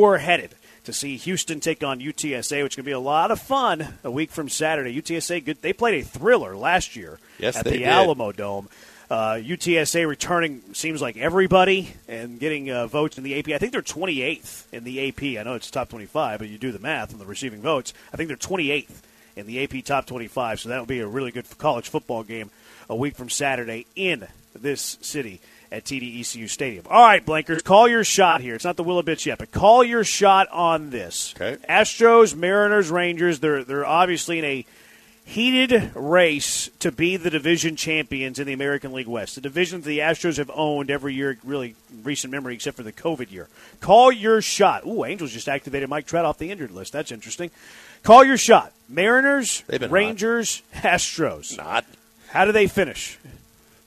You're 0.00 0.16
headed 0.16 0.54
to 0.84 0.94
see 0.94 1.18
Houston 1.18 1.60
take 1.60 1.84
on 1.84 2.00
UTSA, 2.00 2.62
which 2.62 2.74
can 2.74 2.86
be 2.86 2.90
a 2.90 2.98
lot 2.98 3.30
of 3.30 3.38
fun 3.38 3.98
a 4.02 4.10
week 4.10 4.30
from 4.30 4.48
Saturday. 4.48 4.98
UTSA, 4.98 5.44
good. 5.44 5.60
They 5.60 5.74
played 5.74 6.00
a 6.00 6.06
thriller 6.06 6.56
last 6.56 6.96
year 6.96 7.18
Yes, 7.38 7.54
at 7.54 7.66
the 7.66 7.72
did. 7.72 7.82
Alamo 7.82 8.32
Dome. 8.32 8.70
Uh, 9.10 9.34
UTSA 9.34 10.08
returning 10.08 10.62
seems 10.72 11.02
like 11.02 11.18
everybody 11.18 11.92
and 12.08 12.40
getting 12.40 12.70
uh, 12.70 12.86
votes 12.86 13.18
in 13.18 13.24
the 13.24 13.38
AP. 13.38 13.48
I 13.50 13.58
think 13.58 13.72
they're 13.72 13.82
28th 13.82 14.72
in 14.72 14.84
the 14.84 15.06
AP. 15.08 15.38
I 15.38 15.42
know 15.42 15.52
it's 15.52 15.70
top 15.70 15.90
25, 15.90 16.38
but 16.38 16.48
you 16.48 16.56
do 16.56 16.72
the 16.72 16.78
math 16.78 17.12
on 17.12 17.18
the 17.18 17.26
receiving 17.26 17.60
votes. 17.60 17.92
I 18.10 18.16
think 18.16 18.28
they're 18.28 18.38
28th 18.38 19.02
in 19.36 19.46
the 19.46 19.62
AP 19.62 19.84
top 19.84 20.06
25, 20.06 20.60
so 20.60 20.70
that'll 20.70 20.86
be 20.86 21.00
a 21.00 21.06
really 21.06 21.30
good 21.30 21.44
college 21.58 21.90
football 21.90 22.22
game 22.22 22.50
a 22.88 22.96
week 22.96 23.16
from 23.16 23.28
Saturday 23.28 23.84
in 23.94 24.28
this 24.58 24.96
city 25.02 25.42
at 25.72 25.84
TDECU 25.84 26.48
Stadium. 26.48 26.84
All 26.88 27.02
right, 27.02 27.24
Blankers, 27.24 27.62
call 27.62 27.88
your 27.88 28.04
shot 28.04 28.40
here. 28.40 28.54
It's 28.54 28.64
not 28.64 28.76
the 28.76 28.82
Wheel 28.82 28.98
of 28.98 29.04
Bits 29.06 29.26
yet, 29.26 29.38
but 29.38 29.52
call 29.52 29.84
your 29.84 30.04
shot 30.04 30.48
on 30.50 30.90
this. 30.90 31.34
Okay. 31.36 31.62
Astros, 31.68 32.34
Mariners, 32.34 32.90
Rangers. 32.90 33.40
They're 33.40 33.64
they're 33.64 33.86
obviously 33.86 34.38
in 34.38 34.44
a 34.44 34.66
heated 35.24 35.92
race 35.94 36.70
to 36.80 36.90
be 36.90 37.16
the 37.16 37.30
division 37.30 37.76
champions 37.76 38.40
in 38.40 38.48
the 38.48 38.52
American 38.52 38.92
League 38.92 39.06
West. 39.06 39.36
The 39.36 39.40
division 39.40 39.80
that 39.80 39.86
the 39.86 40.00
Astros 40.00 40.38
have 40.38 40.50
owned 40.52 40.90
every 40.90 41.14
year, 41.14 41.38
really 41.44 41.76
recent 42.02 42.32
memory, 42.32 42.54
except 42.54 42.76
for 42.76 42.82
the 42.82 42.92
COVID 42.92 43.30
year. 43.30 43.48
Call 43.80 44.10
your 44.10 44.42
shot. 44.42 44.84
Ooh, 44.84 45.04
Angels 45.04 45.30
just 45.30 45.48
activated 45.48 45.88
Mike 45.88 46.06
Trout 46.06 46.24
off 46.24 46.38
the 46.38 46.50
injured 46.50 46.72
list. 46.72 46.92
That's 46.92 47.12
interesting. 47.12 47.52
Call 48.02 48.24
your 48.24 48.38
shot. 48.38 48.72
Mariners, 48.88 49.60
been 49.68 49.82
hot. 49.82 49.90
Rangers, 49.90 50.62
Astros. 50.74 51.56
Not. 51.56 51.84
How 52.30 52.44
do 52.44 52.50
they 52.50 52.66
finish? 52.66 53.16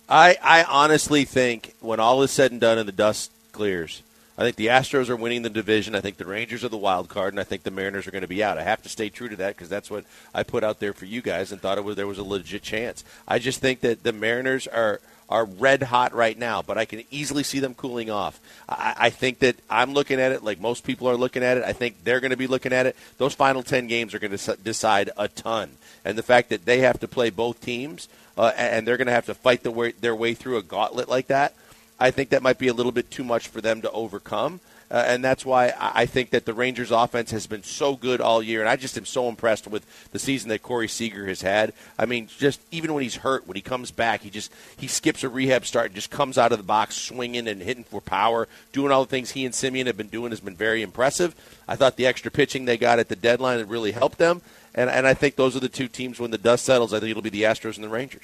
I, 0.10 0.38
I 0.42 0.64
honestly 0.64 1.26
think 1.26 1.74
when 1.80 2.00
all 2.00 2.22
is 2.24 2.32
said 2.32 2.52
and 2.52 2.62
done 2.62 2.78
and 2.78 2.88
the 2.88 2.94
dust 2.94 3.32
clears, 3.52 4.04
I 4.38 4.42
think 4.42 4.56
the 4.56 4.68
Astros 4.68 5.10
are 5.10 5.16
winning 5.16 5.44
the 5.44 5.50
division. 5.50 5.94
I 5.94 6.02
think 6.02 6.18
the 6.18 6.26
Rangers 6.26 6.64
are 6.64 6.70
the 6.70 6.78
wild 6.78 7.08
card, 7.08 7.34
and 7.34 7.40
I 7.40 7.44
think 7.44 7.64
the 7.64 7.72
Mariners 7.72 8.08
are 8.08 8.12
going 8.12 8.24
to 8.24 8.28
be 8.28 8.44
out. 8.44 8.58
I 8.58 8.64
have 8.64 8.82
to 8.82 8.90
stay 8.90 9.10
true 9.10 9.30
to 9.30 9.36
that 9.38 9.56
because 9.56 9.70
that's 9.70 9.92
what 9.92 10.06
I 10.34 10.44
put 10.44 10.64
out 10.64 10.80
there 10.80 10.94
for 10.94 11.06
you 11.06 11.22
guys 11.22 11.52
and 11.52 11.62
thought 11.62 11.78
it 11.78 11.84
was 11.84 11.96
there 11.96 12.08
was 12.08 12.18
a 12.18 12.24
legit 12.24 12.64
chance. 12.64 13.04
I 13.28 13.38
just 13.38 13.60
think 13.60 13.82
that 13.82 14.04
the 14.04 14.12
Mariners 14.12 14.68
are 14.68 15.00
are 15.30 15.46
red 15.46 15.84
hot 15.84 16.14
right 16.14 16.38
now, 16.38 16.62
but 16.62 16.78
I 16.78 16.86
can 16.86 17.04
easily 17.10 17.44
see 17.44 17.60
them 17.60 17.74
cooling 17.74 18.12
off. 18.12 18.40
I, 18.68 18.94
I 18.98 19.10
think 19.10 19.40
that 19.40 19.56
I'm 19.70 19.94
looking 19.94 20.20
at 20.20 20.32
it 20.32 20.44
like 20.44 20.60
most 20.60 20.84
people 20.84 21.10
are 21.10 21.16
looking 21.16 21.44
at 21.44 21.58
it. 21.58 21.64
I 21.64 21.74
think 21.74 22.04
they're 22.04 22.20
going 22.20 22.32
to 22.32 22.38
be 22.38 22.46
looking 22.46 22.74
at 22.74 22.86
it. 22.86 22.96
Those 23.18 23.34
final 23.34 23.64
ten 23.64 23.88
games 23.88 24.14
are 24.14 24.20
going 24.20 24.36
to 24.36 24.58
decide 24.58 25.12
a 25.16 25.28
ton, 25.28 25.72
and 26.04 26.18
the 26.18 26.24
fact 26.24 26.50
that 26.50 26.66
they 26.66 26.80
have 26.80 27.00
to 27.00 27.08
play 27.08 27.30
both 27.30 27.62
teams 27.62 28.10
uh, 28.38 28.52
and 28.56 28.88
they're 28.88 28.98
going 28.98 29.08
to 29.08 29.14
have 29.14 29.26
to 29.28 29.34
fight 29.34 29.64
the 29.64 29.72
way, 29.72 29.92
their 29.92 30.16
way 30.16 30.34
through 30.34 30.58
a 30.58 30.64
gauntlet 30.64 31.10
like 31.10 31.28
that. 31.28 31.54
I 32.00 32.12
think 32.12 32.30
that 32.30 32.42
might 32.42 32.58
be 32.58 32.68
a 32.68 32.74
little 32.74 32.92
bit 32.92 33.12
too 33.12 33.24
much 33.24 33.48
for 33.48 33.62
them 33.62 33.82
to 33.82 33.92
overcome. 33.92 34.60
Uh, 34.94 35.04
and 35.08 35.24
that's 35.24 35.44
why 35.44 35.74
I 35.80 36.06
think 36.06 36.30
that 36.32 36.46
the 36.46 36.54
Rangers' 36.54 36.92
offense 36.92 37.32
has 37.32 37.48
been 37.48 37.64
so 37.64 37.96
good 37.96 38.22
all 38.22 38.44
year, 38.44 38.60
and 38.60 38.70
I 38.70 38.76
just 38.76 38.96
am 38.96 39.06
so 39.06 39.28
impressed 39.28 39.66
with 39.66 39.84
the 40.12 40.20
season 40.20 40.50
that 40.50 40.62
Corey 40.62 40.88
Seager 40.88 41.26
has 41.26 41.42
had. 41.42 41.74
I 41.98 42.06
mean, 42.06 42.28
just 42.28 42.62
even 42.70 42.94
when 42.94 43.02
he's 43.02 43.16
hurt, 43.16 43.48
when 43.48 43.56
he 43.56 43.62
comes 43.62 43.90
back, 43.90 44.22
he 44.22 44.30
just 44.30 44.54
he 44.78 44.86
skips 44.86 45.24
a 45.24 45.30
rehab 45.30 45.66
start 45.66 45.88
and 45.88 45.96
just 45.96 46.12
comes 46.12 46.38
out 46.38 46.52
of 46.52 46.60
the 46.60 46.64
box 46.64 46.96
swinging 46.96 47.48
and 47.48 47.60
hitting 47.60 47.86
for 47.86 48.02
power, 48.02 48.48
doing 48.72 48.92
all 48.92 49.04
the 49.04 49.10
things 49.10 49.32
he 49.32 49.46
and 49.46 49.56
Semien 49.56 49.88
have 49.88 49.98
been 49.98 50.10
doing 50.10 50.30
has 50.30 50.42
been 50.42 50.56
very 50.56 50.84
impressive. 50.84 51.34
I 51.68 51.76
thought 51.76 51.96
the 51.96 52.06
extra 52.06 52.30
pitching 52.30 52.66
they 52.66 52.78
got 52.78 53.00
at 53.00 53.10
the 53.10 53.16
deadline 53.16 53.66
really 53.66 53.94
helped 53.94 54.20
them, 54.20 54.44
and 54.76 54.90
and 54.90 55.06
I 55.08 55.14
think 55.14 55.36
those 55.36 55.56
are 55.56 55.60
the 55.60 55.70
two 55.70 55.88
teams 55.88 56.20
when 56.20 56.32
the 56.32 56.38
dust 56.38 56.66
settles. 56.66 56.94
I 56.94 57.00
think 57.00 57.12
it'll 57.12 57.22
be 57.24 57.30
the 57.30 57.44
Astros 57.44 57.76
and 57.76 57.84
the 57.84 57.90
Rangers, 57.90 58.24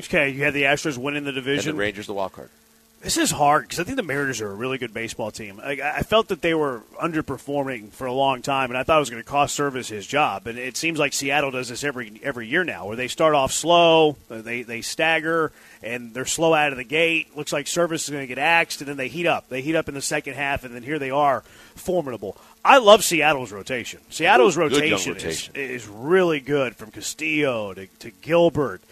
Okay, 0.00 0.30
you 0.30 0.44
have 0.44 0.54
the 0.54 0.62
Astros 0.62 0.96
winning 0.96 1.24
the 1.24 1.32
division. 1.32 1.70
and 1.70 1.78
the 1.78 1.80
Rangers 1.82 2.06
the 2.06 2.14
wild 2.14 2.32
card. 2.32 2.48
This 3.02 3.16
is 3.16 3.30
hard 3.30 3.62
because 3.64 3.80
I 3.80 3.84
think 3.84 3.96
the 3.96 4.02
Mariners 4.02 4.42
are 4.42 4.50
a 4.50 4.54
really 4.54 4.76
good 4.76 4.92
baseball 4.92 5.30
team. 5.30 5.58
I, 5.64 5.80
I 5.82 6.02
felt 6.02 6.28
that 6.28 6.42
they 6.42 6.52
were 6.52 6.82
underperforming 7.00 7.92
for 7.92 8.06
a 8.06 8.12
long 8.12 8.42
time, 8.42 8.70
and 8.70 8.76
I 8.76 8.82
thought 8.82 8.96
it 8.96 9.00
was 9.00 9.08
going 9.08 9.22
to 9.22 9.28
cost 9.28 9.58
Servais 9.58 9.88
his 9.88 10.06
job. 10.06 10.46
And 10.46 10.58
it 10.58 10.76
seems 10.76 10.98
like 10.98 11.14
Seattle 11.14 11.50
does 11.50 11.70
this 11.70 11.82
every 11.82 12.20
every 12.22 12.46
year 12.46 12.62
now, 12.62 12.86
where 12.86 12.96
they 12.96 13.08
start 13.08 13.34
off 13.34 13.52
slow, 13.52 14.16
they 14.28 14.62
they 14.64 14.82
stagger, 14.82 15.50
and 15.82 16.12
they're 16.12 16.26
slow 16.26 16.52
out 16.52 16.72
of 16.72 16.76
the 16.78 16.84
gate. 16.84 17.34
Looks 17.34 17.54
like 17.54 17.64
Servais 17.66 17.92
is 17.94 18.10
going 18.10 18.22
to 18.22 18.26
get 18.26 18.38
axed, 18.38 18.82
and 18.82 18.88
then 18.88 18.98
they 18.98 19.08
heat 19.08 19.26
up. 19.26 19.48
They 19.48 19.62
heat 19.62 19.76
up 19.76 19.88
in 19.88 19.94
the 19.94 20.02
second 20.02 20.34
half, 20.34 20.64
and 20.64 20.74
then 20.74 20.82
here 20.82 20.98
they 20.98 21.10
are, 21.10 21.40
formidable. 21.74 22.36
I 22.64 22.78
love 22.78 23.02
Seattle's 23.04 23.52
rotation. 23.52 24.00
Seattle's 24.10 24.56
Good 24.56 24.72
rotation, 24.72 25.14
rotation. 25.14 25.54
Is, 25.56 25.82
is 25.82 25.88
really 25.88 26.40
good, 26.40 26.76
from 26.76 26.90
Castillo 26.90 27.72
to, 27.74 27.86
to 28.00 28.10
Gilbert. 28.22 28.82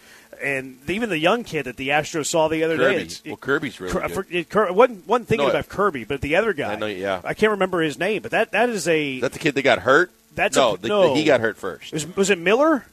And 0.42 0.78
even 0.88 1.08
the 1.10 1.18
young 1.18 1.42
kid 1.44 1.64
that 1.64 1.76
the 1.76 1.88
Astros 1.88 2.26
saw 2.26 2.48
the 2.48 2.62
other 2.64 2.76
day. 2.76 2.84
Kirby. 2.84 2.96
it's- 2.96 3.22
Well, 3.26 3.36
Kirby's 3.36 3.80
really 3.80 3.92
Cur- 3.92 4.08
good. 4.22 4.26
it- 4.30 4.48
Cur- 4.48 4.72
wasn't, 4.72 5.06
wasn't 5.06 5.28
thinking 5.28 5.46
No, 5.48 5.50
about 5.50 5.68
Kirby, 5.68 6.04
but 6.04 6.20
the 6.20 6.36
other 6.36 6.52
guy. 6.52 6.72
I 6.72 6.76
know, 6.76 6.86
yeah. 6.86 7.20
I 7.24 7.34
can't 7.34 7.50
remember 7.50 7.80
his 7.82 7.98
name, 7.98 8.22
but 8.22 8.30
that, 8.30 8.52
that 8.52 8.68
is 8.70 8.86
a. 8.88 9.16
Is 9.16 9.20
that 9.22 9.32
the 9.32 9.38
kid 9.40 9.54
that 9.56 9.62
got 9.62 9.80
hurt? 9.80 10.12
That's 10.34 10.56
no, 10.56 10.74
a- 10.74 10.78
the, 10.78 10.88
no. 10.88 11.08
the- 11.08 11.14
he 11.20 11.24
got 11.24 11.40
hurt 11.40 11.56
first. 11.56 11.92
was, 11.92 12.16
was 12.16 12.30
it 12.30 12.38
Miller? 12.38 12.86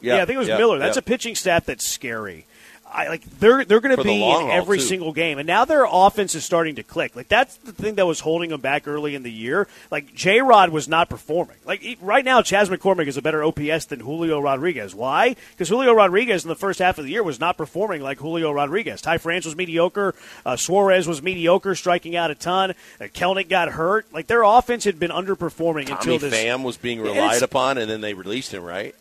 Yeah, 0.00 0.22
I 0.22 0.26
think 0.26 0.36
it 0.36 0.38
was 0.38 0.48
yeah, 0.48 0.58
Miller. 0.58 0.78
That's 0.78 0.96
yeah. 0.96 1.00
a 1.00 1.02
pitching 1.02 1.34
staff 1.34 1.66
that's 1.66 1.84
scary. 1.84 2.46
I 2.90 3.08
like 3.08 3.22
they're 3.38 3.64
they're 3.64 3.80
going 3.80 3.96
to 3.96 4.02
be 4.02 4.22
in 4.24 4.50
every 4.50 4.78
too. 4.78 4.84
single 4.84 5.12
game, 5.12 5.38
and 5.38 5.46
now 5.46 5.64
their 5.66 5.86
offense 5.88 6.34
is 6.34 6.44
starting 6.44 6.76
to 6.76 6.82
click. 6.82 7.14
Like 7.14 7.28
that's 7.28 7.56
the 7.56 7.72
thing 7.72 7.96
that 7.96 8.06
was 8.06 8.20
holding 8.20 8.50
them 8.50 8.60
back 8.62 8.88
early 8.88 9.14
in 9.14 9.22
the 9.22 9.30
year. 9.30 9.68
Like 9.90 10.14
J. 10.14 10.40
Rod 10.40 10.70
was 10.70 10.88
not 10.88 11.10
performing. 11.10 11.56
Like 11.66 11.80
he- 11.80 11.98
right 12.00 12.24
now, 12.24 12.40
Chas 12.40 12.68
McCormick 12.70 13.06
is 13.06 13.16
a 13.18 13.22
better 13.22 13.44
OPS 13.44 13.84
than 13.86 14.00
Julio 14.00 14.40
Rodriguez. 14.40 14.94
Why? 14.94 15.36
Because 15.52 15.68
Julio 15.68 15.92
Rodriguez 15.92 16.44
in 16.44 16.48
the 16.48 16.56
first 16.56 16.78
half 16.78 16.96
of 16.98 17.04
the 17.04 17.10
year 17.10 17.22
was 17.22 17.38
not 17.38 17.56
performing 17.58 18.00
like 18.00 18.18
Julio 18.18 18.50
Rodriguez. 18.52 19.02
Ty 19.02 19.18
France 19.18 19.44
was 19.44 19.54
mediocre. 19.54 20.14
Uh, 20.46 20.56
Suarez 20.56 21.06
was 21.06 21.22
mediocre, 21.22 21.74
striking 21.74 22.16
out 22.16 22.30
a 22.30 22.34
ton. 22.34 22.70
Uh, 23.00 23.04
Kelenic 23.04 23.48
got 23.50 23.68
hurt. 23.68 24.06
Like 24.12 24.28
their 24.28 24.42
offense 24.44 24.84
had 24.84 24.98
been 24.98 25.10
underperforming 25.10 25.86
Tommy 25.88 26.14
until 26.14 26.18
this. 26.18 26.34
Pham 26.34 26.62
was 26.62 26.78
being 26.78 27.00
relied 27.00 27.42
upon, 27.42 27.76
and 27.76 27.90
then 27.90 28.00
they 28.00 28.14
released 28.14 28.52
him, 28.54 28.62
right? 28.64 28.94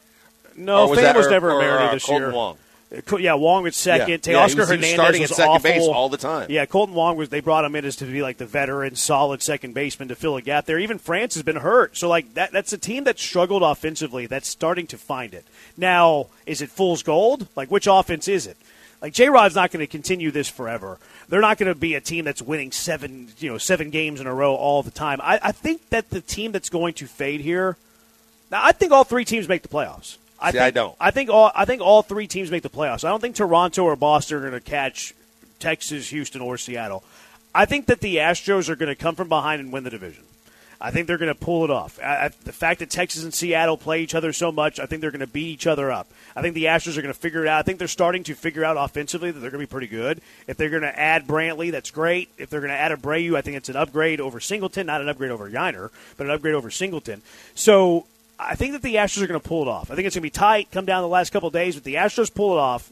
No, 0.58 0.84
Or 0.86 0.90
was 0.90 1.00
Pham 1.00 1.04
that- 1.04 1.16
was 1.16 1.28
or- 1.28 1.32
never 1.32 1.52
or, 1.52 1.60
a 1.62 1.64
Mariner 1.64 1.88
uh, 1.90 1.94
this 1.94 2.06
Kolten 2.06 2.20
year. 2.20 2.32
Wong. 2.34 2.58
Uh, 2.92 3.18
Yeah, 3.18 3.34
Wong 3.34 3.64
was 3.64 3.76
second. 3.76 4.08
Yeah. 4.10 4.16
Teoscar 4.18 4.28
Yeah, 4.32 4.32
he 4.32 4.44
was- 4.44 4.54
he 4.54 4.60
was 4.60 4.70
Hernandez 4.70 4.94
starting 4.94 5.22
was 5.22 5.32
at 5.32 5.38
second 5.38 5.52
awful. 5.52 5.70
base 5.72 5.88
all 5.88 6.10
the 6.10 6.18
time. 6.18 6.48
Yeah, 6.50 6.66
Kolten 6.66 6.92
Wong 6.92 7.18
was. 7.18 7.30
They 7.30 7.42
brought 7.42 7.66
him 7.66 7.76
in 7.76 7.84
as 7.86 7.96
to 7.98 8.06
be 8.06 8.22
like 8.22 8.38
the 8.38 8.46
veteran, 8.46 8.96
solid 8.96 9.42
second 9.42 9.74
baseman 9.74 10.08
to 10.08 10.16
fill 10.16 10.38
a 10.38 10.42
gap 10.42 10.66
there. 10.66 10.80
Even 10.80 10.98
France 10.98 11.34
has 11.34 11.44
been 11.44 11.58
hurt, 11.58 11.98
so 11.98 12.08
like 12.08 12.34
that. 12.36 12.52
That's 12.54 12.72
a 12.72 12.78
team 12.78 13.04
that 13.04 13.20
struggled 13.20 13.62
offensively. 13.64 14.26
That's 14.26 14.48
starting 14.48 14.88
to 14.88 14.98
find 14.98 15.34
it 15.34 15.44
now. 15.76 16.28
Is 16.46 16.62
it 16.62 16.70
fool's 16.70 17.04
gold? 17.04 17.48
Like 17.56 17.70
which 17.70 17.88
offense 17.88 18.28
is 18.30 18.48
it? 18.48 18.56
Like 19.02 19.14
J. 19.14 19.30
Rod's 19.30 19.54
not 19.56 19.70
going 19.72 19.82
to 19.86 19.88
continue 19.92 20.32
this 20.32 20.48
forever. 20.50 20.98
They're 21.30 21.42
not 21.42 21.58
going 21.58 21.72
to 21.72 21.78
be 21.78 21.94
a 21.94 22.02
team 22.02 22.24
that's 22.26 22.42
winning 22.42 22.72
seven, 22.72 23.28
you 23.38 23.52
know, 23.52 23.58
seven 23.58 23.90
games 23.90 24.20
in 24.22 24.28
a 24.28 24.34
row 24.34 24.56
all 24.56 24.82
the 24.82 24.92
time. 24.92 25.20
I, 25.22 25.40
I 25.44 25.52
think 25.52 25.90
that 25.90 26.10
the 26.10 26.22
team 26.22 26.52
that's 26.54 26.70
going 26.70 26.94
to 26.96 27.06
fade 27.06 27.42
here. 27.42 27.76
Now, 28.50 28.62
I 28.64 28.72
think 28.72 28.92
all 28.94 29.04
three 29.04 29.26
teams 29.26 29.48
make 29.50 29.62
the 29.62 29.68
playoffs. 29.68 30.18
I 30.40 30.52
See, 30.52 30.58
think, 30.58 30.64
I 30.64 30.72
don't. 30.72 30.96
I 31.00 31.12
think 31.12 31.30
all 31.30 31.52
I 31.56 31.66
think 31.66 31.82
all 31.82 32.02
three 32.02 32.28
teams 32.28 32.52
make 32.52 32.64
the 32.64 32.70
playoffs. 32.70 33.04
I 33.04 33.10
don't 33.10 33.22
think 33.22 33.36
Toronto 33.36 33.84
or 33.84 33.96
Boston 33.96 34.38
are 34.38 34.42
going 34.42 34.54
to 34.54 34.60
catch 34.60 35.14
Texas, 35.60 36.10
Houston, 36.10 36.42
or 36.42 36.58
Seattle. 36.58 37.04
I 37.56 37.66
think 37.66 37.88
that 37.88 38.02
the 38.02 38.18
Astros 38.18 38.70
are 38.70 38.76
going 38.76 38.90
to 38.90 38.96
come 38.96 39.16
from 39.16 39.30
behind 39.30 39.62
and 39.62 39.72
win 39.72 39.84
the 39.84 39.90
division. 39.90 40.24
I 40.80 40.92
think 40.92 41.08
they're 41.08 41.18
going 41.18 41.34
to 41.34 41.40
pull 41.40 41.64
it 41.64 41.72
off. 41.72 42.00
I, 42.00 42.26
I, 42.26 42.30
the 42.44 42.52
fact 42.52 42.82
that 42.82 42.92
Texas 42.92 43.24
and 43.24 43.34
Seattle 43.34 43.78
play 43.78 44.04
each 44.04 44.14
other 44.14 44.32
so 44.32 44.52
much, 44.52 44.80
I 44.80 44.86
think 44.86 45.02
they're 45.02 45.10
going 45.10 45.22
to 45.22 45.28
beat 45.28 45.48
each 45.48 45.66
other 45.66 45.92
up. 45.92 46.08
I 46.36 46.44
think 46.44 46.54
the 46.54 46.66
Astros 46.66 46.98
are 46.98 47.02
going 47.02 47.14
to 47.14 47.20
figure 47.20 47.44
it 47.44 47.48
out. 47.48 47.58
I 47.58 47.64
think 47.64 47.80
they're 47.80 47.88
starting 47.88 48.24
to 48.26 48.36
figure 48.36 48.64
out 48.64 48.78
offensively 48.78 49.32
that 49.32 49.40
they're 49.40 49.50
going 49.50 49.64
to 49.64 49.68
be 49.68 49.72
pretty 49.72 49.88
good. 49.88 50.22
If 50.46 50.58
they're 50.58 50.70
going 50.70 50.84
to 50.84 51.00
add 51.00 51.26
Brantley, 51.26 51.72
that's 51.72 51.90
great. 51.90 52.30
If 52.38 52.52
they're 52.52 52.62
going 52.62 52.72
to 52.72 52.78
add 52.78 52.92
Abreu, 52.92 53.36
I 53.36 53.42
think 53.42 53.58
it's 53.58 53.70
an 53.70 53.76
upgrade 53.76 54.22
over 54.22 54.40
Singleton, 54.40 54.86
not 54.86 55.02
an 55.02 55.10
upgrade 55.10 55.32
over 55.32 55.50
Yainer, 55.50 55.90
but 56.16 56.28
an 56.28 56.32
upgrade 56.32 56.54
over 56.54 56.70
Singleton. 56.70 57.24
So 57.56 58.06
I 58.40 58.56
think 58.56 58.74
that 58.74 58.82
the 58.82 58.96
Astros 58.96 59.24
are 59.24 59.28
going 59.28 59.40
to 59.40 59.48
pull 59.48 59.64
it 59.64 59.68
off. 59.68 59.90
I 59.90 59.96
think 59.96 60.06
it's 60.06 60.16
going 60.16 60.22
to 60.22 60.28
be 60.28 60.30
tight, 60.30 60.72
come 60.72 60.86
down 60.86 61.02
the 61.02 61.08
last 61.08 61.32
couple 61.32 61.48
of 61.48 61.54
days, 61.54 61.76
but 61.76 61.84
the 61.84 61.96
Astros 61.96 62.34
pull 62.34 62.54
it 62.54 62.60
off. 62.60 62.92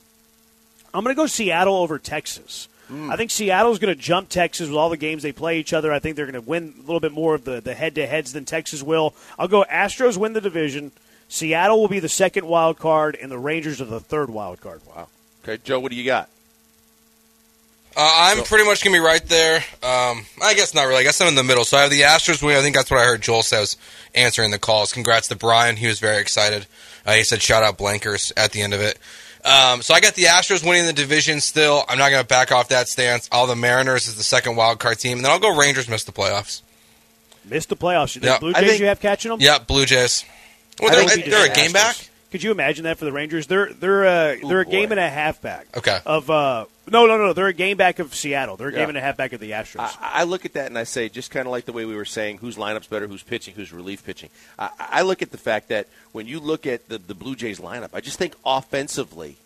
I'm 0.94 1.04
going 1.04 1.16
to 1.16 1.22
go 1.22 1.28
Seattle 1.28 1.76
over 1.76 2.00
Texas. 2.00 2.68
Hmm. 2.88 3.12
I 3.12 3.16
think 3.16 3.32
Seattle's 3.32 3.80
going 3.80 3.94
to 3.94 4.02
jump 4.02 4.30
Texas 4.30 4.68
with 4.68 4.78
all 4.78 4.90
the 4.90 4.98
games 4.98 5.24
they 5.24 5.32
play 5.32 5.60
each 5.60 5.74
other. 5.74 5.92
I 5.92 6.00
think 6.00 6.16
they're 6.16 6.26
going 6.26 6.42
to 6.42 6.42
win 6.42 6.74
a 6.78 6.82
little 6.82 7.00
bit 7.00 7.12
more 7.12 7.36
of 7.36 7.44
the, 7.44 7.62
the 7.62 7.74
head-to-heads 7.74 8.34
than 8.34 8.46
Texas 8.46 8.82
will. 8.82 9.14
I'll 9.38 9.48
go 9.48 9.66
Astros 9.70 10.18
win 10.18 10.34
the 10.34 10.42
division. 10.42 10.92
Seattle 11.28 11.82
will 11.82 11.88
be 11.88 12.00
the 12.00 12.10
second 12.10 12.46
wild 12.48 12.78
card, 12.78 13.18
and 13.20 13.32
the 13.32 13.40
Rangers 13.40 13.82
are 13.82 13.86
the 13.86 14.00
third 14.00 14.30
wild 14.30 14.62
card. 14.62 14.82
Wow. 14.88 15.08
Okay, 15.44 15.62
Joe, 15.64 15.80
what 15.80 15.92
do 15.92 15.98
you 15.98 16.06
got? 16.06 16.30
Uh, 17.98 18.12
I'm 18.38 18.44
pretty 18.44 18.66
much 18.66 18.84
gonna 18.84 18.96
be 18.96 19.00
right 19.00 19.26
there. 19.26 19.58
Um, 19.82 20.26
I 20.44 20.54
guess 20.56 20.74
not 20.74 20.84
really. 20.84 21.00
I 21.00 21.04
guess 21.04 21.22
I'm 21.22 21.28
in 21.30 21.36
the 21.36 21.44
middle. 21.44 21.64
So 21.64 21.78
I 21.78 21.82
have 21.84 21.92
the 21.92 22.02
Astros 22.02 22.42
winning. 22.44 22.58
I 22.58 22.62
think 22.62 22.76
that's 22.76 22.92
what 22.92 23.00
I 23.00 23.04
heard 23.06 23.22
Joel 23.22 23.42
says 23.44 23.78
answering 24.14 24.52
the 24.52 24.60
calls. 24.60 24.92
Congrats 24.92 25.28
to 25.30 25.36
Brian. 25.36 25.78
He 25.78 25.88
was 25.88 26.00
very 26.00 26.18
excited. 26.22 26.66
Uh, 27.06 27.14
he 27.14 27.24
said 27.24 27.42
shout 27.42 27.64
out 27.64 27.78
Blankers 27.78 28.32
at 28.36 28.52
the 28.52 28.62
end 28.62 28.74
of 28.74 28.82
it. 28.82 28.98
Um, 29.46 29.82
so 29.84 29.94
I 29.94 30.00
got 30.00 30.16
the 30.16 30.24
Astros 30.24 30.68
winning 30.68 30.88
the 30.88 30.94
division 30.94 31.40
still. 31.40 31.86
I'm 31.88 32.00
not 32.00 32.10
going 32.10 32.22
to 32.24 32.28
back 32.28 32.52
off 32.52 32.70
that 32.70 32.88
stance. 32.88 33.30
All 33.32 33.46
the 33.46 33.56
Mariners 33.56 34.08
is 34.08 34.16
the 34.16 34.24
second 34.24 34.56
wild 34.56 34.80
card 34.80 34.98
team, 34.98 35.20
and 35.20 35.24
then 35.26 35.32
I'll 35.32 35.38
go 35.40 35.56
Rangers 35.56 35.88
miss 35.88 36.04
the 36.04 36.12
playoffs. 36.12 36.64
Missed 37.46 37.70
the 37.70 37.76
playoffs. 37.76 38.20
The 38.20 38.26
Yeah. 38.26 38.40
Blue 38.40 38.54
Jays 38.54 38.68
think- 38.70 38.80
you 38.80 38.88
have 38.88 39.00
catching 39.00 39.30
them? 39.30 39.40
Yeah, 39.40 39.60
Blue 39.60 39.86
Jays. 39.86 40.26
Well, 40.82 40.92
I 40.92 41.06
they're, 41.16 41.30
they're 41.30 41.52
a 41.52 41.54
game 41.54 41.72
back. 41.74 41.96
Could 42.32 42.42
you 42.42 42.50
imagine 42.52 42.86
that 42.86 42.98
for 42.98 43.06
the 43.06 43.12
Rangers? 43.14 43.46
They're 43.46 43.72
they're 43.72 44.06
uh, 44.06 44.36
they're 44.48 44.62
a 44.62 44.66
boy. 44.66 44.72
game 44.72 44.92
and 44.92 45.00
a 45.00 45.08
half 45.08 45.42
back. 45.42 45.68
Okay. 45.78 46.00
Of 46.08 46.30
uh 46.32 46.66
no 46.90 47.06
no 47.06 47.18
no 47.18 47.34
they're 47.34 47.48
a 47.48 47.54
game 47.54 47.78
back 47.78 48.00
of 48.00 48.14
Seattle. 48.16 48.58
They're 48.58 48.70
a 48.70 48.72
Yeah. 48.72 48.80
game 48.80 48.90
and 48.90 48.98
a 48.98 49.02
half 49.02 49.18
back 49.18 49.34
of 49.34 49.40
the 49.40 49.52
Astros. 49.52 49.80
I, 50.00 50.22
I 50.22 50.24
look 50.24 50.46
at 50.46 50.54
that 50.54 50.68
and 50.68 50.78
I 50.78 50.84
say, 50.84 51.10
just 51.10 51.32
kind 51.32 51.46
of 51.48 51.52
like 51.52 51.66
the 51.66 51.74
way 51.74 51.86
we 51.86 51.96
were 51.96 52.06
saying, 52.06 52.38
whose 52.40 52.56
lineup's 52.58 52.88
better, 52.88 53.08
who's 53.08 53.24
pitching, 53.24 53.54
who's 53.56 53.72
relief 53.74 54.06
pitching. 54.06 54.30
I, 54.60 54.70
I 54.80 55.02
look 55.02 55.22
at 55.22 55.32
the 55.32 55.38
fact 55.38 55.70
that 55.70 55.88
when 56.12 56.28
you 56.28 56.40
look 56.40 56.66
at 56.68 56.88
the, 56.90 56.98
the 56.98 57.16
Blue 57.16 57.36
Jays 57.36 57.60
lineup, 57.60 57.90
I 57.94 58.02
just 58.02 58.18
think 58.20 58.36
offensively, 58.46 59.38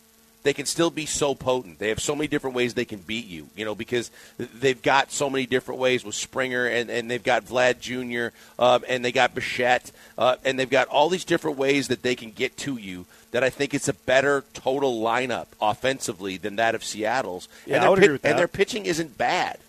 they 0.43 0.53
can 0.53 0.65
still 0.65 0.89
be 0.89 1.05
so 1.05 1.35
potent. 1.35 1.79
They 1.79 1.89
have 1.89 1.99
so 1.99 2.15
many 2.15 2.27
different 2.27 2.55
ways 2.55 2.73
they 2.73 2.85
can 2.85 2.99
beat 2.99 3.25
you, 3.25 3.49
you 3.55 3.65
know, 3.65 3.75
because 3.75 4.09
they've 4.37 4.81
got 4.81 5.11
so 5.11 5.29
many 5.29 5.45
different 5.45 5.79
ways 5.81 6.05
with 6.05 6.15
Springer 6.15 6.65
and, 6.65 6.89
and 6.89 7.11
they've 7.11 7.23
got 7.23 7.45
Vlad 7.45 7.79
Jr. 7.79 8.35
Um, 8.61 8.85
and 8.87 9.03
they 9.03 9.11
got 9.11 9.35
Bichette 9.35 9.91
uh, 10.17 10.37
and 10.45 10.57
they've 10.57 10.69
got 10.69 10.87
all 10.87 11.09
these 11.09 11.25
different 11.25 11.57
ways 11.57 11.89
that 11.89 12.03
they 12.03 12.15
can 12.15 12.31
get 12.31 12.55
to 12.57 12.77
you. 12.77 13.05
That 13.31 13.43
I 13.43 13.49
think 13.51 13.73
it's 13.75 13.87
a 13.87 13.93
better 13.93 14.43
total 14.53 15.01
lineup 15.01 15.47
offensively 15.61 16.37
than 16.37 16.55
that 16.55 16.73
of 16.73 16.83
Seattle's. 16.83 17.47
Yeah, 17.67 17.75
and 17.75 17.81
I 17.81 17.81
their 17.81 17.89
would 17.91 17.99
agree 17.99 18.11
with 18.13 18.21
that. 18.23 18.29
And 18.29 18.39
their 18.39 18.47
pitching 18.47 18.85
isn't 18.85 19.17
bad. 19.19 19.59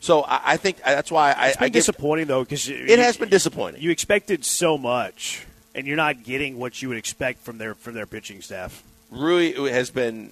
So 0.00 0.22
I, 0.22 0.40
I 0.44 0.56
think 0.56 0.78
that's 0.78 1.12
why 1.12 1.32
I, 1.32 1.48
it's 1.48 1.56
been 1.56 1.64
I 1.64 1.68
give, 1.68 1.80
disappointing 1.80 2.26
though 2.28 2.44
because 2.44 2.68
it 2.68 2.98
has 2.98 3.16
been 3.18 3.28
disappointing. 3.28 3.82
You 3.82 3.90
expected 3.90 4.44
so 4.44 4.78
much, 4.78 5.44
and 5.74 5.86
you're 5.86 5.98
not 5.98 6.22
getting 6.24 6.58
what 6.58 6.80
you 6.80 6.88
would 6.88 6.96
expect 6.96 7.42
from 7.42 7.58
their 7.58 7.74
from 7.74 7.94
their 7.94 8.06
pitching 8.06 8.40
staff. 8.40 8.82
Ryu 9.10 9.64
has 9.64 9.90
been 9.90 10.30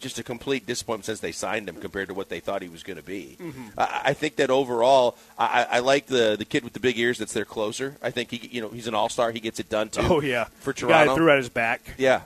just 0.00 0.18
a 0.18 0.22
complete 0.22 0.64
disappointment 0.64 1.06
since 1.06 1.18
they 1.20 1.32
signed 1.32 1.68
him 1.68 1.74
compared 1.76 2.06
to 2.08 2.14
what 2.14 2.28
they 2.28 2.38
thought 2.38 2.62
he 2.62 2.68
was 2.68 2.84
going 2.84 2.98
to 2.98 3.02
be. 3.02 3.36
Mm-hmm. 3.40 3.68
I, 3.76 4.00
I 4.06 4.12
think 4.14 4.36
that 4.36 4.48
overall, 4.50 5.16
I, 5.36 5.66
I 5.68 5.78
like 5.80 6.06
the 6.06 6.36
the 6.38 6.44
kid 6.44 6.62
with 6.62 6.72
the 6.72 6.78
big 6.80 6.96
ears. 6.98 7.18
That's 7.18 7.32
their 7.32 7.44
closer. 7.44 7.96
I 8.02 8.10
think 8.12 8.30
he, 8.30 8.46
you 8.48 8.60
know, 8.60 8.68
he's 8.68 8.86
an 8.86 8.94
all 8.94 9.08
star. 9.08 9.32
He 9.32 9.40
gets 9.40 9.58
it 9.58 9.68
done 9.68 9.88
too. 9.88 10.02
Oh 10.02 10.20
yeah, 10.20 10.44
for 10.60 10.72
The 10.72 10.86
guy 10.86 11.12
threw 11.14 11.30
at 11.30 11.38
his 11.38 11.48
back. 11.48 11.94
yeah, 11.98 12.20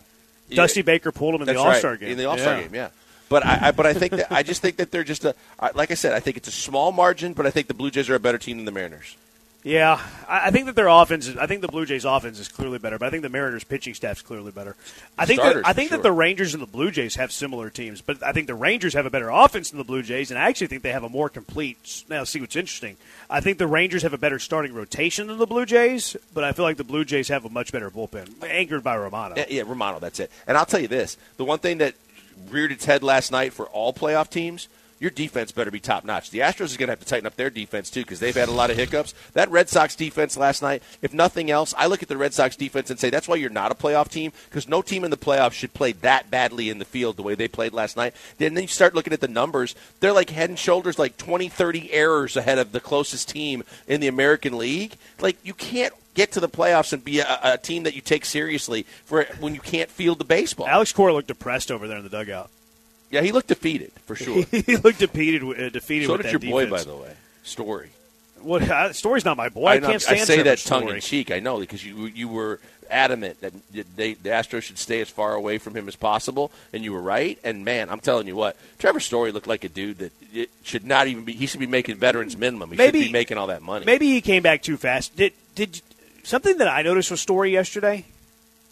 Dusty 0.51 0.81
Yeah. 0.81 0.85
Baker 0.85 1.13
pulled 1.13 1.35
him 1.35 1.41
in 1.43 1.47
That's 1.47 1.59
the 1.59 1.65
All 1.65 1.75
Star 1.75 1.91
right. 1.93 2.01
game. 2.01 2.11
In 2.13 2.19
the 2.19 2.27
All 2.27 2.37
Star 2.37 2.57
Yeah. 2.57 2.63
game, 2.63 2.75
yeah. 2.75 2.89
But 3.31 3.47
I, 3.47 3.69
I 3.69 3.71
but 3.71 3.87
I 3.87 3.95
think 3.95 4.13
that 4.13 4.31
I 4.31 4.43
just 4.43 4.61
think 4.61 4.77
that 4.77 4.91
they're 4.91 5.05
just 5.05 5.25
a 5.25 5.35
like 5.75 5.91
I 5.91 5.95
said 5.95 6.13
I 6.13 6.21
think 6.21 6.37
it's 6.37 6.49
a 6.49 6.53
small 6.53 6.93
margin, 6.93 7.33
but 7.33 7.47
I 7.47 7.51
think 7.51 7.69
the 7.69 7.75
Blue 7.75 7.91
Jays 7.91 8.11
are 8.11 8.15
a 8.15 8.21
better 8.21 8.37
team 8.37 8.59
than 8.59 8.67
the 8.67 8.73
Mariners. 8.73 9.17
Yeah, 9.65 10.01
I 10.29 10.51
think 10.51 10.67
that 10.67 10.75
their 10.75 10.89
offense. 10.89 11.29
Is, 11.29 11.37
I 11.37 11.47
think 11.47 11.61
the 11.61 11.69
Blue 11.69 11.87
Jays' 11.87 12.05
offense 12.05 12.41
is 12.41 12.49
clearly 12.49 12.81
better, 12.81 12.99
but 12.99 13.07
I 13.07 13.11
think 13.11 13.23
the 13.23 13.29
Mariners' 13.29 13.63
pitching 13.63 13.95
staff 13.95 14.17
is 14.17 14.23
clearly 14.23 14.51
better. 14.51 14.75
I 15.17 15.25
think. 15.25 15.41
Starters, 15.41 15.63
that, 15.63 15.69
I 15.69 15.73
think 15.73 15.91
for 15.91 15.99
that 15.99 16.03
the 16.03 16.11
Rangers 16.11 16.53
and 16.53 16.61
the 16.61 16.67
Blue 16.67 16.91
Jays 16.91 17.15
have 17.15 17.31
similar 17.31 17.71
teams, 17.71 18.01
but 18.01 18.25
I 18.25 18.33
think 18.33 18.49
the 18.49 18.57
Rangers 18.57 18.95
have 18.95 19.07
a 19.07 19.11
better 19.11 19.31
offense 19.31 19.71
than 19.71 19.79
the 19.79 19.85
Blue 19.85 20.03
Jays, 20.03 20.33
and 20.33 20.39
I 20.39 20.49
actually 20.49 20.67
think 20.67 20.83
they 20.83 20.91
have 20.91 21.05
a 21.05 21.09
more 21.09 21.29
complete. 21.29 22.03
Now, 22.09 22.25
see 22.25 22.41
what's 22.41 22.57
interesting. 22.57 22.97
I 23.31 23.41
think 23.41 23.59
the 23.59 23.69
Rangers 23.69 24.03
have 24.03 24.13
a 24.13 24.19
better 24.19 24.41
starting 24.41 24.75
rotation 24.75 25.29
than 25.29 25.39
the 25.39 25.47
Blue 25.47 25.65
Jays, 25.65 26.17
but 26.35 26.43
I 26.43 26.51
feel 26.51 26.65
like 26.65 26.77
the 26.77 26.85
Blue 26.85 27.05
Jays 27.05 27.29
have 27.29 27.45
a 27.45 27.49
much 27.49 27.71
better 27.71 27.89
bullpen, 27.89 28.43
anchored 28.43 28.83
by 28.83 28.97
Romano. 28.97 29.37
Yeah, 29.37 29.47
yeah, 29.49 29.63
Romano, 29.63 30.01
that's 30.01 30.19
it. 30.19 30.33
And 30.49 30.59
I'll 30.59 30.67
tell 30.67 30.81
you 30.81 30.89
this: 30.89 31.17
the 31.37 31.45
one 31.45 31.61
thing 31.61 31.79
that 31.79 31.95
reared 32.51 32.73
its 32.73 32.85
head 32.85 33.05
last 33.05 33.31
night 33.31 33.53
for 33.53 33.67
all 33.67 33.93
playoff 33.93 34.29
teams, 34.29 34.67
your 35.03 35.11
defense 35.11 35.51
better 35.51 35.73
be 35.73 35.81
top 35.81 36.05
notch. 36.05 36.31
The 36.31 36.39
Astros 36.39 36.67
is 36.67 36.77
going 36.77 36.87
to 36.87 36.93
have 36.93 37.01
to 37.01 37.07
tighten 37.07 37.27
up 37.27 37.35
their 37.35 37.51
defense 37.51 37.91
too 37.91 38.03
because 38.03 38.21
they've 38.21 38.33
had 38.33 38.49
a 38.49 38.53
lot 38.53 38.71
of 38.71 38.77
hiccups. 38.77 39.15
That 39.33 39.51
Red 39.51 39.69
Sox 39.69 39.97
defense 39.97 40.37
last 40.37 40.63
night, 40.63 40.81
if 41.03 41.13
nothing 41.13 41.51
else, 41.51 41.75
I 41.77 41.87
look 41.87 42.05
at 42.05 42.09
the 42.09 42.17
Red 42.17 42.33
Sox 42.33 42.55
defense 42.55 42.89
and 42.89 43.01
say 43.01 43.11
that's 43.11 43.27
why 43.27 43.35
you're 43.35 43.51
not 43.51 43.73
a 43.73 43.75
playoff 43.75 44.09
team 44.09 44.33
because 44.49 44.69
no 44.69 44.81
team 44.81 45.03
in 45.03 45.11
the 45.11 45.17
playoffs 45.17 45.55
should 45.55 45.75
play 45.75 45.91
that 45.91 46.31
badly 46.31 46.71
in 46.71 46.79
the 46.79 46.85
field 46.85 47.17
the 47.17 47.25
way 47.25 47.35
they 47.35 47.49
played 47.49 47.73
last 47.73 47.97
night. 47.97 48.15
Then 48.39 48.57
you 48.57 48.69
start 48.69 48.95
looking 48.95 49.13
at 49.13 49.21
the 49.21 49.27
numbers; 49.27 49.75
they're 49.99 50.13
like 50.13 50.31
head 50.31 50.51
and 50.51 50.59
shoulders, 50.59 51.01
like 51.01 51.17
20, 51.17 51.49
30 51.49 51.93
errors 51.93 52.37
ahead 52.37 52.59
of 52.59 52.71
the 52.71 52.81
closest 52.81 53.29
team 53.29 53.65
in 53.89 54.01
the 54.01 54.07
American 54.07 54.57
League. 54.57 54.95
Like 55.21 55.37
you 55.45 55.53
can't 55.53 55.93
get 56.15 56.31
to 56.33 56.41
the 56.41 56.49
playoffs 56.49 56.93
and 56.93 57.05
be 57.05 57.19
a, 57.19 57.41
a 57.43 57.59
team 57.59 57.83
that 57.83 57.97
you 57.97 58.03
take 58.03 58.25
seriously 58.25 58.87
for 59.05 59.25
when 59.41 59.53
you 59.53 59.61
can't 59.61 59.91
field 59.91 60.21
the 60.21 60.25
baseball. 60.25 60.69
Alex 60.69 60.93
Cora 60.93 61.13
looked 61.13 61.27
depressed 61.27 61.73
over 61.73 61.89
there 61.89 61.97
in 61.97 62.05
the 62.05 62.09
dugout. 62.09 62.51
Yeah, 63.13 63.21
he 63.21 63.31
looked 63.31 63.49
defeated 63.49 63.93
for 64.07 64.17
sure. 64.17 64.43
he 64.51 64.77
looked 64.79 64.99
defeated. 64.99 65.43
Uh, 65.45 65.69
defeated. 65.69 66.07
so 66.07 66.17
did 66.17 66.33
your 66.33 66.41
boy, 66.41 66.69
by 66.69 66.83
the 66.83 66.97
way. 66.97 67.15
Story. 67.45 67.91
What? 68.41 68.63
Uh, 68.63 68.93
Story's 68.93 69.25
not 69.25 69.37
my 69.37 69.51
boy. 69.51 69.69
I, 69.69 69.79
know- 69.79 69.89
can't 69.89 70.03
stand 70.03 70.21
I 70.21 70.25
say 70.25 70.43
that 70.43 70.59
tongue 70.59 70.83
Story. 70.83 70.95
in 70.97 71.01
cheek. 71.01 71.31
I 71.31 71.39
know 71.39 71.61
because 71.61 71.85
you 71.85 72.07
you 72.07 72.27
were 72.27 72.59
adamant 72.91 73.41
that 73.41 73.53
they, 73.97 74.15
the 74.15 74.31
Astros 74.31 74.63
should 74.63 74.79
stay 74.79 75.01
as 75.01 75.09
far 75.09 75.35
away 75.35 75.59
from 75.59 75.75
him 75.75 75.89
as 75.89 75.97
possible, 75.97 76.51
and 76.73 76.83
you 76.83 76.93
were 76.93 77.01
right. 77.03 77.39
And 77.45 77.65
man, 77.65 77.91
I'm 77.91 78.01
telling 78.01 78.27
you 78.27 78.35
what, 78.35 78.57
Trevor 78.79 79.01
Story 79.01 79.31
looked 79.31 79.47
like 79.47 79.65
a 79.65 79.69
dude 79.69 79.99
that 79.99 80.13
should 80.63 80.85
not 80.87 81.07
even 81.07 81.25
be. 81.25 81.33
He 81.35 81.47
should 81.47 81.61
be 81.61 81.67
making 81.67 81.97
veterans 81.97 82.37
minimum. 82.37 82.71
He 82.71 82.77
Maybe- 82.77 83.01
should 83.03 83.09
be 83.09 83.13
making 83.13 83.37
all 83.39 83.49
that 83.49 83.63
money. 83.63 83.85
Maybe 83.85 84.09
he 84.09 84.21
came 84.23 84.43
back 84.43 84.63
too 84.63 84.79
fast. 84.79 85.15
Did 85.17 85.35
did 85.55 85.83
something 86.25 86.57
that 86.59 86.69
I 86.69 86.81
noticed 86.83 87.11
with 87.11 87.21
Story 87.21 87.53
yesterday? 87.53 88.07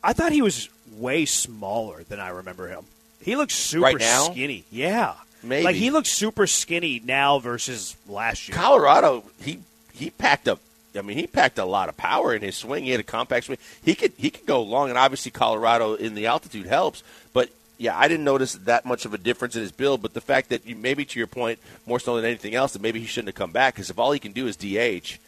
I 0.03 0.15
thought 0.15 0.33
he 0.33 0.41
was 0.43 0.71
way 0.97 1.27
smaller 1.27 2.05
than 2.05 2.19
I 2.21 2.31
remember 2.31 2.69
him. 2.69 2.87
He 3.23 3.37
looks 3.37 3.55
super 3.55 3.85
Right 3.85 4.03
skinny. 4.03 4.65
Yeah, 4.71 5.15
Maybe. 5.43 5.65
like 5.65 5.77
he 5.77 5.91
looks 5.91 6.11
super 6.11 6.47
skinny 6.47 7.01
now 7.05 7.39
versus 7.39 7.97
last 8.09 8.49
year. 8.49 8.57
Colorado, 8.57 9.25
he 9.43 9.61
he 9.93 10.11
packed 10.11 10.49
up. 10.49 10.61
I 10.97 11.03
mean, 11.03 11.19
he 11.19 11.27
packed 11.27 11.59
a 11.59 11.65
lot 11.65 11.89
of 11.89 11.97
power 11.97 12.35
in 12.35 12.43
his 12.43 12.57
swing. 12.57 12.85
He 12.85 12.91
had 12.91 13.01
a 13.01 13.05
compact 13.05 13.47
swing. 13.47 13.59
He 13.85 13.95
could 13.95 14.13
he 14.17 14.31
could 14.31 14.47
go 14.47 14.63
long, 14.63 14.89
and 14.89 14.99
obviously 14.99 15.31
Colorado 15.31 15.95
in 15.95 16.15
the 16.15 16.27
altitude 16.27 16.67
helps. 16.67 17.03
But 17.33 17.51
yeah, 17.79 17.97
I 17.97 18.09
didn't 18.09 18.25
notice 18.25 18.55
that 18.55 18.85
much 18.85 19.05
of 19.05 19.15
a 19.15 19.19
difference 19.19 19.55
in 19.55 19.63
his 19.63 19.73
build. 19.73 20.03
But 20.03 20.15
the 20.15 20.21
fact 20.21 20.49
that 20.49 20.67
you, 20.67 20.75
maybe 20.77 21.05
to 21.05 21.19
your 21.19 21.27
point, 21.29 21.59
more 21.87 22.01
so 22.01 22.17
than 22.17 22.25
anything 22.25 22.55
else, 22.55 22.73
that 22.73 22.83
maybe 22.83 23.01
he 23.01 23.07
shouldn't 23.07 23.29
have 23.29 23.37
come 23.37 23.53
back 23.53 23.75
because 23.75 23.89
if 23.91 23.99
all 23.99 24.13
he 24.13 24.19
can 24.19 24.33
do 24.33 24.47
is 24.47 24.57
DH, 24.57 25.19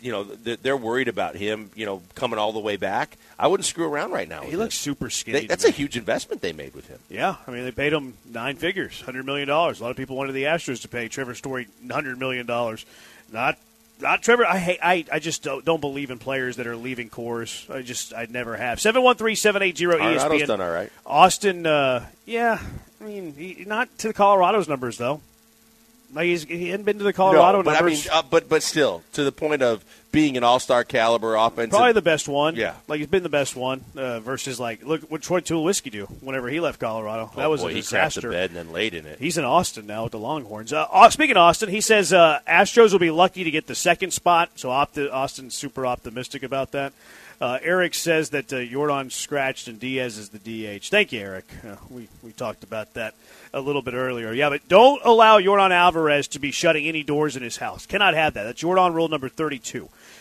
you 0.00 0.10
know, 0.10 0.24
they're 0.24 0.76
worried 0.76 1.08
about 1.08 1.36
him, 1.36 1.70
you 1.74 1.84
know, 1.84 2.02
coming 2.14 2.38
all 2.38 2.52
the 2.52 2.60
way 2.60 2.76
back. 2.76 3.18
I 3.38 3.46
wouldn't 3.46 3.66
screw 3.66 3.86
around 3.86 4.12
right 4.12 4.28
now. 4.28 4.42
he 4.42 4.56
looks 4.56 4.76
him. 4.76 4.92
super 4.92 5.10
skinny. 5.10 5.40
They, 5.40 5.46
that's 5.46 5.64
me. 5.64 5.70
a 5.70 5.72
huge 5.72 5.96
investment 5.96 6.40
they 6.40 6.52
made 6.52 6.74
with 6.74 6.88
him. 6.88 6.98
Yeah, 7.08 7.36
I 7.46 7.50
mean 7.50 7.64
they 7.64 7.70
paid 7.70 7.92
him 7.92 8.14
nine 8.30 8.56
figures, 8.56 9.00
hundred 9.02 9.26
million 9.26 9.48
dollars. 9.48 9.80
A 9.80 9.82
lot 9.82 9.90
of 9.90 9.96
people 9.96 10.16
wanted 10.16 10.32
the 10.32 10.44
Astros 10.44 10.82
to 10.82 10.88
pay 10.88 11.08
Trevor 11.08 11.34
Story 11.34 11.68
hundred 11.90 12.18
million 12.18 12.46
dollars. 12.46 12.86
Not, 13.32 13.58
not 14.00 14.22
Trevor. 14.22 14.46
I 14.46 14.58
hate. 14.58 14.78
I, 14.82 15.04
I 15.12 15.18
just 15.18 15.42
don't, 15.42 15.64
don't 15.64 15.80
believe 15.80 16.10
in 16.10 16.18
players 16.18 16.56
that 16.56 16.66
are 16.66 16.76
leaving 16.76 17.10
cores. 17.10 17.66
I 17.70 17.82
just 17.82 18.14
I 18.14 18.26
never 18.30 18.56
have. 18.56 18.80
Seven 18.80 19.02
one 19.02 19.16
three 19.16 19.34
seven 19.34 19.62
eight 19.62 19.76
zero 19.76 19.98
ESPN. 19.98 20.18
Colorado's 20.18 20.48
done 20.48 20.60
all 20.60 20.70
right. 20.70 20.92
Austin, 21.04 21.66
uh, 21.66 22.06
yeah. 22.24 22.60
I 23.00 23.04
mean, 23.04 23.34
he, 23.34 23.64
not 23.66 23.88
to 23.98 24.12
Colorado's 24.12 24.68
numbers 24.68 24.98
though. 24.98 25.20
Like 26.12 26.26
he's, 26.26 26.44
he 26.44 26.70
hadn't 26.70 26.86
been 26.86 26.98
to 26.98 27.04
the 27.04 27.12
Colorado 27.12 27.58
no, 27.58 27.62
but 27.62 27.80
I 27.80 27.84
mean, 27.84 27.98
uh, 28.12 28.22
but 28.28 28.48
but 28.48 28.62
still, 28.62 29.02
to 29.12 29.22
the 29.22 29.32
point 29.32 29.62
of 29.62 29.84
being 30.12 30.36
an 30.36 30.42
all-star 30.44 30.82
caliber 30.84 31.34
offense. 31.36 31.70
Probably 31.70 31.92
the 31.92 32.02
best 32.02 32.28
one. 32.28 32.56
Yeah. 32.56 32.74
like 32.88 32.98
he's 32.98 33.06
been 33.08 33.22
the 33.22 33.28
best 33.28 33.54
one 33.54 33.84
uh, 33.96 34.20
versus 34.20 34.58
like 34.58 34.84
look 34.84 35.02
what 35.10 35.22
Troy 35.22 35.40
Tulowitzki 35.40 35.90
do 35.90 36.06
whenever 36.20 36.48
he 36.48 36.58
left 36.60 36.80
Colorado. 36.80 37.30
that 37.36 37.48
was 37.48 37.60
Oh, 37.62 37.64
boy, 37.66 37.70
a 37.70 37.74
he 37.74 37.78
crapped 37.80 37.82
disaster. 37.84 38.20
the 38.22 38.28
bed 38.30 38.50
and 38.50 38.56
then 38.56 38.72
laid 38.72 38.94
in 38.94 39.06
it. 39.06 39.18
He's 39.20 39.38
in 39.38 39.44
Austin 39.44 39.86
now 39.86 40.02
with 40.04 40.12
the 40.12 40.18
Longhorns. 40.18 40.72
Uh, 40.72 41.10
speaking 41.10 41.36
of 41.36 41.42
Austin, 41.42 41.68
he 41.68 41.80
says 41.80 42.12
uh, 42.12 42.40
Astros 42.48 42.92
will 42.92 42.98
be 42.98 43.10
lucky 43.10 43.44
to 43.44 43.50
get 43.50 43.66
the 43.66 43.74
second 43.74 44.12
spot. 44.12 44.50
So 44.56 44.70
opti- 44.70 45.12
Austin's 45.12 45.54
super 45.54 45.86
optimistic 45.86 46.42
about 46.42 46.72
that. 46.72 46.92
Uh, 47.40 47.58
Eric 47.62 47.94
says 47.94 48.30
that 48.30 48.52
uh, 48.52 48.62
Jordan 48.66 49.08
scratched 49.08 49.66
and 49.66 49.80
Diaz 49.80 50.18
is 50.18 50.28
the 50.28 50.38
DH. 50.38 50.88
Thank 50.90 51.10
you, 51.12 51.20
Eric. 51.20 51.46
Uh, 51.66 51.76
we 51.88 52.06
we 52.22 52.32
talked 52.32 52.64
about 52.64 52.92
that 52.94 53.14
a 53.54 53.60
little 53.62 53.80
bit 53.80 53.94
earlier. 53.94 54.32
Yeah, 54.34 54.50
but 54.50 54.68
don't 54.68 55.00
allow 55.04 55.40
Jordan 55.40 55.72
Alvarez 55.72 56.28
to 56.28 56.38
be 56.38 56.50
shutting 56.50 56.86
any 56.86 57.02
doors 57.02 57.36
in 57.36 57.42
his 57.42 57.56
house. 57.56 57.86
Cannot 57.86 58.12
have 58.12 58.34
that. 58.34 58.44
That's 58.44 58.60
Jordan 58.60 58.92
rule 58.92 59.08
number 59.08 59.30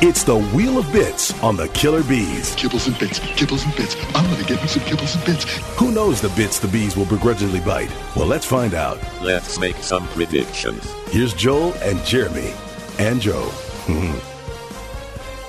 It's 0.00 0.22
the 0.22 0.38
Wheel 0.38 0.78
of 0.78 0.92
Bits 0.92 1.36
on 1.42 1.56
the 1.56 1.66
Killer 1.70 2.04
Bees. 2.04 2.54
Kibbles 2.54 2.86
and 2.86 2.96
bits, 3.00 3.18
kibbles 3.18 3.64
and 3.64 3.74
bits. 3.74 3.96
I'm 4.14 4.30
gonna 4.30 4.44
get 4.44 4.62
me 4.62 4.68
some 4.68 4.84
kibbles 4.84 5.16
and 5.16 5.24
bits. 5.24 5.44
Who 5.76 5.90
knows 5.90 6.20
the 6.20 6.28
bits 6.30 6.60
the 6.60 6.68
bees 6.68 6.96
will 6.96 7.04
begrudgingly 7.06 7.58
bite? 7.58 7.90
Well, 8.14 8.28
let's 8.28 8.46
find 8.46 8.74
out. 8.74 9.00
Let's 9.20 9.58
make 9.58 9.74
some 9.78 10.06
predictions. 10.08 10.84
Here's 11.10 11.34
Joel 11.34 11.74
and 11.82 11.98
Jeremy. 12.04 12.52
And 13.00 13.20
Joe. 13.20 13.50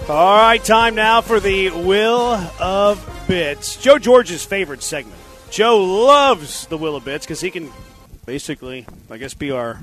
All 0.10 0.38
right, 0.38 0.64
time 0.64 0.96
now 0.96 1.22
for 1.22 1.40
the 1.40 1.70
Wheel 1.70 2.20
of 2.60 3.26
Bits. 3.28 3.78
Joe 3.78 4.00
George's 4.00 4.44
favorite 4.44 4.82
segment. 4.82 5.22
Joe 5.52 5.78
loves 5.84 6.66
the 6.66 6.78
Will 6.78 6.96
of 6.96 7.06
Bits 7.06 7.24
because 7.24 7.40
he 7.40 7.52
can 7.52 7.70
basically, 8.26 8.88
I 9.12 9.18
guess, 9.18 9.36
be 9.36 9.52
our 9.52 9.80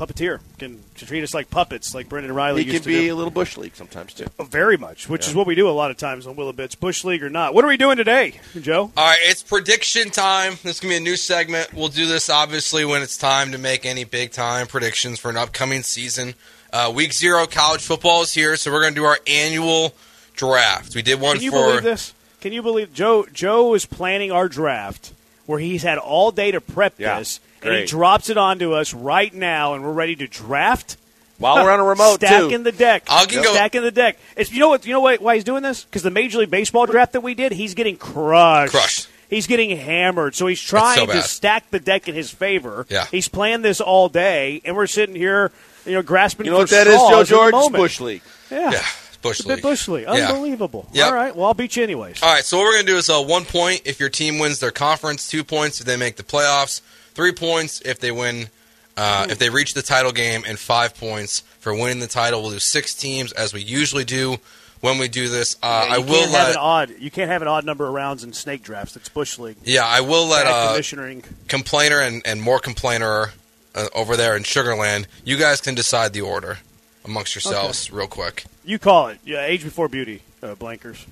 puppeteer. 0.00 0.40
Can 0.58 0.82
treat 0.94 1.22
us 1.22 1.34
like 1.34 1.50
puppets, 1.50 1.94
like 1.94 2.08
Brendan 2.08 2.34
Riley 2.34 2.64
He 2.64 2.72
used 2.72 2.84
can 2.84 2.92
to 2.92 2.98
be 2.98 3.06
do. 3.06 3.14
a 3.14 3.16
little 3.16 3.30
bush 3.30 3.56
league 3.56 3.76
sometimes 3.76 4.14
too. 4.14 4.26
Oh, 4.38 4.44
Very 4.44 4.76
much, 4.76 5.08
which 5.08 5.28
is 5.28 5.34
what 5.34 5.46
we 5.46 5.54
do 5.54 5.68
a 5.68 5.70
lot 5.70 5.90
of 5.90 5.96
times 5.96 6.26
on 6.26 6.36
Wheel 6.36 6.48
of 6.48 6.56
Bits, 6.56 6.74
Bush 6.74 7.04
League 7.04 7.22
or 7.22 7.28
not. 7.30 7.52
What 7.54 7.64
are 7.64 7.68
we 7.68 7.76
doing 7.76 7.96
today, 7.96 8.40
Joe? 8.60 8.90
All 8.96 9.06
right, 9.06 9.18
it's 9.22 9.42
prediction 9.42 10.10
time. 10.10 10.52
This 10.62 10.76
is 10.76 10.80
going 10.80 10.94
to 10.94 11.00
be 11.00 11.04
a 11.04 11.10
new 11.10 11.16
segment. 11.16 11.72
We'll 11.74 11.88
do 11.88 12.06
this 12.06 12.30
obviously 12.30 12.84
when 12.84 13.02
it's 13.02 13.16
time 13.18 13.52
to 13.52 13.58
make 13.58 13.84
any 13.84 14.04
big 14.04 14.32
time 14.32 14.66
predictions 14.66 15.18
for 15.18 15.30
an 15.30 15.36
upcoming 15.36 15.82
season. 15.82 16.34
Uh, 16.72 16.90
week 16.94 17.12
zero 17.12 17.46
college 17.46 17.82
football 17.82 18.22
is 18.22 18.32
here, 18.32 18.56
so 18.56 18.70
we're 18.72 18.80
going 18.80 18.94
to 18.94 19.00
do 19.00 19.04
our 19.04 19.18
annual 19.26 19.92
draft. 20.36 20.94
We 20.94 21.02
did 21.02 21.20
one 21.20 21.36
Can 21.36 21.44
you 21.44 21.50
for. 21.50 21.66
believe 21.66 21.82
this? 21.82 22.14
Can 22.40 22.52
you 22.52 22.62
believe 22.62 22.94
Joe? 22.94 23.26
Joe 23.32 23.74
is 23.74 23.84
planning 23.86 24.32
our 24.32 24.48
draft 24.48 25.12
where 25.46 25.58
he's 25.58 25.82
had 25.82 25.98
all 25.98 26.30
day 26.30 26.50
to 26.52 26.60
prep 26.60 26.94
Yeah, 26.96 27.18
this, 27.18 27.40
and 27.62 27.74
he 27.74 27.84
drops 27.86 28.30
it 28.30 28.36
onto 28.36 28.72
us 28.72 28.94
right 28.94 29.32
now, 29.32 29.74
and 29.74 29.84
we're 29.84 29.92
ready 29.92 30.16
to 30.16 30.26
draft. 30.26 30.96
While 31.38 31.64
we're 31.64 31.70
on 31.70 31.80
a 31.80 31.84
remote 31.84 32.16
stacking 32.20 32.50
too. 32.50 32.64
the 32.64 32.72
deck. 32.72 33.04
I'll 33.08 33.26
can 33.26 33.42
go- 33.42 33.52
stacking 33.52 33.80
the 33.80 33.90
deck. 33.90 34.18
It's 34.36 34.52
you 34.52 34.60
know 34.60 34.68
what 34.68 34.84
you 34.84 34.92
know 34.92 35.00
what, 35.00 35.20
why 35.22 35.36
he's 35.36 35.44
doing 35.44 35.62
this 35.62 35.84
because 35.84 36.02
the 36.02 36.10
Major 36.10 36.38
League 36.38 36.50
Baseball 36.50 36.84
draft 36.86 37.12
that 37.14 37.22
we 37.22 37.34
did, 37.34 37.52
he's 37.52 37.74
getting 37.74 37.96
crushed. 37.96 38.72
Crushed. 38.72 39.08
He's 39.30 39.46
getting 39.46 39.76
hammered, 39.76 40.34
so 40.34 40.48
he's 40.48 40.60
trying 40.60 40.98
so 40.98 41.06
to 41.06 41.22
stack 41.22 41.70
the 41.70 41.78
deck 41.78 42.08
in 42.08 42.16
his 42.16 42.30
favor. 42.30 42.84
Yeah. 42.90 43.06
he's 43.06 43.28
planned 43.28 43.64
this 43.64 43.80
all 43.80 44.08
day, 44.08 44.60
and 44.64 44.74
we're 44.74 44.88
sitting 44.88 45.14
here, 45.14 45.52
you 45.86 45.92
know, 45.92 46.02
grasping. 46.02 46.46
You 46.46 46.50
know 46.52 46.58
for 46.58 46.62
what 46.62 46.70
that 46.70 46.86
is, 46.88 46.96
Joe 46.98 47.12
in 47.12 47.18
the 47.20 47.24
George? 47.24 47.54
It's 47.54 47.68
bush 47.70 48.00
league. 48.00 48.22
Yeah, 48.50 48.72
Yeah, 48.72 48.82
Bush 49.22 49.44
League. 49.44 49.62
Bush 49.62 49.86
League. 49.86 50.06
Unbelievable. 50.06 50.88
Yep. 50.92 51.06
All 51.06 51.14
right, 51.14 51.36
well, 51.36 51.46
I'll 51.46 51.54
beat 51.54 51.76
you 51.76 51.84
anyways. 51.84 52.22
All 52.22 52.32
right, 52.34 52.44
so 52.44 52.56
what 52.58 52.64
we're 52.64 52.72
going 52.72 52.86
to 52.86 52.92
do 52.92 52.98
is 52.98 53.08
uh, 53.08 53.22
one 53.22 53.44
point 53.44 53.82
if 53.84 54.00
your 54.00 54.08
team 54.08 54.40
wins 54.40 54.58
their 54.58 54.72
conference, 54.72 55.30
two 55.30 55.44
points 55.44 55.78
if 55.80 55.86
they 55.86 55.96
make 55.96 56.16
the 56.16 56.24
playoffs, 56.24 56.80
three 57.20 57.32
points 57.32 57.82
if 57.82 58.00
they 58.00 58.10
win, 58.10 58.48
uh, 58.96 59.26
if 59.28 59.38
they 59.38 59.50
reach 59.50 59.74
the 59.74 59.82
title 59.82 60.10
game, 60.10 60.42
and 60.46 60.58
five 60.58 60.94
points 60.96 61.40
for 61.58 61.74
winning 61.74 61.98
the 61.98 62.06
title. 62.06 62.40
We'll 62.40 62.52
do 62.52 62.58
six 62.58 62.94
teams 62.94 63.30
as 63.32 63.52
we 63.52 63.60
usually 63.60 64.04
do 64.04 64.38
when 64.80 64.96
we 64.96 65.06
do 65.08 65.28
this. 65.28 65.56
Uh, 65.62 65.84
Yeah, 65.86 65.94
I 65.96 65.98
will 65.98 66.06
can't 66.20 66.30
have 66.30 66.48
an 66.52 66.56
odd. 66.56 66.90
You 66.98 67.10
can't 67.10 67.30
have 67.30 67.42
an 67.42 67.48
odd 67.48 67.66
number 67.66 67.86
of 67.86 67.92
rounds 67.92 68.24
in 68.24 68.32
snake 68.32 68.62
drafts. 68.62 68.96
It's 68.96 69.10
Bush 69.10 69.38
League. 69.38 69.56
yeah, 69.64 69.84
I 69.84 70.00
will 70.00 70.26
let 70.28 70.44
Bad 70.46 70.50
uh, 70.68 70.72
commissioning. 70.72 71.24
complainer 71.46 72.00
and, 72.00 72.22
and 72.24 72.40
more 72.40 72.58
complainer 72.58 73.32
uh, 73.74 73.88
over 73.94 74.16
there 74.16 74.34
in 74.34 74.42
Sugarland. 74.44 75.04
You 75.22 75.36
guys 75.36 75.60
can 75.60 75.74
decide 75.74 76.14
the 76.14 76.22
order 76.22 76.56
amongst 77.04 77.34
yourselves 77.34 77.92
real 77.92 78.06
quick. 78.08 78.44
You 78.64 78.78
call 78.78 79.08
it. 79.08 79.18
Yeah, 79.26 79.44
age 79.44 79.62
before 79.62 79.88
beauty, 79.88 80.22
uh, 80.42 80.54
Blankers. 80.54 81.04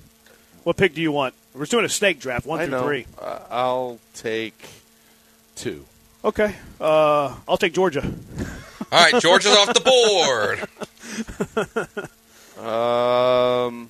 What 0.63 0.75
pick 0.75 0.95
do 0.95 1.01
you 1.01 1.11
want? 1.11 1.35
We're 1.53 1.65
doing 1.65 1.85
a 1.85 1.89
snake 1.89 2.19
draft, 2.19 2.47
one 2.47 2.59
I 2.59 2.65
through 2.65 2.71
know. 2.79 2.83
three. 2.83 3.05
Uh, 3.21 3.39
I'll 3.51 3.99
take 4.15 4.57
two. 5.55 5.85
Okay. 6.23 6.55
Uh, 6.79 7.35
I'll 7.47 7.57
take 7.57 7.73
Georgia. 7.73 8.01
All 8.91 9.11
right, 9.11 9.21
Georgia's 9.21 9.55
off 9.55 9.73
the 9.73 9.81
board. 9.81 10.67
Um, 12.59 13.89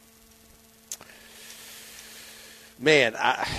man, 2.77 3.15
I, 3.17 3.49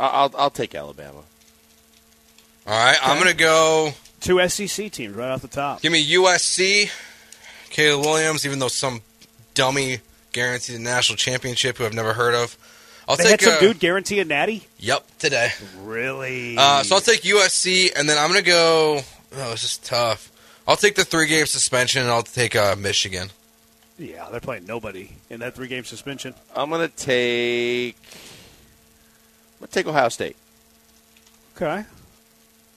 I'll 0.00 0.34
I'll 0.36 0.50
take 0.50 0.74
Alabama. 0.74 1.22
All 2.66 2.84
right, 2.84 2.98
I'm 3.00 3.18
going 3.18 3.30
to 3.30 3.36
go. 3.36 3.92
Two 4.20 4.46
SEC 4.48 4.90
teams 4.90 5.14
right 5.14 5.30
off 5.30 5.42
the 5.42 5.48
top. 5.48 5.82
Give 5.82 5.92
me 5.92 6.04
USC, 6.04 6.90
Caleb 7.70 8.04
Williams, 8.04 8.44
even 8.44 8.58
though 8.58 8.68
some 8.68 9.02
dummy 9.54 10.00
guaranteed 10.32 10.76
a 10.76 10.82
national 10.82 11.16
championship 11.16 11.78
who 11.78 11.86
I've 11.86 11.94
never 11.94 12.12
heard 12.12 12.34
of. 12.34 12.56
I'll 13.10 13.16
They 13.16 13.24
take 13.24 13.40
had 13.40 13.40
some 13.40 13.54
uh, 13.54 13.58
dude 13.58 13.80
guarantee 13.80 14.20
a 14.20 14.24
natty. 14.24 14.68
Yep, 14.78 15.04
today. 15.18 15.50
Really? 15.82 16.56
Uh, 16.56 16.84
so 16.84 16.94
I'll 16.94 17.00
take 17.00 17.22
USC, 17.22 17.90
and 17.96 18.08
then 18.08 18.16
I'm 18.16 18.28
gonna 18.28 18.42
go. 18.42 19.00
Oh, 19.34 19.52
it's 19.52 19.62
just 19.62 19.84
tough. 19.84 20.30
I'll 20.68 20.76
take 20.76 20.94
the 20.94 21.04
three 21.04 21.26
game 21.26 21.46
suspension, 21.46 22.02
and 22.02 22.10
I'll 22.12 22.22
take 22.22 22.54
uh, 22.54 22.76
Michigan. 22.78 23.30
yeah, 23.98 24.28
they're 24.30 24.38
playing 24.38 24.64
nobody 24.64 25.10
in 25.28 25.40
that 25.40 25.56
three 25.56 25.66
game 25.66 25.82
suspension. 25.82 26.36
I'm 26.54 26.70
gonna 26.70 26.86
take. 26.86 27.96
I'm 29.54 29.58
gonna 29.62 29.72
take 29.72 29.88
Ohio 29.88 30.08
State. 30.08 30.36
Okay. 31.56 31.84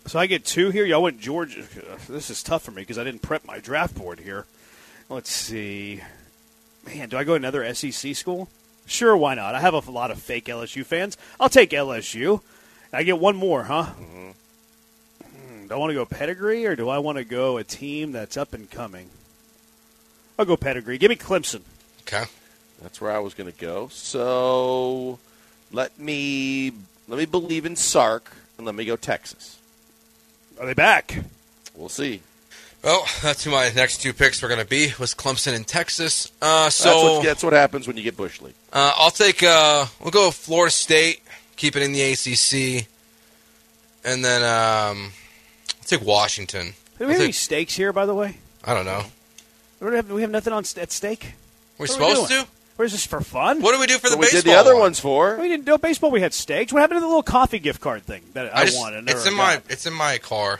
So 0.08 0.18
I 0.18 0.26
get 0.26 0.46
two 0.46 0.72
here. 0.72 0.84
Y'all 0.84 1.04
went 1.04 1.20
Georgia. 1.20 1.64
This 2.10 2.32
is 2.32 2.42
tough 2.42 2.64
for 2.64 2.72
me 2.72 2.82
because 2.82 2.98
I 2.98 3.04
didn't 3.04 3.22
prep 3.22 3.46
my 3.46 3.60
draft 3.60 3.94
board 3.94 4.20
here. 4.20 4.48
Let's 5.10 5.32
see. 5.32 6.02
Man, 6.88 7.10
do 7.10 7.18
I 7.18 7.24
go 7.24 7.36
another 7.36 7.72
SEC 7.76 8.16
school? 8.16 8.50
Sure, 8.86 9.16
why 9.16 9.34
not? 9.36 9.56
I 9.56 9.62
have 9.62 9.74
a 9.74 9.92
lot 9.92 10.12
of 10.12 10.20
fake 10.20 10.46
LSU 10.46 10.86
fans. 10.86 11.18
I'll 11.40 11.50
take 11.50 11.70
LSU. 11.72 12.42
I 12.92 13.04
get 13.04 13.18
one 13.20 13.36
more, 13.36 13.64
huh? 13.64 13.86
Hmm, 13.86 15.68
Do 15.68 15.74
I 15.74 15.78
want 15.78 15.90
to 15.92 15.96
go 15.96 16.06
pedigree 16.06 16.66
or 16.66 16.76
do 16.76 16.90
I 16.90 17.00
want 17.00 17.18
to 17.18 17.24
go 17.24 17.58
a 17.58 17.64
team 17.64 18.12
that's 18.12 18.38
up 18.38 18.54
and 18.54 18.70
coming? 18.70 19.10
I'll 20.38 20.46
go 20.46 20.58
pedigree. 20.58 20.98
Give 20.98 21.10
me 21.10 21.16
Clemson. 21.16 21.62
Okay. 22.02 22.26
That's 22.82 23.00
where 23.00 23.12
I 23.12 23.20
was 23.20 23.34
gonna 23.34 23.52
go. 23.52 23.88
So 23.88 25.18
let 25.72 25.98
me 25.98 26.74
let 27.08 27.18
me 27.18 27.26
believe 27.26 27.66
in 27.66 27.76
Sark 27.78 28.32
and 28.58 28.66
let 28.66 28.76
me 28.76 28.84
go 28.84 28.96
Texas. 28.98 29.58
Are 30.60 30.66
they 30.66 30.74
back? 30.74 31.24
We'll 31.76 31.88
see. 31.90 32.22
Well, 32.84 33.06
that's 33.22 33.44
who 33.46 33.52
my 33.52 33.72
next 33.72 34.00
two 34.02 34.12
picks 34.14 34.42
were 34.42 34.50
gonna 34.50 34.66
be 34.66 34.92
was 35.00 35.14
Clemson 35.16 35.54
and 35.56 35.66
Texas. 35.66 36.32
Uh, 36.42 36.66
that's, 36.66 36.76
so 36.76 37.16
what, 37.16 37.24
that's 37.24 37.44
what 37.44 37.54
happens 37.54 37.88
when 37.88 37.96
you 37.96 38.04
get 38.04 38.18
Bush 38.18 38.42
League. 38.42 38.56
uh, 38.74 38.94
I'll 38.98 39.12
take. 39.12 39.42
Uh, 39.42 39.86
we'll 40.02 40.12
go 40.12 40.32
Florida 40.32 40.72
State. 40.72 41.22
Keep 41.56 41.76
it 41.78 41.84
in 41.84 41.94
the 41.94 42.02
ACC, 42.02 42.88
and 44.04 44.26
then 44.26 44.42
um, 44.42 45.12
I'll 45.70 45.86
take 45.86 46.02
Washington. 46.02 46.74
Do 46.98 47.06
I'll 47.06 47.08
we 47.08 47.14
have 47.14 47.22
any 47.24 47.32
stakes 47.32 47.76
here, 47.76 47.94
by 47.94 48.06
the 48.06 48.14
way? 48.16 48.38
I 48.66 48.74
don't 48.74 48.86
know. 48.86 49.04
We 49.80 49.88
don't 49.88 49.96
have, 49.96 50.12
we 50.12 50.22
have 50.22 50.32
nothing 50.32 50.52
on 50.52 50.64
at 50.78 50.92
stake. 50.92 51.34
We're 51.78 51.86
What 51.86 52.00
are 52.02 52.08
we 52.08 52.16
supposed 52.16 52.32
to. 52.32 52.48
Or 52.80 52.86
is 52.86 52.92
this 52.92 53.06
for 53.06 53.22
fun? 53.22 53.62
What 53.62 53.74
do 53.74 53.80
we 53.80 53.86
do 53.86 54.00
for 54.00 54.10
the 54.10 54.18
What 54.18 54.22
we 54.22 54.32
baseball? 54.32 54.42
did 54.42 54.50
the 54.50 54.56
other 54.60 54.74
one? 54.74 54.82
ones 54.82 55.00
for. 55.00 55.38
We 55.38 55.48
didn't 55.48 55.66
do 55.66 55.78
baseball. 55.78 56.10
We 56.10 56.22
had 56.22 56.34
stakes. 56.34 56.74
What 56.74 56.80
happened 56.82 56.98
to 56.98 57.02
the 57.02 57.08
little 57.08 57.22
coffee 57.22 57.60
gift 57.60 57.82
card 57.82 58.04
thing 58.04 58.24
that 58.34 58.56
I, 58.56 58.62
I 58.62 58.66
just, 58.66 58.80
wanted? 58.80 59.08
it's 59.10 59.28
in 59.28 59.36
my 59.36 59.62
it's 59.70 59.86
in 59.86 59.94
my 59.94 60.18
car. 60.18 60.60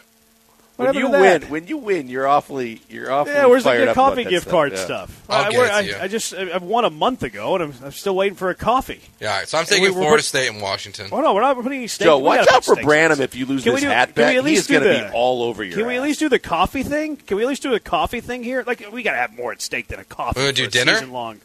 What 0.86 0.96
When 0.96 1.06
you 1.06 1.10
win, 1.12 1.42
when 1.44 1.68
you 1.68 1.78
win, 1.78 2.08
you're 2.10 2.28
awfully 2.28 2.82
you're 2.90 3.12
awfully 3.12 3.36
Yeah, 3.36 3.46
where's 3.48 3.64
the 3.64 3.72
good 3.74 3.96
coffee 3.96 4.24
gift 4.24 4.44
stuff. 4.44 4.52
card 4.52 4.72
Yeah. 4.74 4.84
stuff? 4.86 5.22
I'll 5.30 5.46
I, 5.46 5.50
get 5.52 5.60
it 5.62 5.68
to 5.68 5.74
I, 5.74 5.80
you. 5.82 5.96
I 6.02 6.08
just 6.08 6.34
I've 6.34 6.64
won 6.64 6.86
a 6.86 6.90
month 6.90 7.24
ago, 7.24 7.56
and 7.56 7.64
I'm, 7.64 7.74
I'm 7.86 7.92
still 7.92 8.16
waiting 8.16 8.36
for 8.36 8.50
a 8.50 8.56
coffee. 8.56 9.02
Yeah, 9.20 9.32
all 9.32 9.38
right, 9.40 9.48
so 9.48 9.58
I'm 9.58 9.64
we- 9.64 9.68
taking 9.68 9.84
we're 9.86 9.92
Florida 9.92 10.18
put- 10.18 10.24
State 10.26 10.48
and 10.50 10.62
Washington. 10.62 11.10
Oh 11.12 11.22
no, 11.22 11.34
we're 11.34 11.42
not 11.42 11.56
putting 11.56 11.74
any 11.80 11.88
stakes. 11.88 12.06
Joe, 12.06 12.18
watch 12.20 12.48
out 12.48 12.64
for 12.66 12.74
stakes 12.76 12.86
Branham 12.86 13.22
if 13.22 13.36
you 13.36 13.46
lose 13.46 13.64
Can 13.64 13.74
we 13.74 13.82
this 13.82 13.84
do- 13.84 13.90
hat 13.90 14.16
can 14.16 14.24
we 14.26 14.30
bet. 14.32 14.36
at 14.38 14.44
least 14.44 14.68
He's 14.70 14.80
going 14.80 14.98
to 14.98 15.08
be 15.10 15.14
all 15.14 15.44
over 15.44 15.64
you. 15.64 15.74
Can 15.76 15.88
we 15.88 15.96
at 15.96 16.02
least 16.04 16.20
do 16.20 16.30
the 16.30 16.40
coffee 16.40 16.84
thing? 16.84 17.16
Can 17.18 17.38
we 17.38 17.44
at 17.44 17.50
least 17.50 17.62
do 17.64 17.72
the 17.72 17.80
coffee 17.80 18.22
thing 18.22 18.44
here? 18.44 18.64
Like 18.66 18.86
we 18.92 19.04
gotta 19.04 19.18
have 19.18 19.34
more 19.36 19.52
at 19.52 19.62
stake 19.62 19.88
than 19.88 20.00
a 20.00 20.04
coffee. 20.04 20.40
We're 20.40 20.46
gonna 20.48 20.54
do 20.54 20.66
for 20.66 20.72
dinner? 20.72 20.94
season 20.94 21.12
long. 21.12 21.40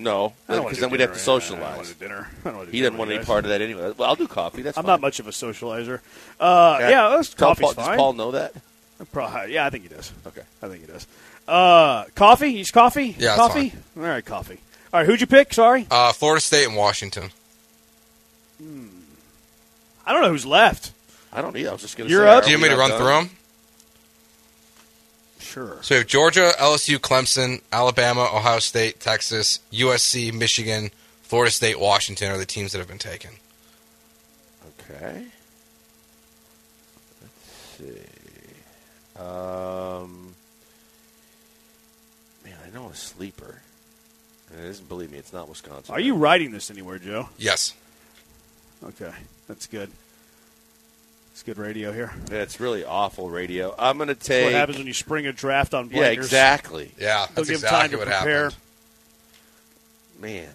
No, 0.00 0.32
I 0.48 0.54
don't 0.54 0.62
wanna 0.62 0.68
because 0.70 0.78
then 0.80 0.90
we'd 0.90 0.98
dinner, 0.98 1.10
have 1.12 1.20
to 1.20 1.26
yeah, 1.26 1.34
I 1.34 1.38
don't 1.38 1.42
socialize. 1.42 1.76
wanna 1.76 1.94
dinner. 1.98 2.28
I 2.44 2.48
don't 2.48 2.56
wanna 2.58 2.70
He 2.70 2.80
doesn't 2.80 2.96
want 2.96 3.10
any 3.10 3.20
you 3.20 3.26
part 3.26 3.44
of 3.44 3.48
that 3.50 3.60
anyway. 3.60 3.92
Well, 3.96 4.08
I'll 4.08 4.14
do 4.16 4.28
coffee. 4.28 4.62
That's 4.62 4.78
I'm 4.78 4.84
fine. 4.84 4.92
not 4.92 5.00
much 5.00 5.18
of 5.18 5.26
a 5.26 5.30
socializer. 5.30 6.00
Uh, 6.38 6.76
yeah, 6.80 7.08
that's, 7.10 7.34
Tell 7.34 7.48
coffee's 7.48 7.64
Paul, 7.66 7.74
fine. 7.74 7.86
Does 7.88 7.96
Paul 7.96 8.12
know 8.12 8.30
that? 8.30 8.52
Pro- 9.12 9.44
yeah, 9.44 9.66
I 9.66 9.70
think 9.70 9.82
he 9.82 9.88
does. 9.88 10.12
Okay. 10.26 10.42
I 10.62 10.68
think 10.68 10.80
he 10.82 10.86
does. 10.86 11.06
Uh, 11.48 12.04
coffee? 12.14 12.52
He's 12.52 12.70
coffee? 12.70 13.16
Yeah, 13.18 13.36
that's 13.36 13.38
coffee. 13.38 13.72
All 13.96 14.02
right, 14.04 14.24
coffee. 14.24 14.58
All 14.92 15.00
right, 15.00 15.06
who'd 15.06 15.20
you 15.20 15.26
pick? 15.26 15.52
Sorry, 15.52 15.86
Uh, 15.90 16.12
Florida 16.12 16.40
State 16.40 16.66
and 16.66 16.76
Washington. 16.76 17.30
I 18.60 20.12
don't 20.12 20.22
know 20.22 20.30
who's 20.30 20.46
left. 20.46 20.92
I 21.32 21.42
don't 21.42 21.56
either. 21.56 21.68
I 21.70 21.72
was 21.72 21.82
just 21.82 21.96
going 21.96 22.08
to 22.08 22.12
You're 22.12 22.24
say. 22.24 22.30
up. 22.30 22.44
Do 22.44 22.50
you 22.50 22.56
want 22.56 22.62
me 22.64 22.68
to 22.70 22.76
run 22.76 22.90
through 22.92 23.06
them? 23.06 23.30
Sure. 25.58 25.78
So 25.82 25.94
we 25.94 25.98
have 25.98 26.06
Georgia, 26.06 26.52
LSU, 26.60 26.98
Clemson, 26.98 27.62
Alabama, 27.72 28.28
Ohio 28.32 28.60
State, 28.60 29.00
Texas, 29.00 29.58
USC, 29.72 30.32
Michigan, 30.32 30.92
Florida 31.22 31.50
State, 31.50 31.80
Washington 31.80 32.30
are 32.30 32.38
the 32.38 32.46
teams 32.46 32.70
that 32.70 32.78
have 32.78 32.86
been 32.86 32.96
taken. 32.98 33.32
Okay. 34.80 35.24
Let's 37.20 37.76
see. 37.76 39.20
Um, 39.20 40.36
man, 42.44 42.56
I 42.64 42.70
know 42.72 42.90
a 42.90 42.94
sleeper. 42.94 43.60
And 44.52 44.64
it 44.64 44.68
isn't, 44.68 44.88
believe 44.88 45.10
me, 45.10 45.18
it's 45.18 45.32
not 45.32 45.48
Wisconsin. 45.48 45.92
Are 45.92 46.00
you 46.00 46.14
writing 46.14 46.52
this 46.52 46.70
anywhere, 46.70 47.00
Joe? 47.00 47.30
Yes. 47.36 47.74
Okay, 48.84 49.12
that's 49.48 49.66
good. 49.66 49.90
It's 51.38 51.44
good 51.44 51.56
radio 51.58 51.92
here. 51.92 52.12
Yeah, 52.32 52.38
it's 52.38 52.58
really 52.58 52.84
awful 52.84 53.30
radio. 53.30 53.72
I'm 53.78 53.96
going 53.96 54.08
to 54.08 54.14
That's 54.14 54.26
take. 54.26 54.44
what 54.46 54.54
happens 54.54 54.76
when 54.78 54.88
you 54.88 54.92
spring 54.92 55.24
a 55.28 55.32
draft 55.32 55.72
on 55.72 55.88
yeah, 55.88 55.98
blankers. 56.10 56.14
exactly. 56.14 56.90
Yeah, 56.98 57.26
They'll 57.26 57.34
that's 57.36 57.48
give 57.48 57.54
exactly 57.58 57.78
time 57.78 57.90
to 57.90 57.96
what 57.98 58.06
prepare. 58.08 58.50
happened. 58.50 58.56
Man. 60.20 60.48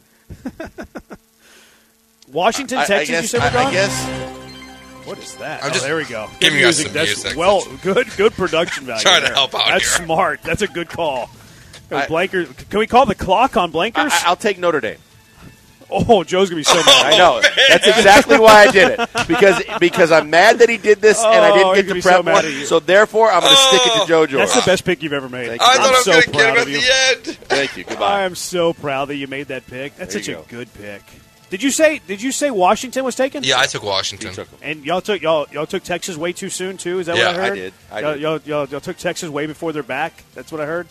Washington, 2.33 2.79
I, 2.79 2.81
I 2.81 2.85
Texas. 2.85 3.09
guess, 3.09 3.21
you 3.21 3.27
said 3.29 3.41
I, 3.43 3.53
we're 3.53 3.59
I 3.59 3.63
gone? 3.63 3.71
guess 3.71 5.07
What 5.07 5.17
is 5.19 5.35
that? 5.37 5.63
I'm 5.63 5.69
oh, 5.69 5.73
just 5.73 5.85
there 5.85 5.95
we 5.95 6.03
go. 6.03 6.27
giving 6.41 6.59
Good 6.59 6.59
you 6.59 6.65
guys 6.65 6.77
music. 6.79 6.85
some 6.87 6.93
That's 6.95 7.23
music. 7.23 7.37
well, 7.39 7.63
good, 7.81 8.07
good 8.17 8.33
production 8.33 8.83
value. 8.85 9.03
Trying 9.03 9.21
to 9.21 9.27
there. 9.27 9.35
help 9.35 9.55
out 9.55 9.67
That's 9.69 9.95
here. 9.97 10.05
smart. 10.05 10.41
That's 10.43 10.63
a 10.63 10.67
good 10.67 10.89
call. 10.89 11.29
I- 11.91 12.07
Blankers. 12.07 12.69
Can 12.69 12.79
we 12.79 12.87
call 12.87 13.05
the 13.05 13.15
clock 13.15 13.55
on 13.55 13.71
Blankers? 13.71 14.11
I- 14.11 14.23
I'll 14.25 14.35
take 14.35 14.59
Notre 14.59 14.81
Dame. 14.81 14.97
Oh, 15.89 16.23
Joe's 16.23 16.49
gonna 16.49 16.59
be 16.59 16.63
so 16.63 16.75
mad. 16.85 17.13
I 17.13 17.17
know. 17.17 17.41
Oh, 17.43 17.49
That's 17.69 17.87
exactly 17.87 18.39
why 18.39 18.63
I 18.67 18.71
did 18.71 18.99
it 18.99 19.09
because 19.27 19.61
because 19.79 20.11
I'm 20.11 20.29
mad 20.29 20.59
that 20.59 20.69
he 20.69 20.77
did 20.77 21.01
this 21.01 21.17
and 21.23 21.27
I 21.45 21.49
Oh, 21.51 21.53
didn't 21.53 21.75
get 21.75 21.81
gonna 21.81 21.87
to 21.87 21.93
be 21.95 22.01
so 22.01 22.23
prep 22.23 22.43
one. 22.43 22.65
So 22.65 22.79
therefore, 22.79 23.31
I'm 23.31 23.41
going 23.41 23.51
to 23.53 23.57
stick 23.61 23.81
it 23.85 24.07
to 24.07 24.13
Oh. 24.13 24.25
JoJo. 24.27 24.37
That's 24.37 24.55
the 24.55 24.61
best 24.65 24.85
pick 24.85 25.03
you've 25.03 25.13
ever 25.13 25.29
made. 25.29 25.47
Thank 25.47 25.61
you. 25.61 25.67
I 25.67 25.75
thought 25.77 25.85
I 25.85 25.87
I'm 25.87 25.93
was 25.93 26.03
so 26.05 26.11
going 26.11 26.23
to 26.23 26.31
get 26.31 26.39
proud 26.39 26.49
him 26.49 26.57
at 26.57 26.61
of 26.63 26.69
you. 26.69 26.81
the 26.81 26.93
end. 26.93 27.37
Thank 27.47 27.77
you. 27.77 27.83
Goodbye. 27.83 28.19
I 28.19 28.23
am 28.23 28.35
so 28.35 28.73
proud 28.73 29.05
that 29.05 29.15
you 29.15 29.27
made 29.27 29.47
that 29.47 29.65
pick. 29.67 29.95
That's 29.97 30.13
There 30.13 30.23
such 30.23 30.29
you 30.29 30.39
a 30.39 30.43
good 30.43 30.73
pick. 30.73 31.01
Did 31.49 31.61
you 31.61 31.69
say? 31.69 31.99
Did 32.07 32.19
you 32.21 32.31
say 32.31 32.49
Washington 32.49 33.03
was 33.05 33.15
taken? 33.15 33.43
Yeah, 33.43 33.59
I 33.59 33.67
took 33.67 33.83
Washington. 33.83 34.33
took. 34.33 34.47
And 34.63 34.83
y'all 34.83 35.01
took 35.01 35.21
y'all 35.21 35.45
y'all 35.51 35.67
took 35.67 35.83
Texas 35.83 36.17
way 36.17 36.33
too 36.33 36.49
soon 36.49 36.77
too. 36.77 36.97
Is 36.97 37.05
that 37.05 37.15
Yeah, 37.15 37.27
what 37.27 37.35
I 37.35 37.43
I 37.43 37.47
heard? 37.49 37.55
did. 37.55 37.73
I 37.91 37.99
y'all, 37.99 38.13
did. 38.13 38.21
Y'all, 38.21 38.39
y'all, 38.45 38.65
y'all 38.69 38.79
took 38.79 38.97
Texas 38.97 39.29
way 39.29 39.45
before 39.45 39.71
they're 39.71 39.83
back. 39.83 40.23
That's 40.33 40.51
what 40.51 40.59
I 40.61 40.65
heard. 40.65 40.87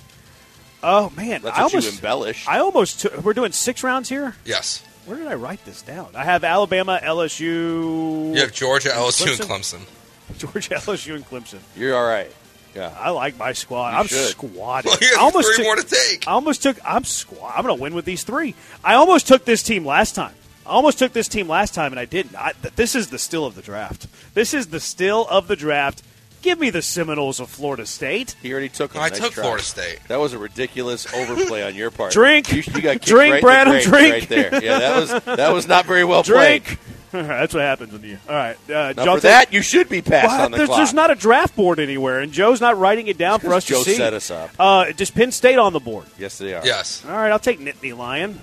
Oh 0.83 1.11
man, 1.16 1.42
That's 1.42 1.57
I 1.59 1.62
almost 1.62 1.87
you 1.87 1.92
embellish. 1.92 2.47
I 2.49 2.59
almost 2.59 3.01
took. 3.01 3.16
We're 3.25 3.35
doing 3.35 3.53
six 3.53 3.83
rounds 3.85 4.09
here. 4.09 4.35
Yes. 4.45 4.83
Where 5.07 5.16
did 5.16 5.27
I 5.27 5.35
write 5.35 5.64
this 5.64 5.83
down? 5.83 6.11
I 6.14 6.25
have 6.25 6.45
Alabama, 6.45 7.01
LSU, 7.03 8.35
You 8.35 8.40
have 8.40 8.53
Georgia, 8.53 8.90
LSU, 8.90 9.27
and 9.29 9.40
Clemson? 9.51 9.79
Clemson. 9.79 10.38
Georgia, 10.38 10.75
LSU, 10.77 11.14
and 11.16 11.27
Clemson. 11.29 11.59
You're 11.77 11.97
all 11.97 12.07
right. 12.07 12.31
Yeah. 12.75 12.95
I 12.99 13.11
like 13.11 13.37
my 13.37 13.53
squad. 13.53 13.90
You 13.92 13.97
I'm 13.99 14.07
should. 14.07 14.29
squatted. 14.29 14.87
Well, 14.90 14.99
you 15.01 15.16
I 15.16 15.21
almost 15.21 15.49
three 15.49 15.57
took, 15.57 15.64
more 15.64 15.77
to 15.77 15.83
take. 15.85 16.27
I 16.27 16.33
almost 16.33 16.62
took. 16.62 16.79
I'm 16.85 17.05
squad. 17.05 17.53
I'm 17.55 17.64
going 17.64 17.77
to 17.77 17.83
win 17.83 17.95
with 17.95 18.05
these 18.05 18.25
three. 18.25 18.55
I 18.83 18.95
almost 18.95 19.27
took 19.29 19.45
this 19.45 19.62
team 19.62 19.85
last 19.85 20.14
time. 20.14 20.35
I 20.64 20.71
almost 20.71 20.99
took 20.99 21.12
this 21.12 21.29
team 21.29 21.49
last 21.49 21.75
time, 21.75 21.92
and 21.92 21.99
I 22.01 22.05
didn't. 22.05 22.37
I, 22.37 22.53
this 22.77 22.95
is 22.95 23.11
the 23.11 23.18
still 23.18 23.45
of 23.45 23.57
the 23.57 23.62
draft. 23.62 24.07
This 24.35 24.55
is 24.55 24.68
the 24.68 24.81
still 24.81 25.27
of 25.29 25.49
the 25.49 25.57
draft. 25.57 26.03
Give 26.43 26.59
me 26.59 26.71
the 26.71 26.83
Seminoles 26.83 27.39
of 27.41 27.49
Florida 27.49 27.87
State. 27.87 28.35
He 28.43 28.51
already 28.53 28.69
took 28.69 28.93
him. 28.95 29.01
I 29.01 29.09
Nice 29.09 29.19
took 29.21 29.33
try. 29.33 29.45
Florida 29.45 29.63
State. 29.65 30.01
That 30.09 30.19
was 30.19 30.33
a 30.33 30.39
ridiculous 30.39 31.13
overplay 31.15 31.63
on 31.63 31.75
your 31.75 31.91
part. 31.91 32.13
Drink. 32.13 32.51
You, 32.53 32.63
you 32.75 32.81
got 32.83 32.93
kicked 32.95 33.07
Drink, 33.07 33.45
right 33.45 33.67
in 33.67 33.73
the 33.73 33.89
Branham, 33.89 33.91
grades 33.91 33.91
drink. 33.91 34.13
right 34.13 34.29
there. 34.29 34.63
Yeah, 34.65 34.79
that 34.81 35.01
was 35.01 35.25
that 35.37 35.53
was 35.53 35.69
not 35.69 35.87
very 35.87 36.05
well 36.05 36.23
Drink. 36.23 36.65
played. 36.67 36.79
That's 37.13 37.53
what 37.53 37.63
happens 37.63 37.93
when 37.93 38.03
you. 38.03 38.19
All 38.29 38.35
right, 38.35 38.57
uh, 38.71 38.95
Now 38.97 39.05
y'all 39.05 39.15
for 39.17 39.21
that, 39.23 39.53
you 39.53 39.61
should 39.63 39.89
be 39.91 40.01
passed 40.01 40.29
Well, 40.29 40.45
on 40.47 40.51
the 40.51 40.57
there's, 40.57 40.69
clock. 40.69 40.79
there's 40.79 40.95
not 40.95 41.11
a 41.11 41.15
draft 41.15 41.55
board 41.55 41.79
anywhere, 41.79 42.21
and 42.21 42.33
Joe's 42.33 42.61
not 42.61 42.79
writing 42.79 43.07
it 43.07 43.19
down 43.19 43.39
for 43.41 43.53
us 43.53 43.67
Joe 43.67 43.79
to 43.79 43.85
see. 43.85 43.93
Joe 43.93 43.99
set 43.99 44.15
us 44.15 44.31
up. 44.31 44.51
Uh, 44.59 44.93
just 44.93 45.15
Penn 45.15 45.31
State 45.31 45.59
on 45.59 45.75
the 45.75 45.79
board. 45.81 46.07
yes, 46.19 46.39
they 46.39 46.55
are. 46.55 46.65
Yes. 46.65 47.05
All 47.05 47.13
right, 47.13 47.31
I'll 47.31 47.39
take 47.39 47.61
Nittany 47.61 47.95
Lion. 47.97 48.41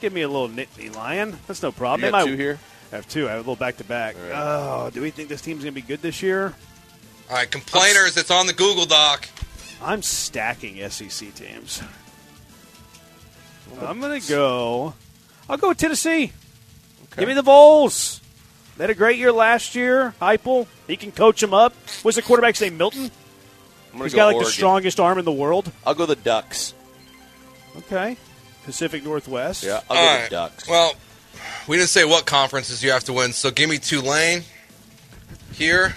Give 0.00 0.12
me 0.14 0.22
a 0.22 0.28
little 0.28 0.48
Nittany 0.48 0.94
Lion. 0.96 1.36
That's 1.46 1.62
no 1.62 1.72
problem. 1.72 2.00
You 2.00 2.06
They 2.06 2.10
got 2.10 2.24
might- 2.24 2.30
two 2.30 2.36
here. 2.36 2.58
I 2.92 2.96
have 2.96 3.06
two. 3.08 3.28
I 3.28 3.32
have 3.32 3.36
a 3.38 3.42
little 3.42 3.54
back 3.54 3.76
to 3.76 3.84
back. 3.84 4.16
Oh, 4.32 4.90
do 4.92 5.00
we 5.02 5.10
think 5.10 5.28
this 5.28 5.40
team's 5.42 5.62
going 5.62 5.72
to 5.74 5.80
be 5.80 5.86
good 5.86 6.02
this 6.02 6.22
year? 6.24 6.54
All 7.30 7.36
right, 7.36 7.48
complainers, 7.50 8.16
it's 8.16 8.30
on 8.30 8.46
the 8.48 8.52
Google 8.52 8.86
Doc. 8.86 9.28
I'm 9.82 10.02
stacking 10.02 10.76
SEC 10.90 11.32
teams. 11.34 11.80
I'm 13.80 14.00
going 14.00 14.20
to 14.20 14.28
go. 14.28 14.94
I'll 15.48 15.56
go 15.56 15.68
with 15.68 15.78
Tennessee. 15.78 16.32
Give 17.16 17.28
me 17.28 17.34
the 17.34 17.42
Vols. 17.42 18.20
They 18.76 18.82
had 18.84 18.90
a 18.90 18.94
great 18.94 19.16
year 19.16 19.30
last 19.30 19.74
year. 19.76 20.12
Heupel, 20.20 20.66
he 20.88 20.96
can 20.96 21.12
coach 21.12 21.40
them 21.40 21.54
up. 21.54 21.72
Was 22.02 22.16
the 22.16 22.22
quarterback's 22.22 22.60
name? 22.60 22.76
Milton. 22.76 23.10
I'm 23.94 24.00
He's 24.00 24.12
go 24.12 24.18
got 24.18 24.26
like 24.26 24.34
Oregon. 24.36 24.48
the 24.48 24.52
strongest 24.52 25.00
arm 25.00 25.18
in 25.18 25.24
the 25.24 25.32
world. 25.32 25.70
I'll 25.86 25.94
go 25.94 26.06
the 26.06 26.16
Ducks. 26.16 26.74
Okay. 27.76 28.16
Pacific 28.64 29.04
Northwest. 29.04 29.62
Yeah, 29.64 29.80
I'll 29.88 29.96
All 29.96 30.04
go 30.04 30.14
right. 30.14 30.24
the 30.24 30.30
Ducks. 30.30 30.68
Well, 30.68 30.94
we 31.68 31.76
didn't 31.76 31.90
say 31.90 32.04
what 32.04 32.26
conferences 32.26 32.82
you 32.82 32.90
have 32.90 33.04
to 33.04 33.12
win, 33.12 33.32
so 33.32 33.50
give 33.50 33.70
me 33.70 33.78
Tulane 33.78 34.42
here. 35.52 35.94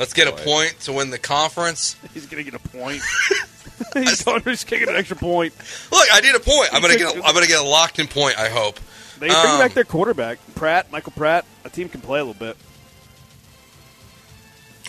Let's 0.00 0.14
get 0.14 0.26
a 0.26 0.32
boy. 0.32 0.42
point 0.42 0.80
to 0.80 0.92
win 0.92 1.10
the 1.10 1.18
conference. 1.18 1.94
He's 2.14 2.26
going 2.26 2.44
to 2.44 2.50
get 2.50 2.58
a 2.60 2.68
point. 2.68 3.02
he's 3.94 4.22
going 4.24 4.42
to 4.42 4.56
kick 4.56 4.82
an 4.82 4.94
extra 4.96 5.16
point. 5.16 5.54
Look, 5.92 6.08
I 6.12 6.20
need 6.20 6.34
a 6.34 6.40
point. 6.40 6.68
I'm 6.72 6.82
gonna 6.82 6.96
get. 6.98 7.16
A, 7.16 7.24
I'm 7.24 7.32
gonna 7.34 7.46
get 7.46 7.60
a 7.60 7.64
locked 7.64 7.98
in 7.98 8.08
point. 8.08 8.38
I 8.38 8.48
hope. 8.50 8.78
They 9.18 9.28
bring 9.28 9.32
Um, 9.38 9.58
back 9.58 9.72
their 9.72 9.84
quarterback, 9.84 10.38
Pratt, 10.54 10.92
Michael 10.92 11.12
Pratt. 11.16 11.44
A 11.64 11.70
team 11.70 11.88
can 11.88 12.00
play 12.02 12.20
a 12.20 12.24
little 12.24 12.38
bit. 12.38 12.56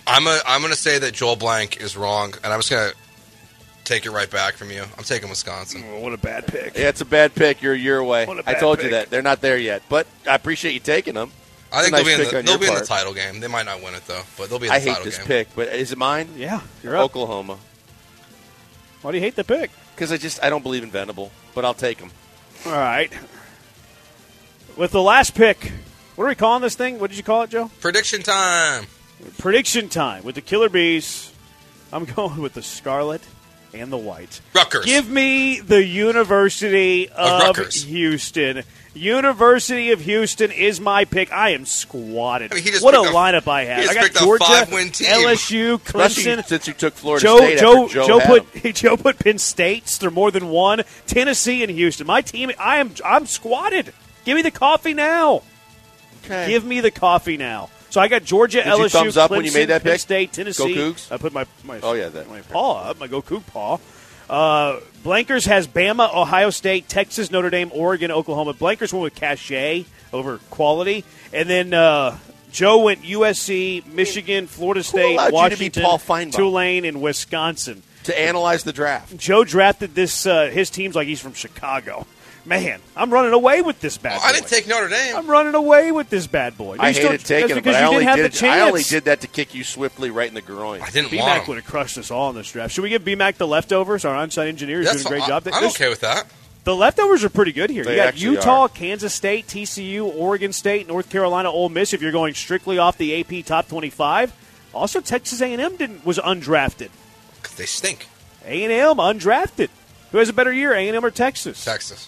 I'm 0.08 0.28
a, 0.28 0.39
I'm 0.45 0.62
gonna 0.62 0.76
say 0.76 1.00
that 1.00 1.13
Joel 1.13 1.36
Blank 1.36 1.80
is 1.82 1.95
wrong, 1.95 2.34
and 2.43 2.52
I'm 2.52 2.60
just 2.60 2.69
gonna 2.69 2.91
take 3.86 4.06
it 4.06 4.12
right 4.12 4.30
back 4.30 4.56
from 4.56 4.71
you. 4.71 4.84
I'm 4.97 5.04
taking 5.04 5.30
Wisconsin. 5.30 5.84
Oh, 5.89 6.00
what 6.00 6.13
a 6.13 6.17
bad 6.17 6.47
pick. 6.47 6.76
yeah, 6.78 6.89
it's 6.89 7.02
a 7.02 7.06
bad 7.06 7.34
pick. 7.34 7.62
You're 7.62 7.74
a 7.74 7.78
year 7.78 7.97
away. 7.97 8.26
What 8.26 8.38
a 8.39 8.41
I 8.41 8.54
bad 8.54 8.60
told 8.60 8.84
you 8.84 8.89
that 8.89 9.10
they're 9.10 9.21
not 9.21 9.41
there 9.41 9.58
yet, 9.58 9.84
but 9.89 10.06
I 10.30 10.36
appreciate 10.36 10.74
you 10.74 10.80
taking 10.82 11.13
them. 11.13 11.32
I 11.71 11.81
think 11.81 11.93
Nice 11.93 12.05
they'll 12.05 12.17
be 12.17 12.23
in 12.23 12.29
the 12.29 12.41
they'll 12.43 12.57
be 12.57 12.67
in 12.67 12.73
the 12.73 12.81
title 12.86 13.13
game. 13.13 13.39
They 13.39 13.47
might 13.47 13.65
not 13.65 13.81
win 13.81 13.95
it 13.95 14.05
though, 14.05 14.23
but 14.38 14.49
they'll 14.49 14.60
be 14.60 14.67
in 14.67 14.71
the 14.71 14.75
I 14.75 14.79
hate 14.79 14.89
title 14.89 15.05
this 15.05 15.17
game. 15.17 15.27
pick, 15.27 15.47
but 15.55 15.69
is 15.69 15.91
it 15.91 15.97
mine? 15.97 16.29
Yeah, 16.36 16.62
you're 16.84 16.97
up. 16.97 17.05
Oklahoma. 17.05 17.57
Why 19.01 19.12
do 19.12 19.17
you 19.17 19.23
hate 19.23 19.36
the 19.36 19.43
pick? 19.43 19.71
Because 19.95 20.12
I 20.12 20.17
just 20.17 20.43
I 20.43 20.49
don't 20.49 20.63
believe 20.63 20.84
in 20.84 20.91
Venable, 20.91 21.31
but 21.55 21.63
I'll 21.65 21.73
take 21.73 21.97
them. 21.99 22.12
All 22.65 22.73
right. 22.73 23.12
With 24.77 24.91
the 24.91 25.01
last 25.01 25.34
pick, 25.34 25.71
what 26.15 26.25
are 26.25 26.27
we 26.27 26.36
calling 26.36 26.62
this 26.62 26.75
thing? 26.75 26.99
What 26.99 27.10
did 27.10 27.17
you 27.17 27.23
call 27.23 27.43
it, 27.43 27.49
Joe? 27.49 27.71
Prediction 27.81 28.21
time. 28.21 28.86
Prediction 29.38 29.89
time 29.89 30.23
with 30.23 30.36
the 30.36 30.41
Killer 30.41 30.69
Bees. 30.69 31.31
I'm 31.93 32.05
going 32.15 32.41
with 32.41 32.53
the 32.53 32.62
Scarlet 32.63 33.21
and 33.73 33.91
the 33.91 33.97
White. 33.97 34.41
Rutgers. 34.53 34.86
Give 34.86 35.10
me 35.10 35.60
the 35.62 35.84
University 35.84 37.10
of, 37.10 37.41
Rutgers. 37.41 37.84
Houston. 37.84 38.63
University 38.93 39.91
of 39.91 40.01
Houston 40.01 40.51
is 40.51 40.82
my 40.82 41.06
pick. 41.06 41.32
I 41.32 41.51
am 41.51 41.65
squatted. 41.65 42.51
I 42.51 42.56
mean, 42.56 42.63
he 42.63 42.71
just 42.71 42.84
what 42.84 42.93
a 42.93 42.99
a- 43.01 43.06
lineup 43.13 43.47
I 43.47 43.63
have. 43.65 43.89
I 43.89 43.93
got 43.93 44.13
Georgia, 44.13 44.65
team. 44.67 45.08
LSU, 45.08 45.77
Clemson. 45.84 46.45
since 46.45 46.67
you 46.67 46.73
took 46.73 46.93
Florida 46.95 47.23
Joe, 47.23 47.38
State 47.38 47.60
Joe, 47.60 47.84
after 47.86 47.93
Joe, 47.95 48.08
Joe 48.08 48.19
had 48.19 48.27
put 48.27 48.65
'em. 48.65 48.73
Joe 48.73 48.97
put 48.97 49.19
Penn 49.19 49.38
State's. 49.38 49.97
They're 49.97 50.12
more 50.12 50.30
than 50.32 50.49
one. 50.49 50.84
Tennessee 51.08 51.63
and 51.63 51.71
Houston. 51.71 52.06
My 52.06 52.21
team. 52.21 52.51
I 52.60 52.77
am. 52.77 52.91
I'm 53.06 53.25
squatted. 53.25 53.93
Give 54.25 54.36
me 54.36 54.41
the 54.41 54.51
coffee 54.51 54.93
now. 54.93 55.43
Okay. 56.25 56.49
Give 56.49 56.65
me 56.65 56.82
the 56.82 56.91
coffee 56.91 57.38
now. 57.38 57.69
So 57.89 57.99
I 57.99 58.08
got 58.08 58.23
Georgia, 58.23 58.60
Did 58.63 58.67
LSU, 58.73 58.91
thumbs 58.91 59.17
up 59.17 59.32
Clemson, 59.32 59.36
when 59.38 59.45
you 59.45 59.51
made 59.54 59.65
that 59.65 59.84
Penn 59.84 59.93
pick? 59.93 60.01
State, 60.01 60.32
Tennessee. 60.32 60.73
Go 60.75 60.91
Cougs? 60.93 61.12
I 61.12 61.17
put 61.17 61.34
my, 61.34 61.45
my 61.65 61.80
Oh, 61.84 61.91
yeah, 61.93 62.08
that- 62.10 62.30
my 62.30 62.39
paw 62.41 62.84
up, 62.89 62.99
my 62.99 63.08
go 63.08 63.21
Coug 63.21 63.45
paw. 63.47 63.80
Uh, 64.30 64.80
Blankers 65.03 65.47
has 65.47 65.67
Bama, 65.67 66.13
Ohio 66.13 66.49
State, 66.51 66.87
Texas, 66.87 67.31
Notre 67.31 67.49
Dame, 67.49 67.71
Oregon, 67.73 68.11
Oklahoma. 68.11 68.53
Blankers 68.53 68.93
went 68.93 69.03
with 69.03 69.15
cachet 69.15 69.85
over 70.13 70.37
quality, 70.49 71.03
and 71.33 71.49
then 71.49 71.73
uh, 71.73 72.17
Joe 72.51 72.83
went 72.83 73.01
USC, 73.01 73.85
Michigan, 73.87 74.47
Florida 74.47 74.83
State, 74.83 75.15
allowed 75.15 75.51
you 75.51 75.57
to 75.69 75.71
be 75.71 75.81
Washington, 75.81 76.31
Tulane, 76.31 76.85
and 76.85 77.01
Wisconsin. 77.01 77.81
to 78.03 78.19
analyze 78.19 78.63
the 78.63 78.73
draft. 78.73 79.17
Joe 79.17 79.43
drafted 79.43 79.95
this 79.95 80.25
uh, 80.25 80.45
his 80.51 80.69
teams 80.69 80.95
like 80.95 81.07
he's 81.07 81.19
from 81.21 81.33
Chicago. 81.33 82.05
Man, 82.43 82.82
I'm 82.97 83.13
running 83.13 83.34
away 83.34 83.62
with 83.62 83.80
this 83.82 83.97
bad. 83.97 84.13
Oh, 84.17 84.19
boy. 84.21 84.25
I 84.27 84.32
didn't 84.34 84.47
take 84.47 84.67
Notre 84.67 84.89
Dame. 84.89 85.15
I'm 85.15 85.27
running 85.30 85.54
away 85.54 85.91
with 85.91 86.10
this 86.10 86.25
bad 86.25 86.58
boy. 86.58 86.75
I 86.80 86.88
You 86.89 86.93
still- 86.95 87.12
hated 87.12 87.25
taking 87.25 87.41
that's 87.41 87.51
him, 87.51 87.58
because 87.60 87.75
but 87.75 87.80
I 87.80 87.82
you 87.82 87.88
only 87.88 87.99
didn't 88.06 88.10
have 88.10 88.17
the 88.19 88.25
it. 88.25 88.39
chance. 88.39 88.62
I 88.62 88.67
only 88.67 88.84
did 88.84 89.04
that 89.06 89.21
to 89.21 89.27
kick 89.27 89.54
you 89.54 89.63
swiftly 89.63 90.10
right 90.10 90.27
in 90.27 90.34
the 90.34 90.41
groin. 90.41 90.82
I 90.82 90.89
didn't 90.89 91.12
want 91.15 91.30
BMAC 91.30 91.39
him. 91.41 91.47
would 91.49 91.58
have 91.58 91.67
crushed 91.67 91.97
us 91.99 92.10
all 92.10 92.32
in 92.32 92.36
this 92.36 92.51
draft. 92.51 92.73
Should 92.73 92.82
we 92.82 92.89
give 92.89 93.04
BMAC 93.04 93.38
the 93.38 93.45
leftovers? 93.47 94.06
Our 94.06 94.15
on-site 94.15 94.47
engineer 94.47 94.82
is 94.82 94.89
doing 94.91 95.06
a 95.06 95.10
great 95.10 95.21
fi- 95.21 95.27
job. 95.27 95.43
I'm 95.47 95.51
There's- 95.51 95.75
okay 95.75 95.89
with 95.89 95.99
that. 96.01 96.25
The 96.63 96.75
leftovers 96.75 97.23
are 97.23 97.30
pretty 97.30 97.51
good 97.54 97.69
here. 97.71 97.84
They 97.84 97.95
you 97.97 98.04
got 98.04 98.17
Utah, 98.19 98.62
are. 98.62 98.69
Kansas 98.69 99.13
State, 99.13 99.47
TCU, 99.47 100.06
Oregon 100.06 100.54
State, 100.54 100.88
North 100.88 101.09
Carolina, 101.09 101.49
Ole 101.51 101.70
Miss. 101.70 101.91
If 101.93 102.01
you're 102.03 102.11
going 102.11 102.34
strictly 102.36 102.78
off 102.78 102.97
the 102.97 103.20
AP 103.20 103.41
top 103.45 103.68
25, 103.68 104.32
also 104.74 104.99
Texas 104.99 105.41
A&M 105.41 105.76
didn't 105.78 106.05
was 106.05 106.18
undrafted. 106.20 106.89
they 107.57 107.65
stink. 107.65 108.07
A&M 108.45 108.97
undrafted. 108.97 109.70
Who 110.11 110.18
has 110.20 110.30
a 110.30 110.34
better 110.34 110.51
year, 110.53 110.74
A&M 110.74 111.03
or 111.05 111.09
Texas? 111.11 111.63
Texas. 111.63 112.07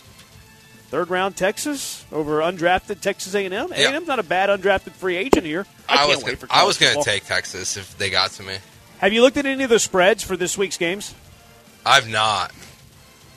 Third 0.94 1.10
round 1.10 1.36
Texas 1.36 2.06
over 2.12 2.42
undrafted 2.42 3.00
Texas 3.02 3.34
A&M. 3.34 3.52
A&M's 3.52 4.08
not 4.08 4.20
a 4.20 4.24
bad 4.24 4.50
undrafted 4.50 4.92
free 4.92 5.18
agent 5.18 5.44
here. 5.44 5.66
I, 5.90 5.94
I, 5.94 5.98
can't 5.98 6.10
was 6.10 6.18
wait 6.18 6.26
gonna, 6.26 6.38
for 6.38 6.48
I 6.52 6.66
was 6.66 6.78
going 6.78 6.96
to 6.96 7.02
take 7.04 7.26
Texas 7.26 7.78
if 7.78 7.98
they 7.98 8.12
got 8.12 8.30
to 8.34 8.44
me. 8.44 8.58
Have 9.00 9.12
you 9.12 9.24
looked 9.24 9.38
at 9.38 9.48
any 9.48 9.64
of 9.64 9.72
the 9.72 9.80
spreads 9.80 10.22
for 10.22 10.38
this 10.38 10.56
week's 10.56 10.78
games? 10.78 11.16
I've 11.84 12.08
not. 12.08 12.52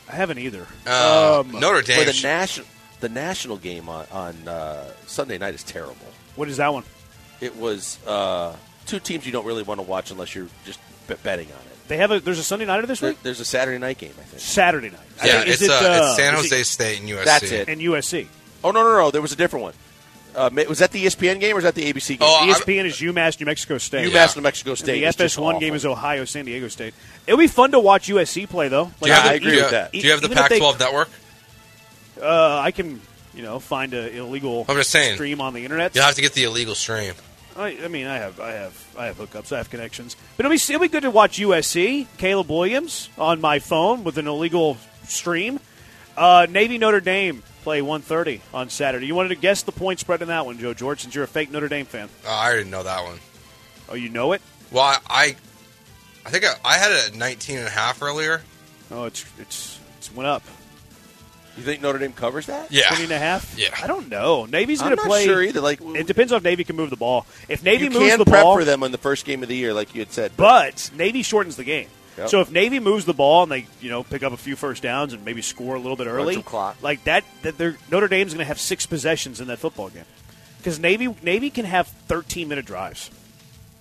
I 0.07 0.17
haven't 0.17 0.39
either. 0.39 0.67
Uh, 0.87 1.41
Um, 1.47 1.53
Notre 1.53 1.81
Boy, 1.81 1.87
Dame. 1.87 2.05
the 2.05 2.21
national 2.23 2.67
the 3.01 3.09
national 3.09 3.57
game 3.57 3.89
on, 3.89 4.05
on 4.13 4.49
uh, 4.49 4.91
Sunday 5.07 5.39
night 5.39 5.55
is 5.55 5.63
terrible. 5.63 5.97
What 6.35 6.51
is 6.51 6.59
that 6.59 6.75
one? 6.75 6.85
It 7.41 7.57
was 7.57 7.99
uh, 8.07 8.55
two 8.85 9.01
teams 9.01 9.25
you 9.25 9.33
don't 9.33 9.47
really 9.47 9.63
want 9.63 9.79
to 9.81 9.87
watch 9.87 10.11
unless 10.11 10.35
you're 10.35 10.49
just 10.67 10.79
betting 11.23 11.49
on 11.49 11.67
it. 11.73 11.76
They 11.89 11.97
have 11.99 12.11
a. 12.11 12.21
There's 12.21 12.39
a 12.39 12.45
Sunday 12.45 12.65
nighter 12.67 12.87
this 12.87 13.01
week. 13.01 13.23
there's 13.23 13.41
a 13.41 13.45
Saturday 13.45 13.79
night 13.79 13.99
game, 13.99 14.13
I 14.19 14.23
think. 14.23 14.41
Saturday 14.41 14.91
night. 14.91 15.01
yeah, 15.25 15.43
is 15.45 15.63
it's, 15.63 15.65
it, 15.65 15.71
uh, 15.71 15.75
uh, 15.75 16.07
it's 16.09 16.17
San 16.17 16.35
Jose 16.35 16.61
it- 16.61 16.65
State 16.65 17.01
and 17.01 17.09
USC. 17.09 17.25
That's 17.25 17.53
it. 17.53 17.69
and 17.69 17.81
USC. 17.81 18.27
Oh 18.65 18.71
no, 18.73 18.83
no, 18.83 18.97
no! 18.97 19.11
There 19.11 19.23
was 19.23 19.33
a 19.33 19.37
different 19.37 19.63
one. 19.65 19.75
Uh, 20.35 20.51
was 20.69 20.81
that 20.81 20.91
the 20.91 21.03
ESPN 21.07 21.41
game 21.41 21.53
or 21.53 21.55
was 21.57 21.65
that 21.65 21.75
the 21.75 21.91
ABC 21.91 22.09
game? 22.09 22.19
Oh, 22.21 22.39
I- 22.43 22.53
ESPN 22.53 22.85
is 22.85 22.97
UMass, 22.97 23.41
New 23.41 23.47
Mexico 23.47 23.79
State. 23.79 24.11
UMass 24.11 24.13
yeah. 24.13 24.33
New 24.37 24.43
Mexico 24.43 24.71
And 24.73 24.79
State. 24.79 25.01
the 25.01 25.25
FS1 25.25 25.61
game 25.61 25.73
is 25.75 25.87
Ohio, 25.87 26.27
San 26.27 26.45
Diego 26.45 26.69
State. 26.69 26.93
It'll 27.27 27.39
be 27.39 27.47
fun 27.47 27.71
to 27.71 27.81
watch 27.81 28.09
USC 28.09 28.47
play, 28.47 28.69
though. 28.69 28.91
Do 29.01 29.09
you 29.09 29.15
have 29.15 29.25
I 29.25 29.29
the- 29.31 29.35
agree 29.37 29.53
you 29.57 29.63
with 29.63 29.71
that. 29.71 29.93
Do 29.93 29.99
you 29.99 30.11
have 30.11 30.21
the 30.21 30.27
Even 30.29 30.37
if 30.39 30.49
they- 30.51 30.59
Pac-12 30.61 30.79
network? 30.81 31.09
Uh, 32.21 32.59
I 32.61 32.71
can, 32.71 33.01
you 33.35 33.43
know, 33.43 33.59
find 33.61 33.95
an 33.95 34.15
illegal 34.15 34.67
I'm 34.69 34.77
just 34.77 34.91
saying. 34.91 35.15
stream 35.15 35.41
on 35.41 35.55
the 35.55 35.63
internet. 35.65 35.95
You'll 35.95 36.05
have 36.05 36.15
to 36.17 36.23
get 36.23 36.35
the 36.35 36.45
illegal 36.45 36.75
stream. 36.75 37.15
I, 37.57 37.79
I 37.85 37.89
mean, 37.89 38.07
I 38.07 38.17
have, 38.19 38.39
I 38.39 38.53
have, 38.53 38.95
I 38.99 39.07
have 39.07 39.17
hookups, 39.17 39.53
I 39.53 39.59
have 39.59 39.71
connections. 39.71 40.17
But 40.37 40.45
it'll 40.47 40.55
be, 40.55 40.57
it'll 40.57 40.81
be 40.81 40.89
good 40.89 41.03
to 41.03 41.11
watch 41.11 41.39
USC, 41.39 42.07
Caleb 42.19 42.51
Williams 42.51 43.09
on 43.17 43.41
my 43.41 43.59
phone 43.59 44.05
with 44.05 44.19
an 44.19 44.27
illegal 44.27 44.77
stream. 45.05 45.61
Uh, 46.17 46.47
Navy 46.49 46.79
Notre 46.79 47.01
Dame 47.01 47.43
play 47.63 47.81
1:30 47.81 48.41
on 48.55 48.71
Saturday. 48.71 49.07
You 49.07 49.15
wanted 49.15 49.31
to 49.31 49.35
guess 49.35 49.63
the 49.63 49.73
point 49.73 50.01
spread 50.01 50.23
in 50.23 50.29
that 50.29 50.47
one, 50.47 50.59
Joe 50.59 50.73
George, 50.73 51.01
since 51.03 51.15
you're 51.15 51.25
a 51.25 51.29
fake 51.29 51.51
Notre 51.51 51.69
Dame 51.69 51.87
fan. 51.87 52.09
Oh, 52.27 52.31
I 52.31 52.53
already 52.53 52.71
know 52.71 52.83
that 52.83 53.05
one. 53.05 53.19
Oh, 53.89 53.95
you 53.95 54.09
know 54.09 54.33
it? 54.33 54.43
Well, 54.71 54.85
I, 54.85 54.99
I, 55.09 55.37
I 56.25 56.31
think 56.31 56.45
I, 56.45 56.55
I 56.65 56.75
had 56.75 56.93
it 56.93 57.09
at 57.09 57.15
19 57.15 57.59
and 57.59 57.67
a 57.67 57.71
half 57.71 58.03
earlier. 58.03 58.43
Oh, 58.91 59.05
it's 59.05 59.25
it's 59.39 59.79
it's 59.99 60.15
went 60.15 60.27
up 60.27 60.43
You 61.57 61.63
think 61.63 61.81
Notre 61.81 61.99
Dame 61.99 62.13
covers 62.13 62.47
that? 62.47 62.71
Yeah. 62.71 62.89
20 62.89 63.05
and 63.05 63.13
a 63.13 63.19
half. 63.19 63.59
Yeah. 63.59 63.69
I 63.83 63.87
don't 63.87 64.09
know. 64.11 64.45
Navy's 64.45 64.81
I'm 64.83 64.89
going 64.89 64.97
to 64.99 65.03
not 65.05 65.09
play. 65.09 65.25
sure 65.25 65.43
either. 65.43 65.61
Like 65.61 65.81
It 65.81 66.07
depends 66.07 66.33
on 66.33 66.39
if 66.39 66.45
Navy 66.45 66.65
can 66.65 66.77
move 66.77 66.91
the 66.91 66.97
ball. 66.97 67.27
If 67.49 67.63
Navy 67.63 67.89
moves 67.89 67.95
the 67.95 67.99
ball, 67.99 68.03
you 68.03 68.09
moves 68.09 68.13
can 68.17 68.19
the 68.25 68.31
prep 68.31 68.43
ball, 68.43 68.55
for 68.57 68.65
them 68.65 68.83
in 68.83 68.93
the 68.93 68.99
first 68.99 69.25
game 69.25 69.43
of 69.43 69.49
the 69.49 69.57
year, 69.57 69.73
like 69.73 69.95
you 69.95 70.01
had 70.03 70.13
said. 70.13 70.33
but 70.37 70.91
Navy 70.97 71.23
shortens 71.23 71.57
the 71.57 71.65
game. 71.65 71.89
Yep. 72.19 72.29
So 72.31 72.41
if 72.41 72.51
Navy 72.51 72.79
moves 72.81 73.05
the 73.05 73.13
ball 73.15 73.43
and 73.43 73.53
they, 73.53 73.67
you 73.81 73.91
know, 73.91 74.03
pick 74.03 74.23
up 74.23 74.33
a 74.33 74.37
few 74.39 74.57
first 74.57 74.83
downs 74.83 75.13
and 75.13 75.23
maybe 75.25 75.43
score 75.43 75.75
a 75.75 75.79
little 75.79 75.97
bit 75.97 76.07
early, 76.07 76.41
clock. 76.43 76.77
like 76.83 77.05
that, 77.05 77.25
that 77.43 77.59
they're, 77.59 77.77
Notre 77.91 78.09
Dame's 78.09 78.33
going 78.33 78.39
to 78.45 78.47
have 78.49 78.59
six 78.61 78.87
possessions 78.87 79.39
in 79.41 79.49
that 79.49 79.59
football 79.59 79.91
game 79.91 80.05
because 80.59 80.79
Navy 80.81 81.15
Navy 81.23 81.51
can 81.51 81.67
have 81.67 81.87
13 81.89 82.49
minute 82.49 82.65
drives, 82.65 83.11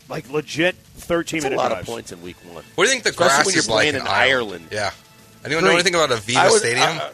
like 0.09 0.29
legit 0.29 0.75
13 0.75 1.39
That's 1.39 1.45
a 1.45 1.49
minute 1.49 1.57
lot 1.61 1.69
drives. 1.69 1.87
of 1.87 1.93
points 1.93 2.11
in 2.11 2.21
week 2.21 2.35
one. 2.51 2.63
What 2.75 2.83
do 2.83 2.89
you 2.89 2.99
think 2.99 3.03
the 3.03 3.09
Especially 3.11 3.27
grass 3.29 3.45
when 3.45 3.53
you're 3.55 3.59
is 3.59 3.69
like 3.69 3.75
playing 3.77 3.95
in 3.95 4.01
Ireland. 4.07 4.67
Yeah. 4.69 4.91
Anyone 5.45 5.63
Green. 5.63 5.73
know 5.73 5.79
anything 5.79 5.95
about 5.95 6.09
Aviva 6.09 6.35
I 6.35 6.49
would- 6.51 6.59
Stadium? 6.59 6.89
uh, 6.89 7.09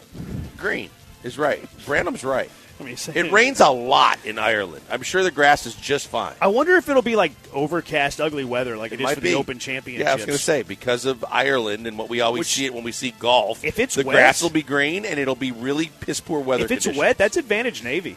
Green 0.62 0.88
is 1.22 1.36
right. 1.36 1.62
Branham's 1.84 2.24
right. 2.24 2.50
I 2.80 2.84
mean, 2.84 2.96
It 3.14 3.30
rains 3.30 3.60
a 3.60 3.68
lot 3.68 4.18
in 4.24 4.38
Ireland. 4.38 4.82
I'm 4.90 5.02
sure 5.02 5.22
the 5.22 5.30
grass 5.30 5.66
is 5.66 5.74
just 5.76 6.08
fine. 6.08 6.32
I 6.40 6.48
wonder 6.48 6.74
if 6.76 6.88
it'll 6.88 7.02
be 7.02 7.14
like 7.16 7.32
overcast, 7.52 8.20
ugly 8.20 8.44
weather, 8.44 8.76
like 8.76 8.90
it, 8.92 8.98
is 9.00 9.04
might 9.04 9.14
for 9.16 9.20
be. 9.20 9.30
the 9.32 9.36
Open 9.36 9.58
Championships. 9.60 10.04
Yeah, 10.06 10.10
I 10.12 10.14
was 10.16 10.24
going 10.24 10.36
to 10.38 10.42
say 10.42 10.62
because 10.62 11.04
of 11.04 11.24
Ireland 11.30 11.86
and 11.86 11.96
what 11.98 12.08
we 12.08 12.20
always 12.22 12.40
Which- 12.40 12.48
see 12.54 12.64
it 12.64 12.74
when 12.74 12.82
we 12.82 12.90
see 12.90 13.12
golf. 13.20 13.62
If 13.62 13.78
it's 13.78 13.94
the 13.94 14.04
wet- 14.04 14.14
grass 14.14 14.42
will 14.42 14.50
be 14.50 14.62
green 14.62 15.04
and 15.04 15.20
it'll 15.20 15.36
be 15.36 15.52
really 15.52 15.90
piss 16.00 16.18
poor 16.18 16.40
weather. 16.40 16.64
if 16.64 16.70
it's 16.72 16.86
conditions. 16.86 16.98
wet, 16.98 17.18
that's 17.18 17.36
advantage 17.36 17.84
Navy. 17.84 18.16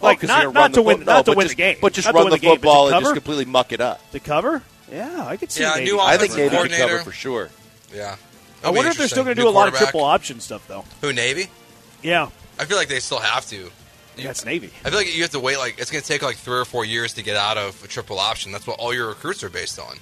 Like 0.00 0.02
Like 0.02 0.20
'cause 0.20 0.28
not, 0.28 0.42
gonna 0.44 0.52
not 0.54 0.60
run 0.60 0.70
to 0.70 0.74
the 0.76 0.82
win, 0.82 0.96
foot- 0.98 1.06
not 1.06 1.24
to 1.26 1.32
win 1.32 1.40
just, 1.46 1.56
the 1.56 1.62
game, 1.62 1.76
but 1.82 1.92
just 1.92 2.06
Not 2.06 2.14
run 2.14 2.24
the, 2.30 2.36
the 2.36 2.38
game, 2.38 2.50
but 2.52 2.56
football 2.60 2.88
and 2.94 3.00
just 3.02 3.14
completely 3.14 3.44
muck 3.44 3.72
it 3.72 3.80
up. 3.80 4.00
To 4.12 4.20
cover? 4.20 4.62
Yeah, 4.90 5.26
I 5.26 5.36
could 5.36 5.50
see. 5.52 5.62
Yeah, 5.62 5.74
Navy. 5.74 5.84
new 5.90 5.98
I 6.00 6.16
think 6.16 6.32
Offensive 6.32 6.36
Navy 6.38 6.48
could 6.48 6.52
coordinator. 6.56 6.88
cover 6.98 7.04
for 7.04 7.12
sure. 7.12 7.50
yeah. 7.92 8.16
I 8.58 8.62
That'll 8.62 8.72
be 8.72 8.76
wonder 8.78 8.90
if 8.90 8.98
they're 8.98 9.08
still 9.08 9.24
going 9.24 9.36
to 9.36 9.42
do 9.42 9.48
a 9.48 9.50
lot 9.50 9.68
of 9.68 9.74
triple 9.74 10.02
option 10.04 10.40
stuff, 10.40 10.66
though. 10.66 10.84
Who 11.00 11.12
Navy? 11.12 11.46
Yeah, 12.02 12.28
I 12.58 12.64
feel 12.64 12.76
like 12.76 12.88
they 12.88 13.00
still 13.00 13.20
have 13.20 13.46
to. 13.46 13.56
You- 13.56 13.70
that's 14.24 14.44
Navy. 14.44 14.70
I 14.84 14.90
feel 14.90 14.98
like 14.98 15.14
you 15.14 15.22
have 15.22 15.30
to 15.30 15.38
wait. 15.40 15.58
Like 15.58 15.78
it's 15.78 15.90
going 15.92 16.02
to 16.02 16.08
take 16.08 16.22
like 16.22 16.36
three 16.36 16.58
or 16.58 16.64
four 16.64 16.84
years 16.84 17.14
to 17.14 17.22
get 17.22 17.36
out 17.36 17.56
of 17.56 17.82
a 17.84 17.86
triple 17.86 18.18
option. 18.18 18.50
That's 18.50 18.66
what 18.66 18.78
all 18.80 18.92
your 18.92 19.08
recruits 19.08 19.44
are 19.44 19.48
based 19.50 19.78
on. 19.78 19.96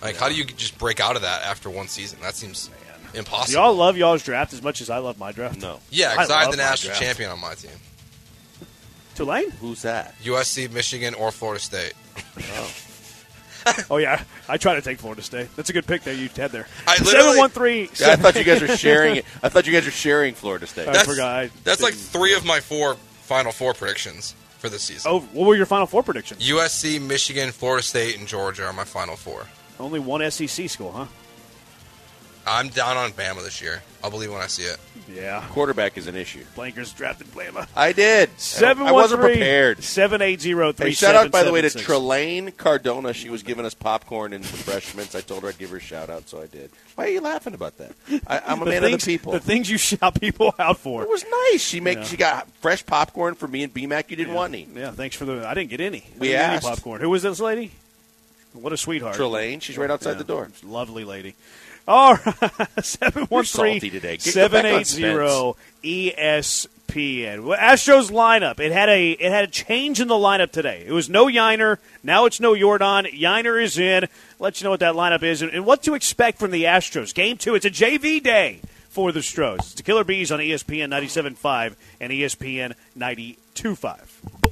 Like, 0.00 0.16
how 0.16 0.28
do 0.30 0.34
you 0.34 0.44
just 0.44 0.78
break 0.78 1.00
out 1.00 1.16
of 1.16 1.22
that 1.22 1.42
after 1.42 1.68
one 1.70 1.86
season? 1.86 2.18
That 2.22 2.34
seems 2.34 2.68
Do 3.12 3.18
impossible. 3.18 3.60
y'all 3.62 3.74
love 3.74 3.96
y'all's 3.98 4.22
draft 4.22 4.52
as 4.54 4.62
much 4.62 4.80
as 4.80 4.88
I 4.90 4.98
love 4.98 5.18
my 5.18 5.32
draft? 5.32 5.60
No, 5.60 5.80
yeah, 5.90 6.12
because 6.12 6.30
I, 6.30 6.34
I 6.34 6.38
have 6.38 6.46
love 6.48 6.56
the 6.56 6.62
national 6.62 6.88
draft. 6.92 7.02
champion 7.02 7.30
on 7.30 7.40
my 7.40 7.54
team: 7.54 7.70
Tulane? 9.14 9.50
who's 9.52 9.82
that? 9.82 10.14
USC, 10.22 10.72
Michigan, 10.72 11.14
or 11.14 11.30
Florida 11.30 11.60
State. 11.60 11.92
Oh 12.54 12.72
Oh, 13.90 13.96
yeah, 13.98 14.22
I 14.48 14.56
try 14.56 14.74
to 14.74 14.82
take 14.82 14.98
Florida 14.98 15.22
State. 15.22 15.48
That's 15.56 15.68
a 15.70 15.72
good 15.72 15.86
pick 15.86 16.02
there 16.02 16.14
you 16.14 16.28
had 16.28 16.50
there. 16.52 16.66
I 16.86 16.92
literally- 16.98 17.10
Seven 17.10 17.36
one 17.38 17.50
three. 17.50 17.82
I 18.04 18.16
thought 18.16 18.34
you 18.36 18.44
guys 18.44 18.60
were 18.60 18.76
sharing 18.76 19.16
it. 19.16 19.24
I 19.42 19.48
thought 19.48 19.66
you 19.66 19.72
guys 19.72 19.84
were 19.84 19.90
sharing 19.90 20.34
Florida 20.34 20.66
State. 20.66 20.88
I 20.88 20.92
That's, 20.92 21.08
forgot. 21.08 21.36
I 21.44 21.50
that's 21.64 21.82
like 21.82 21.94
three 21.94 22.34
of 22.34 22.44
my 22.44 22.60
four 22.60 22.94
Final 23.22 23.52
Four 23.52 23.74
predictions 23.74 24.34
for 24.58 24.68
this 24.68 24.82
season. 24.82 25.10
Oh, 25.12 25.20
what 25.20 25.46
were 25.46 25.56
your 25.56 25.66
Final 25.66 25.86
Four 25.86 26.02
predictions? 26.02 26.46
USC, 26.48 27.00
Michigan, 27.00 27.50
Florida 27.52 27.82
State, 27.82 28.18
and 28.18 28.26
Georgia 28.28 28.64
are 28.66 28.72
my 28.72 28.84
Final 28.84 29.16
Four. 29.16 29.46
Only 29.80 30.00
one 30.00 30.28
SEC 30.30 30.68
school, 30.68 30.92
huh? 30.92 31.06
I'm 32.46 32.68
down 32.68 32.96
on 32.96 33.12
Bama 33.12 33.42
this 33.42 33.62
year. 33.62 33.82
I'll 34.02 34.10
believe 34.10 34.32
when 34.32 34.40
I 34.40 34.48
see 34.48 34.64
it. 34.64 34.76
Yeah. 35.12 35.44
Quarterback 35.50 35.96
is 35.98 36.06
an 36.06 36.16
issue. 36.16 36.42
Blankers 36.56 36.94
drafted 36.96 37.26
Bama. 37.28 37.66
I 37.76 37.92
did. 37.92 38.30
Seven 38.38 38.86
I 38.86 38.92
wasn't 38.92 39.20
prepared. 39.20 39.82
Seven 39.84 40.22
eight 40.22 40.40
zero 40.40 40.72
three. 40.72 40.88
Hey, 40.88 40.92
shout 40.94 41.14
out 41.14 41.30
by 41.30 41.42
the 41.42 41.52
way 41.52 41.60
to 41.60 41.68
Trelane 41.68 42.56
Cardona. 42.56 43.12
She 43.12 43.28
was 43.28 43.42
giving 43.42 43.64
us 43.64 43.74
popcorn 43.74 44.32
and 44.32 44.44
refreshments. 44.44 45.14
I 45.14 45.20
told 45.20 45.42
her 45.42 45.50
I'd 45.50 45.58
give 45.58 45.70
her 45.70 45.76
a 45.76 45.80
shout 45.80 46.08
out, 46.10 46.28
so 46.28 46.40
I 46.40 46.46
did. 46.46 46.70
Why 46.94 47.06
are 47.06 47.10
you 47.10 47.20
laughing 47.20 47.54
about 47.54 47.76
that? 47.78 47.92
I, 48.26 48.40
I'm 48.46 48.62
a 48.62 48.64
man 48.64 48.82
things, 48.82 48.94
of 49.02 49.06
the 49.06 49.12
people. 49.18 49.32
The 49.32 49.40
things 49.40 49.70
you 49.70 49.78
shout 49.78 50.20
people 50.20 50.54
out 50.58 50.78
for. 50.78 51.02
it 51.02 51.08
was 51.08 51.24
nice. 51.52 51.62
She 51.62 51.80
make 51.80 51.98
Yeah. 51.98 52.04
she 52.04 52.16
got 52.16 52.48
fresh 52.60 52.84
popcorn 52.86 53.34
for 53.34 53.46
me 53.48 53.62
and 53.64 53.72
BMAC. 53.72 54.10
You 54.10 54.16
didn't 54.16 54.34
want 54.34 54.54
any. 54.54 54.66
Yeah, 54.74 54.90
thanks 54.92 55.14
for 55.16 55.24
the. 55.24 55.46
I 55.46 55.54
didn't 55.54 55.70
get 55.70 55.80
any. 55.80 55.98
I 55.98 56.18
We 56.18 56.28
didn't 56.28 56.40
get 56.40 56.44
any 56.46 56.56
asked. 56.56 56.66
popcorn. 56.66 57.00
Who 57.00 57.10
was 57.10 57.22
this 57.22 57.38
lady? 57.40 57.70
What 58.52 58.72
a 58.72 58.76
sweetheart. 58.76 59.16
Trelane, 59.16 59.62
she's 59.62 59.78
right 59.78 59.90
outside 59.90 60.12
Yeah, 60.12 60.18
the 60.18 60.24
door. 60.24 60.50
Lovely 60.62 61.04
lady. 61.04 61.34
All 61.88 62.14
right, 62.14 62.68
seven 62.84 63.24
one 63.24 63.44
three 63.44 63.72
salty 63.80 63.90
today. 63.90 64.12
Get 64.12 64.22
seven 64.22 64.62
back 64.62 64.72
on 64.72 64.80
eight 64.80 64.86
zero 64.86 65.56
E 65.82 66.12
ESPN. 66.92 67.44
Well, 67.44 67.58
Astros 67.58 68.10
lineup. 68.10 68.60
It 68.60 68.72
had 68.72 68.88
a 68.88 69.12
it 69.12 69.32
had 69.32 69.44
a 69.44 69.48
change 69.48 70.00
in 70.00 70.08
the 70.08 70.14
lineup 70.14 70.52
today. 70.52 70.84
It 70.86 70.92
was 70.92 71.08
no 71.08 71.26
Yainer. 71.26 71.78
Now 72.02 72.26
it's 72.26 72.40
no 72.40 72.52
Yordan. 72.54 73.18
Yainer 73.18 73.62
is 73.62 73.78
in. 73.78 74.06
Let 74.38 74.60
you 74.60 74.64
know 74.64 74.70
what 74.70 74.80
that 74.80 74.94
lineup 74.94 75.22
is 75.22 75.42
and, 75.42 75.52
and 75.52 75.64
what 75.64 75.82
to 75.84 75.94
expect 75.94 76.38
from 76.38 76.50
the 76.50 76.64
Astros. 76.64 77.14
Game 77.14 77.36
two. 77.36 77.54
It's 77.54 77.66
a 77.66 77.70
JV 77.70 78.22
day 78.22 78.60
for 78.88 79.10
the 79.10 79.22
Stros. 79.22 79.60
It's 79.60 79.74
the 79.74 79.82
Killer 79.82 80.04
Bees 80.04 80.30
on 80.30 80.38
ESPN 80.38 80.88
97.5 80.88 81.74
and 82.00 82.12
ESPN 82.12 82.74
92.5. 82.96 84.51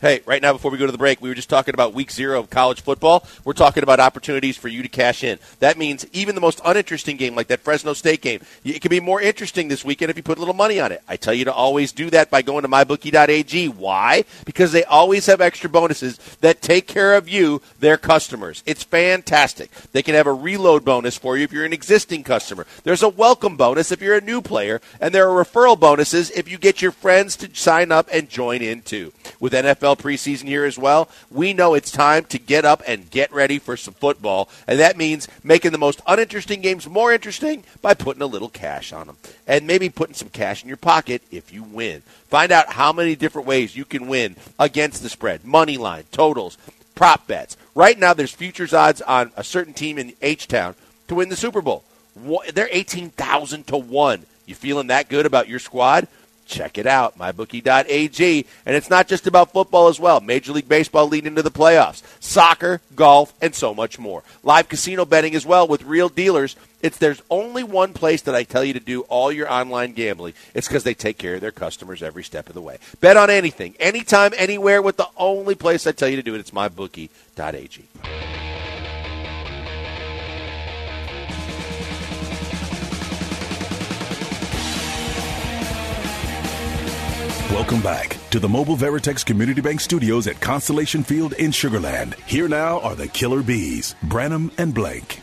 Hey, 0.00 0.22
right 0.24 0.40
now, 0.40 0.54
before 0.54 0.70
we 0.70 0.78
go 0.78 0.86
to 0.86 0.92
the 0.92 0.96
break, 0.96 1.20
we 1.20 1.28
were 1.28 1.34
just 1.34 1.50
talking 1.50 1.74
about 1.74 1.92
week 1.92 2.10
zero 2.10 2.40
of 2.40 2.48
college 2.48 2.80
football. 2.80 3.26
We're 3.44 3.52
talking 3.52 3.82
about 3.82 4.00
opportunities 4.00 4.56
for 4.56 4.68
you 4.68 4.82
to 4.82 4.88
cash 4.88 5.22
in. 5.22 5.38
That 5.58 5.76
means 5.76 6.06
even 6.14 6.34
the 6.34 6.40
most 6.40 6.58
uninteresting 6.64 7.18
game, 7.18 7.34
like 7.34 7.48
that 7.48 7.60
Fresno 7.60 7.92
State 7.92 8.22
game, 8.22 8.40
it 8.64 8.80
can 8.80 8.88
be 8.88 8.98
more 8.98 9.20
interesting 9.20 9.68
this 9.68 9.84
weekend 9.84 10.10
if 10.10 10.16
you 10.16 10.22
put 10.22 10.38
a 10.38 10.40
little 10.40 10.54
money 10.54 10.80
on 10.80 10.90
it. 10.90 11.02
I 11.06 11.16
tell 11.16 11.34
you 11.34 11.44
to 11.44 11.52
always 11.52 11.92
do 11.92 12.08
that 12.10 12.30
by 12.30 12.40
going 12.40 12.62
to 12.62 12.68
mybookie.ag. 12.68 13.68
Why? 13.68 14.24
Because 14.46 14.72
they 14.72 14.84
always 14.84 15.26
have 15.26 15.42
extra 15.42 15.68
bonuses 15.68 16.16
that 16.40 16.62
take 16.62 16.86
care 16.86 17.14
of 17.14 17.28
you, 17.28 17.60
their 17.78 17.98
customers. 17.98 18.62
It's 18.64 18.82
fantastic. 18.82 19.70
They 19.92 20.02
can 20.02 20.14
have 20.14 20.26
a 20.26 20.32
reload 20.32 20.82
bonus 20.82 21.18
for 21.18 21.36
you 21.36 21.44
if 21.44 21.52
you're 21.52 21.66
an 21.66 21.74
existing 21.74 22.24
customer. 22.24 22.66
There's 22.84 23.02
a 23.02 23.10
welcome 23.10 23.58
bonus 23.58 23.92
if 23.92 24.00
you're 24.00 24.16
a 24.16 24.22
new 24.22 24.40
player, 24.40 24.80
and 24.98 25.14
there 25.14 25.28
are 25.28 25.44
referral 25.44 25.78
bonuses 25.78 26.30
if 26.30 26.50
you 26.50 26.56
get 26.56 26.80
your 26.80 26.92
friends 26.92 27.36
to 27.36 27.54
sign 27.54 27.92
up 27.92 28.08
and 28.10 28.30
join 28.30 28.62
in 28.62 28.80
too. 28.80 29.12
With 29.38 29.52
NFL 29.52 29.89
preseason 29.96 30.44
here 30.44 30.64
as 30.64 30.78
well, 30.78 31.08
we 31.30 31.52
know 31.52 31.74
it's 31.74 31.90
time 31.90 32.24
to 32.26 32.38
get 32.38 32.64
up 32.64 32.82
and 32.86 33.10
get 33.10 33.32
ready 33.32 33.58
for 33.58 33.76
some 33.76 33.94
football, 33.94 34.48
and 34.66 34.78
that 34.78 34.96
means 34.96 35.28
making 35.42 35.72
the 35.72 35.78
most 35.78 36.00
uninteresting 36.06 36.60
games 36.60 36.88
more 36.88 37.12
interesting 37.12 37.64
by 37.82 37.94
putting 37.94 38.22
a 38.22 38.26
little 38.26 38.48
cash 38.48 38.92
on 38.92 39.06
them, 39.06 39.16
and 39.46 39.66
maybe 39.66 39.88
putting 39.88 40.14
some 40.14 40.28
cash 40.28 40.62
in 40.62 40.68
your 40.68 40.76
pocket 40.76 41.22
if 41.30 41.52
you 41.52 41.62
win. 41.62 42.02
Find 42.28 42.52
out 42.52 42.72
how 42.72 42.92
many 42.92 43.16
different 43.16 43.48
ways 43.48 43.76
you 43.76 43.84
can 43.84 44.06
win 44.06 44.36
against 44.58 45.02
the 45.02 45.08
spread, 45.08 45.44
money 45.44 45.76
line, 45.76 46.04
totals, 46.12 46.56
prop 46.94 47.26
bets. 47.26 47.56
Right 47.74 47.98
now, 47.98 48.14
there's 48.14 48.32
futures 48.32 48.74
odds 48.74 49.00
on 49.02 49.32
a 49.36 49.44
certain 49.44 49.72
team 49.72 49.98
in 49.98 50.12
H 50.20 50.46
Town 50.48 50.74
to 51.08 51.14
win 51.14 51.28
the 51.28 51.36
Super 51.36 51.62
Bowl. 51.62 51.82
They're 52.52 52.68
eighteen 52.70 53.10
thousand 53.10 53.66
to 53.68 53.78
one. 53.78 54.26
You 54.44 54.54
feeling 54.54 54.88
that 54.88 55.08
good 55.08 55.26
about 55.26 55.48
your 55.48 55.60
squad? 55.60 56.08
Check 56.50 56.78
it 56.78 56.86
out, 56.86 57.16
mybookie.ag. 57.16 58.46
And 58.66 58.76
it's 58.76 58.90
not 58.90 59.06
just 59.06 59.28
about 59.28 59.52
football 59.52 59.86
as 59.86 60.00
well. 60.00 60.20
Major 60.20 60.52
League 60.52 60.68
Baseball 60.68 61.06
leading 61.06 61.28
into 61.28 61.42
the 61.42 61.50
playoffs, 61.50 62.02
soccer, 62.18 62.80
golf, 62.96 63.32
and 63.40 63.54
so 63.54 63.72
much 63.72 64.00
more. 64.00 64.24
Live 64.42 64.68
casino 64.68 65.04
betting 65.04 65.36
as 65.36 65.46
well 65.46 65.68
with 65.68 65.84
real 65.84 66.08
dealers. 66.08 66.56
It's 66.82 66.98
there's 66.98 67.22
only 67.30 67.62
one 67.62 67.92
place 67.92 68.22
that 68.22 68.34
I 68.34 68.42
tell 68.42 68.64
you 68.64 68.72
to 68.72 68.80
do 68.80 69.02
all 69.02 69.30
your 69.30 69.50
online 69.50 69.92
gambling. 69.92 70.34
It's 70.52 70.66
because 70.66 70.82
they 70.82 70.94
take 70.94 71.18
care 71.18 71.36
of 71.36 71.40
their 71.40 71.52
customers 71.52 72.02
every 72.02 72.24
step 72.24 72.48
of 72.48 72.54
the 72.54 72.60
way. 72.60 72.78
Bet 73.00 73.16
on 73.16 73.30
anything, 73.30 73.76
anytime, 73.78 74.32
anywhere 74.36 74.82
with 74.82 74.96
the 74.96 75.08
only 75.16 75.54
place 75.54 75.86
I 75.86 75.92
tell 75.92 76.08
you 76.08 76.16
to 76.16 76.22
do 76.22 76.34
it. 76.34 76.40
It's 76.40 76.50
mybookie.ag. 76.50 77.86
Welcome 87.50 87.82
back 87.82 88.16
to 88.30 88.38
the 88.38 88.48
Mobile 88.48 88.76
Veritex 88.76 89.26
Community 89.26 89.60
Bank 89.60 89.80
Studios 89.80 90.28
at 90.28 90.40
Constellation 90.40 91.02
Field 91.02 91.32
in 91.32 91.50
Sugarland. 91.50 92.14
Here 92.20 92.46
now 92.46 92.78
are 92.78 92.94
the 92.94 93.08
Killer 93.08 93.42
Bees, 93.42 93.96
Branham 94.04 94.52
and 94.56 94.72
Blank. 94.72 95.20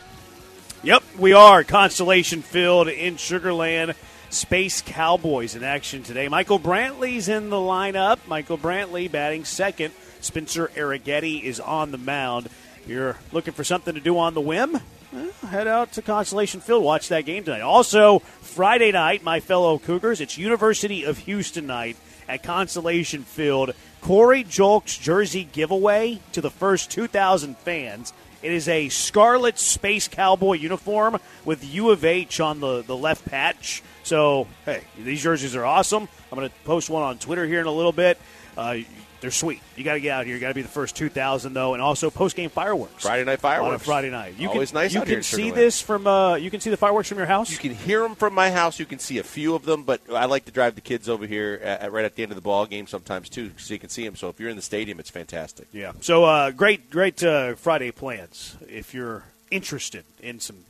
Yep, 0.82 1.02
we 1.18 1.32
are 1.32 1.64
Constellation 1.64 2.42
Field 2.42 2.88
in 2.88 3.14
Sugarland. 3.14 3.94
Space 4.28 4.82
Cowboys 4.82 5.56
in 5.56 5.64
action 5.64 6.02
today. 6.02 6.28
Michael 6.28 6.60
Brantley's 6.60 7.28
in 7.28 7.48
the 7.48 7.56
lineup. 7.56 8.18
Michael 8.28 8.58
Brantley 8.58 9.10
batting 9.10 9.46
second. 9.46 9.94
Spencer 10.20 10.68
Arrighetti 10.76 11.42
is 11.42 11.58
on 11.58 11.92
the 11.92 11.98
mound. 11.98 12.46
If 12.82 12.88
you're 12.88 13.16
looking 13.32 13.54
for 13.54 13.64
something 13.64 13.94
to 13.94 14.00
do 14.00 14.18
on 14.18 14.34
the 14.34 14.42
whim, 14.42 14.78
well, 15.12 15.30
head 15.48 15.66
out 15.66 15.92
to 15.92 16.02
Constellation 16.02 16.60
Field. 16.60 16.84
Watch 16.84 17.08
that 17.08 17.24
game 17.24 17.44
tonight. 17.44 17.62
Also, 17.62 18.18
Friday 18.18 18.92
night, 18.92 19.24
my 19.24 19.40
fellow 19.40 19.78
Cougars, 19.78 20.20
it's 20.20 20.36
University 20.36 21.04
of 21.04 21.16
Houston 21.20 21.66
night 21.66 21.96
at 22.28 22.42
Constellation 22.42 23.24
Field. 23.24 23.72
Corey 24.00 24.44
Julks' 24.44 25.00
jersey 25.00 25.48
giveaway 25.50 26.20
to 26.32 26.40
the 26.40 26.50
first 26.50 26.90
2,000 26.90 27.56
fans. 27.58 28.12
It 28.42 28.52
is 28.52 28.68
a 28.68 28.88
scarlet 28.90 29.58
space 29.58 30.06
cowboy 30.06 30.54
uniform 30.54 31.18
with 31.44 31.64
U 31.64 31.90
of 31.90 32.04
H 32.04 32.38
on 32.38 32.60
the, 32.60 32.82
the 32.82 32.96
left 32.96 33.24
patch. 33.24 33.82
So, 34.08 34.46
hey, 34.64 34.80
these 34.96 35.22
jerseys 35.22 35.54
are 35.54 35.66
awesome. 35.66 36.08
I'm 36.32 36.38
going 36.38 36.48
to 36.48 36.54
post 36.64 36.88
one 36.88 37.02
on 37.02 37.18
Twitter 37.18 37.44
here 37.46 37.60
in 37.60 37.66
a 37.66 37.72
little 37.72 37.92
bit. 37.92 38.18
Uh, 38.56 38.78
they're 39.20 39.30
sweet. 39.30 39.60
You 39.76 39.84
got 39.84 39.94
to 39.94 40.00
get 40.00 40.12
out 40.12 40.24
here. 40.24 40.34
You 40.34 40.40
got 40.40 40.48
to 40.48 40.54
be 40.54 40.62
the 40.62 40.68
first 40.68 40.96
2,000 40.96 41.52
though, 41.52 41.74
and 41.74 41.82
also 41.82 42.08
post 42.08 42.34
game 42.34 42.48
fireworks. 42.48 43.02
Friday 43.02 43.24
night 43.24 43.40
fireworks 43.40 43.68
on 43.68 43.74
a. 43.74 43.78
Friday 43.80 44.08
night. 44.08 44.36
You 44.38 44.48
Always 44.48 44.70
can, 44.70 44.80
nice 44.80 44.94
You 44.94 45.00
out 45.02 45.08
here 45.08 45.16
can 45.16 45.22
see 45.24 45.50
this 45.50 45.82
from. 45.82 46.06
Uh, 46.06 46.36
you 46.36 46.50
can 46.50 46.60
see 46.60 46.70
the 46.70 46.78
fireworks 46.78 47.10
from 47.10 47.18
your 47.18 47.26
house. 47.26 47.50
You 47.50 47.58
can 47.58 47.74
hear 47.74 48.00
them 48.00 48.14
from 48.14 48.32
my 48.32 48.50
house. 48.50 48.78
You 48.78 48.86
can 48.86 48.98
see 48.98 49.18
a 49.18 49.22
few 49.22 49.54
of 49.54 49.66
them, 49.66 49.82
but 49.82 50.00
I 50.10 50.24
like 50.24 50.46
to 50.46 50.52
drive 50.52 50.74
the 50.74 50.80
kids 50.80 51.06
over 51.06 51.26
here 51.26 51.60
at, 51.62 51.92
right 51.92 52.06
at 52.06 52.14
the 52.14 52.22
end 52.22 52.32
of 52.32 52.36
the 52.36 52.42
ball 52.42 52.64
game 52.64 52.86
sometimes 52.86 53.28
too, 53.28 53.50
so 53.58 53.74
you 53.74 53.80
can 53.80 53.90
see 53.90 54.06
them. 54.06 54.16
So 54.16 54.30
if 54.30 54.40
you're 54.40 54.48
in 54.48 54.56
the 54.56 54.62
stadium, 54.62 55.00
it's 55.00 55.10
fantastic. 55.10 55.68
Yeah. 55.70 55.92
So 56.00 56.24
uh, 56.24 56.50
great, 56.52 56.88
great 56.88 57.22
uh, 57.22 57.56
Friday 57.56 57.90
plans. 57.90 58.56
If 58.66 58.94
you're 58.94 59.24
interested 59.50 60.06
in 60.22 60.40
some 60.40 60.64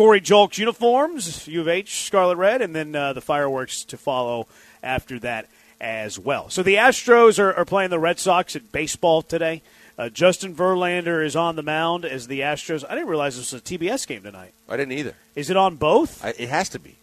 Corey 0.00 0.22
Julks' 0.22 0.56
uniforms, 0.56 1.46
U 1.46 1.60
of 1.60 1.68
H 1.68 2.06
Scarlet 2.06 2.38
Red, 2.38 2.62
and 2.62 2.74
then 2.74 2.96
uh, 2.96 3.12
the 3.12 3.20
fireworks 3.20 3.84
to 3.84 3.98
follow 3.98 4.46
after 4.82 5.18
that 5.18 5.46
as 5.78 6.18
well. 6.18 6.48
So 6.48 6.62
the 6.62 6.76
Astros 6.76 7.38
are, 7.38 7.52
are 7.52 7.66
playing 7.66 7.90
the 7.90 7.98
Red 7.98 8.18
Sox 8.18 8.56
at 8.56 8.72
baseball 8.72 9.20
today. 9.20 9.60
Uh, 9.98 10.08
Justin 10.08 10.54
Verlander 10.54 11.22
is 11.22 11.36
on 11.36 11.54
the 11.54 11.62
mound 11.62 12.06
as 12.06 12.28
the 12.28 12.40
Astros. 12.40 12.82
I 12.88 12.94
didn't 12.94 13.10
realize 13.10 13.36
this 13.36 13.52
was 13.52 13.60
a 13.60 13.62
TBS 13.62 14.06
game 14.06 14.22
tonight. 14.22 14.54
I 14.70 14.78
didn't 14.78 14.92
either. 14.92 15.16
Is 15.34 15.50
it 15.50 15.58
on 15.58 15.76
both? 15.76 16.24
I, 16.24 16.30
it 16.30 16.48
has 16.48 16.70
to 16.70 16.78
be. 16.78 16.96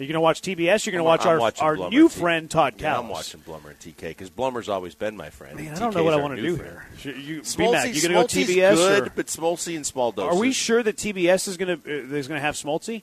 You 0.00 0.04
are 0.04 0.06
you 0.06 0.12
going 0.14 0.14
to 0.14 0.20
watch 0.22 0.40
TBS? 0.40 0.86
You're 0.86 0.92
going 0.92 1.00
to 1.00 1.04
watch 1.04 1.26
I'm 1.26 1.40
our, 1.62 1.82
our 1.84 1.90
new 1.90 2.08
T- 2.08 2.18
friend 2.20 2.50
Todd 2.50 2.74
Yeah, 2.78 2.94
Kalas. 2.94 2.98
I'm 3.00 3.08
watching 3.10 3.40
Blummer 3.40 3.66
and 3.66 3.78
TK 3.78 4.00
because 4.08 4.30
Blummer's 4.30 4.70
always 4.70 4.94
been 4.94 5.14
my 5.14 5.28
friend. 5.28 5.56
Man, 5.56 5.74
I 5.74 5.78
don't 5.78 5.94
know 5.94 6.02
what 6.04 6.14
I 6.14 6.16
want 6.16 6.36
to 6.36 6.42
do 6.42 6.56
friend. 6.56 6.72
here. 6.72 7.12
Should 7.14 7.22
you, 7.22 7.40
Smoltzy, 7.42 7.94
you 7.94 8.08
going 8.08 8.26
to 8.26 8.34
go 8.36 8.42
TBS? 8.52 8.74
good, 8.76 9.06
or- 9.08 9.12
but 9.14 9.26
Smoltzy 9.26 9.76
and 9.76 9.84
small 9.86 10.10
doses. 10.10 10.34
Are 10.34 10.40
we 10.40 10.52
sure 10.52 10.82
that 10.82 10.96
TBS 10.96 11.48
is 11.48 11.58
going 11.58 11.82
to 11.82 11.90
uh, 11.90 12.16
is 12.16 12.28
going 12.28 12.38
to 12.38 12.42
have 12.42 12.54
Smoltzy? 12.54 13.02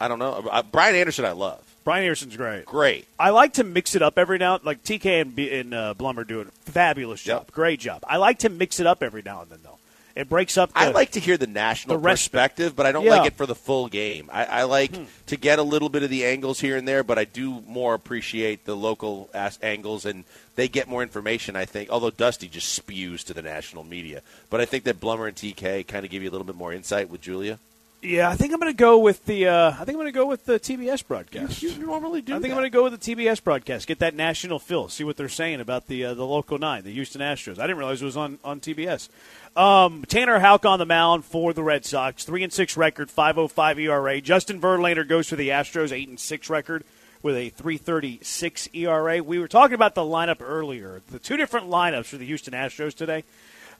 I 0.00 0.08
don't 0.08 0.18
know. 0.18 0.32
Uh, 0.50 0.62
Brian 0.62 0.94
Anderson, 0.96 1.26
I 1.26 1.32
love. 1.32 1.62
Brian 1.84 2.04
Anderson's 2.04 2.36
great. 2.38 2.64
Great. 2.64 3.06
I 3.18 3.28
like 3.28 3.52
to 3.54 3.64
mix 3.64 3.94
it 3.94 4.00
up 4.00 4.16
every 4.18 4.38
now. 4.38 4.58
Like 4.62 4.82
TK 4.82 5.20
and, 5.20 5.36
B, 5.36 5.50
and 5.52 5.74
uh, 5.74 5.92
Blummer 5.94 6.26
do 6.26 6.40
a 6.40 6.46
fabulous 6.70 7.22
job, 7.22 7.42
Yep. 7.48 7.52
great 7.52 7.80
job. 7.80 8.02
I 8.08 8.16
like 8.16 8.38
to 8.38 8.48
mix 8.48 8.80
it 8.80 8.86
up 8.86 9.02
every 9.02 9.20
now 9.22 9.42
and 9.42 9.50
then 9.50 9.58
though. 9.62 9.73
It 10.16 10.28
breaks 10.28 10.56
up. 10.56 10.72
The, 10.72 10.78
I 10.78 10.88
like 10.90 11.12
to 11.12 11.20
hear 11.20 11.36
the 11.36 11.48
national 11.48 11.98
the 11.98 12.08
perspective, 12.08 12.76
but 12.76 12.86
I 12.86 12.92
don't 12.92 13.04
Yeah. 13.04 13.16
like 13.16 13.26
it 13.26 13.36
for 13.36 13.46
the 13.46 13.54
full 13.54 13.88
game. 13.88 14.30
I, 14.32 14.44
I 14.44 14.62
like 14.62 14.94
hmm. 14.94 15.04
to 15.26 15.36
get 15.36 15.58
a 15.58 15.62
little 15.62 15.88
bit 15.88 16.04
of 16.04 16.10
the 16.10 16.24
angles 16.24 16.60
here 16.60 16.76
and 16.76 16.86
there, 16.86 17.02
but 17.02 17.18
I 17.18 17.24
do 17.24 17.62
more 17.66 17.94
appreciate 17.94 18.64
the 18.64 18.76
local 18.76 19.28
angles, 19.60 20.04
and 20.04 20.24
they 20.54 20.68
get 20.68 20.88
more 20.88 21.02
information. 21.02 21.56
I 21.56 21.64
think, 21.64 21.90
although 21.90 22.10
Dusty 22.10 22.46
just 22.46 22.68
spews 22.68 23.24
to 23.24 23.34
the 23.34 23.42
national 23.42 23.82
media, 23.82 24.22
but 24.50 24.60
I 24.60 24.66
think 24.66 24.84
that 24.84 25.00
Blummer 25.00 25.26
and 25.26 25.36
TK 25.36 25.86
kind 25.86 26.04
of 26.04 26.10
give 26.12 26.22
you 26.22 26.30
a 26.30 26.32
little 26.32 26.46
bit 26.46 26.56
more 26.56 26.72
insight 26.72 27.10
with 27.10 27.20
Julia. 27.20 27.58
Yeah, 28.04 28.28
I 28.28 28.36
think 28.36 28.52
I'm 28.52 28.60
going 28.60 28.72
to 28.72 28.76
go 28.76 28.98
with 28.98 29.24
the. 29.24 29.48
Uh, 29.48 29.70
I 29.70 29.76
think 29.78 29.90
I'm 29.90 29.94
going 29.94 30.06
to 30.06 30.12
go 30.12 30.26
with 30.26 30.44
the 30.44 30.60
TBS 30.60 31.06
broadcast. 31.06 31.62
You 31.62 31.78
normally 31.78 32.20
do. 32.20 32.34
I 32.34 32.38
think 32.38 32.52
I'm 32.52 32.58
going 32.58 32.70
to 32.70 32.70
go 32.70 32.84
with 32.84 33.00
the 33.00 33.14
TBS 33.14 33.42
broadcast. 33.42 33.86
Get 33.86 33.98
that 34.00 34.14
national 34.14 34.58
feel. 34.58 34.88
See 34.90 35.04
what 35.04 35.16
they're 35.16 35.28
saying 35.28 35.60
about 35.60 35.86
the 35.86 36.04
uh, 36.04 36.14
the 36.14 36.26
local 36.26 36.58
nine, 36.58 36.84
the 36.84 36.92
Houston 36.92 37.22
Astros. 37.22 37.58
I 37.58 37.62
didn't 37.62 37.78
realize 37.78 38.02
it 38.02 38.04
was 38.04 38.16
on 38.16 38.38
on 38.44 38.60
TBS. 38.60 39.08
Um, 39.56 40.04
Tanner 40.06 40.38
Houck 40.38 40.66
on 40.66 40.78
the 40.78 40.86
mound 40.86 41.24
for 41.24 41.54
the 41.54 41.62
Red 41.62 41.86
Sox, 41.86 42.24
three 42.24 42.42
and 42.42 42.52
six 42.52 42.76
record, 42.76 43.08
5.05 43.08 43.78
ERA. 43.78 44.20
Justin 44.20 44.60
Verlander 44.60 45.06
goes 45.06 45.28
for 45.28 45.36
the 45.36 45.48
Astros, 45.48 45.90
eight 45.92 46.08
and 46.08 46.20
six 46.20 46.50
record 46.50 46.84
with 47.22 47.36
a 47.36 47.50
3.36 47.50 48.68
ERA. 48.74 49.22
We 49.22 49.38
were 49.38 49.48
talking 49.48 49.74
about 49.74 49.94
the 49.94 50.02
lineup 50.02 50.42
earlier. 50.42 51.00
The 51.10 51.18
two 51.18 51.38
different 51.38 51.70
lineups 51.70 52.06
for 52.06 52.18
the 52.18 52.26
Houston 52.26 52.52
Astros 52.52 52.92
today. 52.92 53.24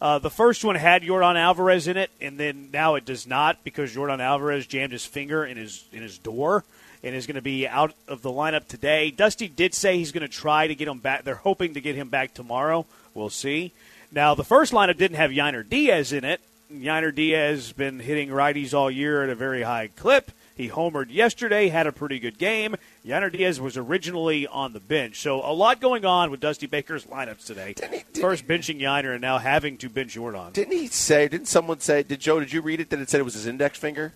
Uh, 0.01 0.19
the 0.19 0.31
first 0.31 0.65
one 0.65 0.77
had 0.77 1.03
Yordan 1.03 1.37
Alvarez 1.37 1.89
in 1.89 1.97
it, 1.97 2.11
and 2.21 2.39
then 2.39 2.71
now 2.73 2.95
it 2.95 3.05
does 3.05 3.27
not 3.27 3.63
because 3.65 3.95
Yordan 3.95 4.21
Alvarez 4.21 4.67
jammed 4.67 4.93
his 4.93 5.05
finger 5.07 5.45
in 5.45 5.57
his 5.57 5.85
in 5.93 6.03
his 6.03 6.19
door 6.19 6.65
and 7.03 7.15
is 7.15 7.27
going 7.27 7.37
to 7.37 7.43
be 7.43 7.69
out 7.69 7.95
of 8.09 8.23
the 8.23 8.31
lineup 8.31 8.67
today. 8.67 9.11
Dusty 9.11 9.47
did 9.47 9.75
say 9.75 9.99
he's 9.99 10.13
going 10.13 10.27
to 10.27 10.29
try 10.29 10.67
to 10.67 10.75
get 10.75 10.89
him 10.89 10.99
back. 10.99 11.25
They're 11.25 11.35
hoping 11.35 11.75
to 11.75 11.81
get 11.81 11.95
him 11.95 12.09
back 12.09 12.35
tomorrow. 12.35 12.87
We'll 13.13 13.31
see. 13.31 13.73
Now 14.11 14.35
the 14.35 14.45
first 14.45 14.73
lineup 14.73 14.97
didn't 14.97 15.19
have 15.19 15.31
Yainer 15.31 15.69
Diaz 15.69 16.13
in 16.13 16.25
it. 16.25 16.41
Yainer 16.73 17.15
Diaz 17.15 17.67
has 17.67 17.73
been 17.73 18.01
hitting 18.01 18.31
righties 18.31 18.73
all 18.75 18.91
year 18.91 19.23
at 19.23 19.29
a 19.29 19.35
very 19.35 19.63
high 19.63 19.89
clip. 19.89 20.31
He 20.55 20.69
homered 20.69 21.07
yesterday, 21.11 21.69
had 21.69 21.87
a 21.87 21.93
pretty 21.93 22.19
good 22.19 22.39
game. 22.39 22.77
Yainer 23.05 23.33
Diaz 23.33 23.61
was 23.61 23.77
originally 23.77 24.47
on 24.47 24.73
the 24.73 24.81
bench. 24.81 25.21
So 25.21 25.41
a 25.45 25.53
lot 25.53 25.81
going 25.81 26.05
on 26.05 26.31
with 26.31 26.41
Dusty 26.41 26.67
Baker's 26.67 27.07
lineups 27.07 27.45
today. 27.45 27.75
First 28.21 28.47
benching 28.47 28.81
Yainer 28.81 29.13
and 29.13 29.21
now 29.21 29.39
having 29.39 29.77
to 29.79 29.89
bench 29.89 30.17
Yordan. 30.17 30.53
Didn't 30.53 30.73
he 30.73 30.87
say? 30.87 31.29
Didn't 31.29 31.49
someone 31.49 31.81
say? 31.81 32.03
Did 32.03 32.21
Joe? 32.21 32.39
Did 32.41 32.53
you 32.53 32.61
read 32.61 32.81
it? 32.81 32.91
That 32.91 33.01
it 33.01 33.11
said 33.11 33.21
it 33.21 33.25
was 33.25 33.35
his 33.35 33.47
index 33.47 33.79
finger. 33.79 34.15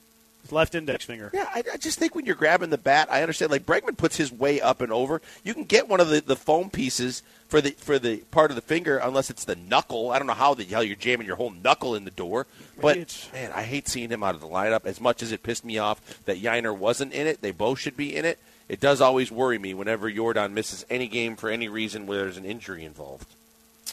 Left 0.51 0.74
index 0.74 1.05
finger. 1.05 1.30
Yeah, 1.34 1.49
I, 1.55 1.62
I 1.74 1.76
just 1.76 1.99
think 1.99 2.14
when 2.14 2.24
you're 2.26 2.34
grabbing 2.34 2.70
the 2.70 2.78
bat, 2.78 3.09
I 3.11 3.22
understand. 3.22 3.51
Like 3.51 3.66
Bregman 3.66 3.96
puts 3.96 4.16
his 4.16 4.32
way 4.32 4.61
up 4.61 4.80
and 4.80 4.92
over. 4.92 5.20
You 5.44 5.55
can 5.55 5.64
get 5.64 5.88
one 5.88 6.01
of 6.01 6.09
the, 6.09 6.20
the 6.20 6.36
foam 6.36 6.70
pieces 6.70 7.22
for 7.49 7.61
the 7.61 7.70
for 7.72 7.99
the 7.99 8.18
part 8.30 8.51
of 8.51 8.55
the 8.55 8.62
finger, 8.62 8.99
unless 8.99 9.30
it's 9.30 9.44
the 9.44 9.57
knuckle. 9.57 10.11
I 10.11 10.18
don't 10.18 10.26
know 10.26 10.32
how 10.34 10.55
the 10.55 10.64
hell 10.64 10.82
you're 10.82 10.96
jamming 10.96 11.26
your 11.26 11.36
whole 11.36 11.51
knuckle 11.51 11.94
in 11.94 12.05
the 12.05 12.11
door. 12.11 12.46
But 12.80 12.96
It's- 12.96 13.28
man, 13.32 13.53
I 13.55 13.62
hate 13.62 13.88
seeing 13.88 14.11
him 14.11 14.22
out 14.22 14.34
of 14.34 14.40
the 14.40 14.46
lineup. 14.49 14.86
As 14.86 15.01
much 15.01 15.22
as 15.22 15.32
it 15.32 15.42
pissed 15.42 15.64
me 15.64 15.78
off 15.78 16.24
that 16.24 16.40
Yainer 16.42 16.76
wasn't 16.76 17.12
in 17.12 17.26
it, 17.26 17.40
they 17.42 17.51
both 17.51 17.78
should 17.78 17.96
be 17.96 18.14
in 18.16 18.24
it. 18.24 18.38
It 18.68 18.80
does 18.80 19.01
always 19.01 19.30
worry 19.32 19.59
me 19.59 19.72
whenever 19.74 20.11
Yordan 20.11 20.53
misses 20.53 20.84
any 20.90 21.09
game 21.09 21.36
for 21.36 21.49
any 21.49 21.68
reason 21.68 22.07
where 22.07 22.18
there's 22.18 22.36
an 22.36 22.44
injury 22.44 22.84
involved. 22.84 23.26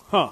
Huh. 0.10 0.32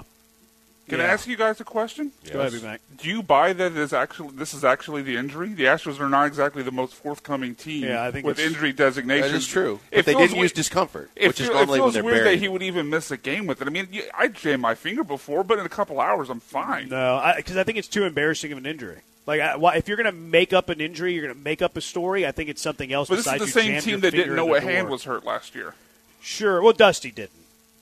Can 0.89 0.99
Yeah. 0.99 1.05
I 1.05 1.07
ask 1.07 1.27
you 1.27 1.37
guys 1.37 1.61
a 1.61 1.63
question? 1.63 2.11
Go 2.29 2.41
ahead, 2.41 2.51
B-Mac. 2.51 2.81
Do 2.97 3.07
you 3.07 3.23
buy 3.23 3.53
that 3.53 3.71
it 3.71 3.77
is 3.77 3.93
actually 3.93 4.31
this 4.35 4.53
is 4.53 4.65
actually 4.65 5.01
the 5.01 5.15
injury? 5.15 5.53
The 5.53 5.63
Astros 5.63 5.99
are 6.01 6.09
not 6.09 6.27
exactly 6.27 6.61
the 6.61 6.73
most 6.73 6.93
forthcoming 6.93 7.55
team 7.55 7.85
Yeah, 7.85 8.03
I 8.03 8.11
think 8.11 8.25
with 8.25 8.37
injury 8.37 8.73
designations. 8.73 9.31
That 9.31 9.37
is 9.37 9.47
true. 9.47 9.79
It 9.91 9.97
But 9.97 10.05
they 10.07 10.13
didn't 10.15 10.37
use 10.37 10.51
discomfort, 10.51 11.09
It, 11.15 11.27
which 11.29 11.39
is 11.39 11.47
feel- 11.47 11.55
normally 11.55 11.79
it 11.79 11.83
when 11.83 11.93
they're 11.93 12.03
weird 12.03 12.17
buried. 12.25 12.37
that 12.37 12.39
he 12.41 12.49
would 12.49 12.61
even 12.63 12.89
miss 12.89 13.11
a 13.11 13.17
game 13.17 13.47
with 13.47 13.61
it. 13.61 13.67
I 13.67 13.71
mean, 13.71 13.87
I 14.13 14.27
jammed 14.27 14.61
my 14.61 14.75
finger 14.75 15.05
before, 15.05 15.45
but 15.45 15.57
in 15.57 15.65
a 15.65 15.69
couple 15.69 16.01
hours, 16.01 16.29
I'm 16.29 16.41
fine. 16.41 16.89
No, 16.89 17.33
because 17.37 17.55
I, 17.55 17.63
think 17.63 17.77
it's 17.77 17.87
too 17.87 18.03
embarrassing 18.03 18.51
of 18.51 18.57
an 18.57 18.65
injury. 18.65 18.97
Like, 19.25 19.39
if 19.77 19.87
you're 19.87 19.95
going 19.95 20.05
to 20.05 20.11
make 20.11 20.51
up 20.51 20.67
an 20.67 20.81
injury, 20.81 21.13
you're 21.13 21.23
going 21.23 21.33
to 21.33 21.41
make 21.41 21.61
up 21.61 21.77
a 21.77 21.81
story. 21.81 22.27
I 22.27 22.33
think 22.33 22.49
it's 22.49 22.61
something 22.61 22.91
else. 22.91 23.07
But 23.07 23.15
this 23.15 23.25
is 23.27 23.31
besides 23.31 23.53
the 23.53 23.63
you 23.63 23.67
same 23.79 23.81
team 23.81 23.99
that 24.01 24.11
didn't 24.11 24.31
in 24.31 24.35
know 24.35 24.47
the 24.47 24.55
a 24.55 24.59
hand 24.59 24.89
was 24.89 25.05
hurt 25.05 25.23
last 25.23 25.55
year. 25.55 25.75
Sure. 26.21 26.61
Well, 26.61 26.73
Dusty 26.73 27.09
didn't. 27.09 27.31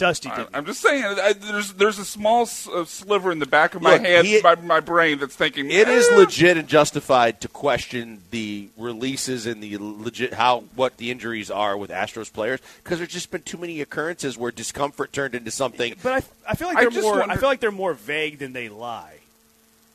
Dusty 0.02 0.30
I, 0.30 0.36
didn't. 0.38 0.50
I'm 0.56 0.66
just 0.66 0.82
saying, 0.82 1.04
I, 1.06 1.34
there's 1.34 1.74
there's 1.74 2.00
a 2.00 2.04
small 2.06 2.42
s- 2.42 2.68
uh, 2.68 2.84
sliver 2.86 3.32
in 3.32 3.38
the 3.40 3.46
back 3.46 3.76
of 3.76 3.82
my 3.82 3.94
Look, 3.94 4.02
hand, 4.02 4.26
he- 4.28 4.42
my, 4.42 4.56
my 4.56 4.80
brain 4.80 5.20
that's 5.20 5.36
thinking 5.36 5.70
It 5.70 5.88
is 5.88 6.10
"Eh." 6.10 6.16
legit 6.16 6.58
and 6.58 6.68
justified 6.68 7.40
to 7.42 7.48
question 7.48 8.22
the 8.32 8.70
releases 8.78 9.46
and 9.46 9.62
the 9.62 9.78
legit 9.80 10.34
how 10.34 10.62
what 10.76 10.98
the 10.98 11.12
injuries 11.12 11.52
are 11.52 11.78
with 11.78 11.92
Astros 11.92 12.34
players 12.34 12.60
because 12.84 12.98
there's 12.98 13.12
just 13.12 13.30
been 13.32 13.44
too 13.44 13.58
many 13.58 13.80
occurrences 13.80 14.38
where 14.38 14.52
discomfort 14.52 15.14
turned 15.14 15.36
into 15.36 15.52
something. 15.52 15.96
but 16.02 16.12
I, 16.48 16.52
I 16.52 16.56
feel 16.56 16.68
like 16.68 16.78
I 16.78 16.82
they're 16.82 16.90
just 16.90 17.04
more. 17.04 17.22
I 17.24 17.38
feel 17.38 17.48
like 17.50 17.60
they're 17.60 17.72
more 17.72 17.94
vague 17.94 18.40
than 18.40 18.54
they 18.54 18.68
lie. 18.70 19.14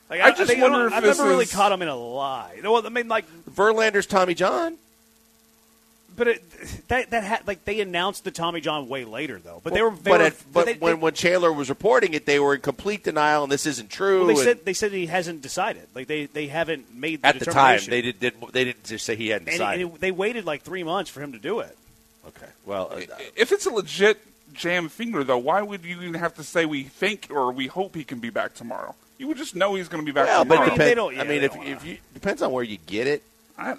Like, 0.09 0.21
I 0.21 0.31
just 0.31 0.49
think- 0.49 0.61
wonder 0.61 0.77
don't- 0.77 0.87
if 0.87 0.93
I've 0.93 1.03
this 1.03 1.17
never 1.17 1.29
really 1.29 1.43
is- 1.43 1.53
caught 1.53 1.69
them 1.69 1.81
in 1.81 1.89
a 1.89 1.95
lie. 1.95 2.53
You 2.55 2.61
know 2.61 2.71
what? 2.71 2.85
I 2.85 2.89
mean, 2.89 3.09
like, 3.09 3.25
Verlander's 3.49 4.05
Tommy 4.05 4.35
John. 4.35 4.77
But 6.17 6.27
it, 6.27 6.87
that 6.87 7.11
that 7.11 7.23
had 7.23 7.47
like 7.47 7.63
they 7.63 7.79
announced 7.79 8.23
the 8.23 8.31
Tommy 8.31 8.59
John 8.59 8.89
way 8.89 9.05
later 9.05 9.37
though. 9.39 9.61
But 9.63 9.73
they 9.73 9.83
were. 9.83 9.91
They 9.91 10.09
but 10.09 10.19
were, 10.19 10.25
at, 10.25 10.43
but 10.51 10.65
they, 10.65 10.73
when 10.73 10.95
they, 10.95 10.99
when 10.99 11.13
Chandler 11.13 11.53
was 11.53 11.69
reporting 11.69 12.15
it, 12.15 12.25
they 12.25 12.39
were 12.39 12.55
in 12.55 12.61
complete 12.61 13.03
denial, 13.03 13.43
and 13.43 13.51
this 13.51 13.67
isn't 13.67 13.91
true. 13.91 14.25
well, 14.25 14.27
they 14.27 14.33
and 14.33 14.43
said 14.43 14.65
they 14.65 14.73
said 14.73 14.91
he 14.91 15.05
hasn't 15.05 15.43
decided. 15.43 15.83
Like 15.93 16.07
they, 16.07 16.25
they 16.25 16.47
haven't 16.47 16.91
made 16.93 17.21
the 17.21 17.27
at 17.27 17.39
the 17.39 17.45
time, 17.45 17.79
they 17.87 18.01
did, 18.01 18.19
did 18.19 18.33
they 18.51 18.63
didn't 18.65 18.83
just 18.83 19.05
say 19.05 19.15
he 19.15 19.29
hadn't 19.29 19.47
and, 19.47 19.57
decided. 19.57 19.85
and 19.85 19.95
it- 19.95 20.01
they 20.01 20.11
waited 20.11 20.43
like 20.43 20.63
three 20.63 20.83
months 20.83 21.11
for 21.11 21.21
him 21.21 21.33
to 21.33 21.39
do 21.39 21.59
it. 21.59 21.77
okay, 22.29 22.47
well, 22.65 22.91
uh, 22.91 23.01
If 23.35 23.51
it's 23.51 23.67
a 23.67 23.69
legit 23.69 24.19
jam 24.53 24.89
finger, 24.89 25.23
though, 25.23 25.37
why 25.37 25.61
would 25.61 25.85
you 25.85 26.01
even 26.01 26.15
have 26.15 26.33
to 26.35 26.43
say 26.43 26.65
we 26.65 26.83
think 26.83 27.27
or 27.29 27.51
we 27.51 27.67
hope 27.67 27.93
he 27.93 28.03
can 28.03 28.19
be 28.19 28.31
back 28.31 28.55
tomorrow? 28.55 28.95
You 29.19 29.27
would 29.27 29.37
just 29.37 29.55
know 29.55 29.75
he's 29.75 29.87
going 29.87 30.03
to 30.03 30.05
be 30.05 30.13
back 30.13 30.25
well, 30.25 30.45
but 30.45 30.55
tomorrow. 30.55 30.73
it 30.73 30.77
mean, 30.79 30.95
depends. 30.95 31.15
yeah, 31.15 31.21
I 31.21 31.27
mean, 31.27 31.43
if, 31.43 31.53
don't 31.53 31.67
if 31.67 31.85
you 31.85 31.97
depends 32.13 32.41
on 32.41 32.51
where 32.51 32.63
you 32.63 32.77
get 32.87 33.05
it. 33.07 33.23
I, 33.57 33.75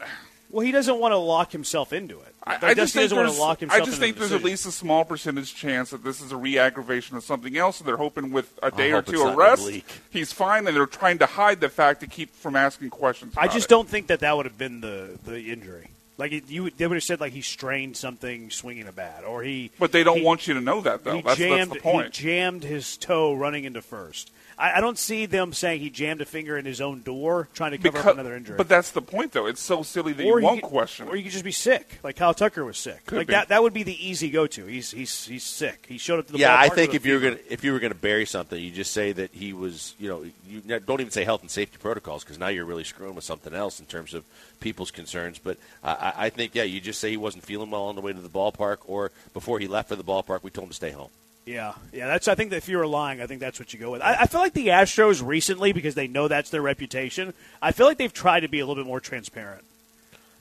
Well, 0.51 0.64
he 0.64 0.72
doesn't 0.72 0.99
want 0.99 1.12
to 1.12 1.18
lock 1.18 1.53
himself 1.53 1.92
into 1.92 2.20
it. 2.20 2.34
I, 2.42 2.59
I 2.68 2.74
just 2.74 2.94
think 2.94 3.05
doesn't 3.05 3.16
want 3.18 3.28
to 3.28 3.32
there's, 3.32 3.38
lock 3.38 3.61
himself 3.61 3.82
I 3.82 3.84
just 3.84 3.96
into 3.96 4.07
think 4.07 4.16
the 4.16 4.20
there's 4.20 4.32
at 4.32 4.42
least 4.42 4.64
a 4.64 4.72
small 4.72 5.05
percentage 5.05 5.55
chance 5.55 5.90
that 5.90 6.03
this 6.03 6.22
is 6.22 6.32
a 6.32 6.36
re-aggravation 6.36 7.16
of 7.16 7.24
something 7.24 7.59
else, 7.59 7.80
and 7.80 7.88
they're 7.88 7.99
hoping 7.99 8.32
with 8.32 8.59
a 8.62 8.70
day 8.70 8.92
or 8.92 9.03
two 9.03 9.22
of 9.26 9.36
rest, 9.36 9.68
he's 10.11 10.32
fine, 10.32 10.66
and 10.66 10.74
they're 10.74 10.86
trying 10.86 11.18
to 11.18 11.26
hide 11.26 11.61
the 11.61 11.68
fact 11.68 12.01
to 12.01 12.07
keep 12.07 12.34
from 12.34 12.57
asking 12.57 12.88
questions. 12.88 13.34
I 13.36 13.49
just 13.49 13.66
it. 13.66 13.68
don't 13.68 13.88
think 13.88 14.07
that 14.07 14.20
that 14.20 14.34
would 14.36 14.46
have 14.46 14.57
been 14.57 14.80
the 14.80 15.18
the 15.24 15.53
injury. 15.53 15.90
Like 16.16 16.32
it, 16.32 16.49
you, 16.49 16.70
they 16.70 16.86
would 16.86 16.96
have 16.96 17.05
said 17.05 17.20
like 17.20 17.32
he 17.32 17.42
strained 17.42 17.96
something 17.96 18.51
swinging 18.51 18.88
a 18.88 18.92
bat, 18.92 19.24
or 19.26 19.42
he. 19.42 19.70
But 19.78 19.92
they 19.92 20.03
don't 20.03 20.18
he- 20.18 20.24
want 20.24 20.49
you 20.49 20.55
to 20.55 20.61
know 20.61 20.80
that, 20.80 21.05
though. 21.05 21.16
He 21.16 21.22
That's, 21.22 21.38
jammed. 21.38 21.70
that's 21.72 21.82
the 21.82 21.90
point. 21.90 22.16
He 22.16 22.24
jammed 22.24 22.64
his 22.64 22.96
toe 22.96 23.34
running 23.34 23.64
into 23.64 23.82
first. 23.82 24.32
I, 24.59 24.79
I 24.79 24.81
don't 24.81 24.99
see 24.99 25.27
them 25.27 25.53
saying 25.53 25.81
he 25.81 25.89
jammed 25.89 26.21
a 26.21 26.25
finger 26.25 26.59
in 26.59 26.65
his 26.65 26.81
own 26.81 27.03
door 27.03 27.49
trying 27.55 27.71
to 27.71 27.79
cover 27.79 27.99
up 27.99 28.15
another 28.15 28.35
injury. 28.35 28.57
But 28.57 28.69
that's 28.69 28.91
the 28.91 29.01
point, 29.01 29.33
though. 29.33 29.47
It's 29.47 29.61
so 29.61 29.83
silly 29.83 30.13
that 30.15 30.27
or 30.27 30.41
you 30.41 30.45
won't 30.47 30.63
could, 30.63 30.69
question. 30.69 31.09
Or 31.09 31.15
it. 31.15 31.19
you 31.19 31.25
could 31.25 31.33
just 31.33 31.45
be 31.45 31.53
sick, 31.53 32.01
like 32.03 32.17
Kyle 32.17 32.35
Tucker 32.35 32.65
was 32.65 32.77
sick. 32.77 33.07
Could 33.07 33.19
like 33.19 33.27
be. 33.29 33.35
that. 33.35 33.49
That 33.49 33.63
would 33.63 33.73
be 33.73 33.85
the 33.85 34.07
easy 34.07 34.31
go-to. 34.31 34.67
He's 34.67 34.91
he's 34.91 35.27
he's 35.27 35.45
sick. 35.45 35.87
He 35.89 35.99
showed 35.99 36.19
up 36.19 36.27
to 36.27 36.33
the 36.33 36.39
yeah, 36.39 36.59
I 36.59 36.69
think 36.69 36.95
if 36.95 37.07
you 37.07 37.15
were 37.15 37.21
fever. 37.21 37.37
gonna 37.37 37.43
if 37.49 37.63
you 37.63 37.73
were 37.73 37.79
gonna 37.79 37.95
bury 37.95 38.27
something, 38.27 38.61
you 38.61 38.71
just 38.71 38.93
say 38.93 39.13
that 39.13 39.33
he 39.33 39.53
was. 39.53 39.95
You 39.99 40.09
know, 40.09 40.27
you 40.49 40.61
don't 40.81 41.01
even 41.01 41.13
say 41.13 41.25
health 41.25 41.43
and 41.43 41.51
safety 41.51 41.79
protocols 41.79 42.25
because 42.25 42.39
now 42.39 42.49
you're 42.49 42.65
really 42.65 42.85
screwing 42.85 43.15
with 43.15 43.25
something 43.25 43.55
else 43.55 43.79
in 43.79 43.87
terms 43.87 44.13
of 44.13 44.25
people's 44.61 44.91
concerns. 44.91 45.39
But 45.39 45.57
I, 45.85 45.93
I 45.93 46.13
I 46.27 46.31
think 46.31 46.55
yeah, 46.55 46.65
you 46.65 46.81
just 46.81 47.01
say 47.01 47.11
he 47.11 47.17
wasn't 47.17 47.45
feeling 47.45 47.71
well 47.71 47.85
on 47.85 47.95
the 47.95 48.01
way 48.01 48.13
to 48.13 48.21
the 48.21 48.29
ballpark, 48.29 48.79
or 48.87 49.13
before 49.33 49.61
he 49.61 49.69
left 49.69 49.89
for 49.89 49.97
the 49.97 50.05
ballpark, 50.05 50.43
we 50.43 50.51
told 50.51 50.65
him 50.65 50.71
to 50.71 50.75
stay 50.75 50.91
home. 50.91 51.11
Yeah, 51.49 51.72
yeah. 51.94 52.09
That's. 52.09 52.28
I 52.28 52.34
think 52.34 52.51
that 52.51 52.57
if 52.57 52.68
you 52.68 52.76
were 52.76 52.86
lying, 52.86 53.22
I 53.22 53.26
think 53.26 53.40
that's 53.40 53.59
what 53.59 53.72
you 53.72 53.80
go 53.80 53.90
with. 53.90 54.03
I, 54.03 54.14
I 54.20 54.26
feel 54.26 54.42
like 54.42 54.53
the 54.53 54.66
Astros 54.66 55.26
recently, 55.26 55.72
because 55.72 55.94
they 55.94 56.07
know 56.07 56.28
that's 56.28 56.51
their 56.51 56.61
reputation. 56.61 57.32
I 57.62 57.72
feel 57.72 57.86
like 57.86 57.96
they've 57.96 58.12
tried 58.12 58.40
to 58.40 58.49
be 58.49 58.61
a 58.61 58.66
little 58.66 58.82
bit 58.82 58.86
more 58.86 59.01
transparent. 59.01 59.64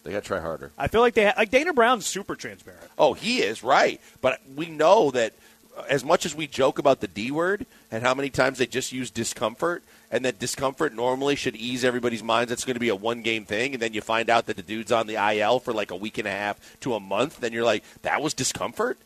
They 0.03 0.11
got 0.11 0.23
to 0.23 0.27
try 0.27 0.41
harder. 0.41 0.71
I 0.77 0.89
feel 0.89 0.99
like 0.99 1.13
they 1.13 1.27
ha- 1.27 1.33
like 1.37 1.49
Dana 1.49 1.71
Brown's 1.71 2.05
super 2.05 2.35
transparent. 2.35 2.83
Oh, 2.97 3.13
he 3.13 3.39
is 3.39 3.63
right, 3.63 4.01
but 4.19 4.41
we 4.53 4.65
know 4.65 5.09
that 5.11 5.31
uh, 5.77 5.83
as 5.89 6.03
much 6.03 6.25
as 6.25 6.35
we 6.35 6.45
joke 6.45 6.77
about 6.77 6.99
the 6.99 7.07
D 7.07 7.31
word 7.31 7.65
and 7.89 8.03
how 8.03 8.13
many 8.13 8.29
times 8.29 8.57
they 8.57 8.67
just 8.67 8.91
use 8.91 9.09
discomfort, 9.09 9.83
and 10.11 10.25
that 10.25 10.39
discomfort 10.39 10.93
normally 10.93 11.37
should 11.37 11.55
ease 11.55 11.85
everybody's 11.85 12.21
minds. 12.23 12.51
It's 12.51 12.65
going 12.65 12.73
to 12.73 12.81
be 12.81 12.89
a 12.89 12.95
one 12.95 13.21
game 13.21 13.45
thing, 13.45 13.71
and 13.71 13.81
then 13.81 13.93
you 13.93 14.01
find 14.01 14.29
out 14.29 14.47
that 14.47 14.57
the 14.57 14.61
dude's 14.61 14.91
on 14.91 15.07
the 15.07 15.15
IL 15.15 15.61
for 15.61 15.71
like 15.71 15.91
a 15.91 15.95
week 15.95 16.17
and 16.17 16.27
a 16.27 16.31
half 16.31 16.59
to 16.81 16.95
a 16.95 16.99
month. 16.99 17.39
Then 17.39 17.53
you're 17.53 17.63
like, 17.63 17.85
that 18.01 18.21
was 18.21 18.33
discomfort. 18.33 18.97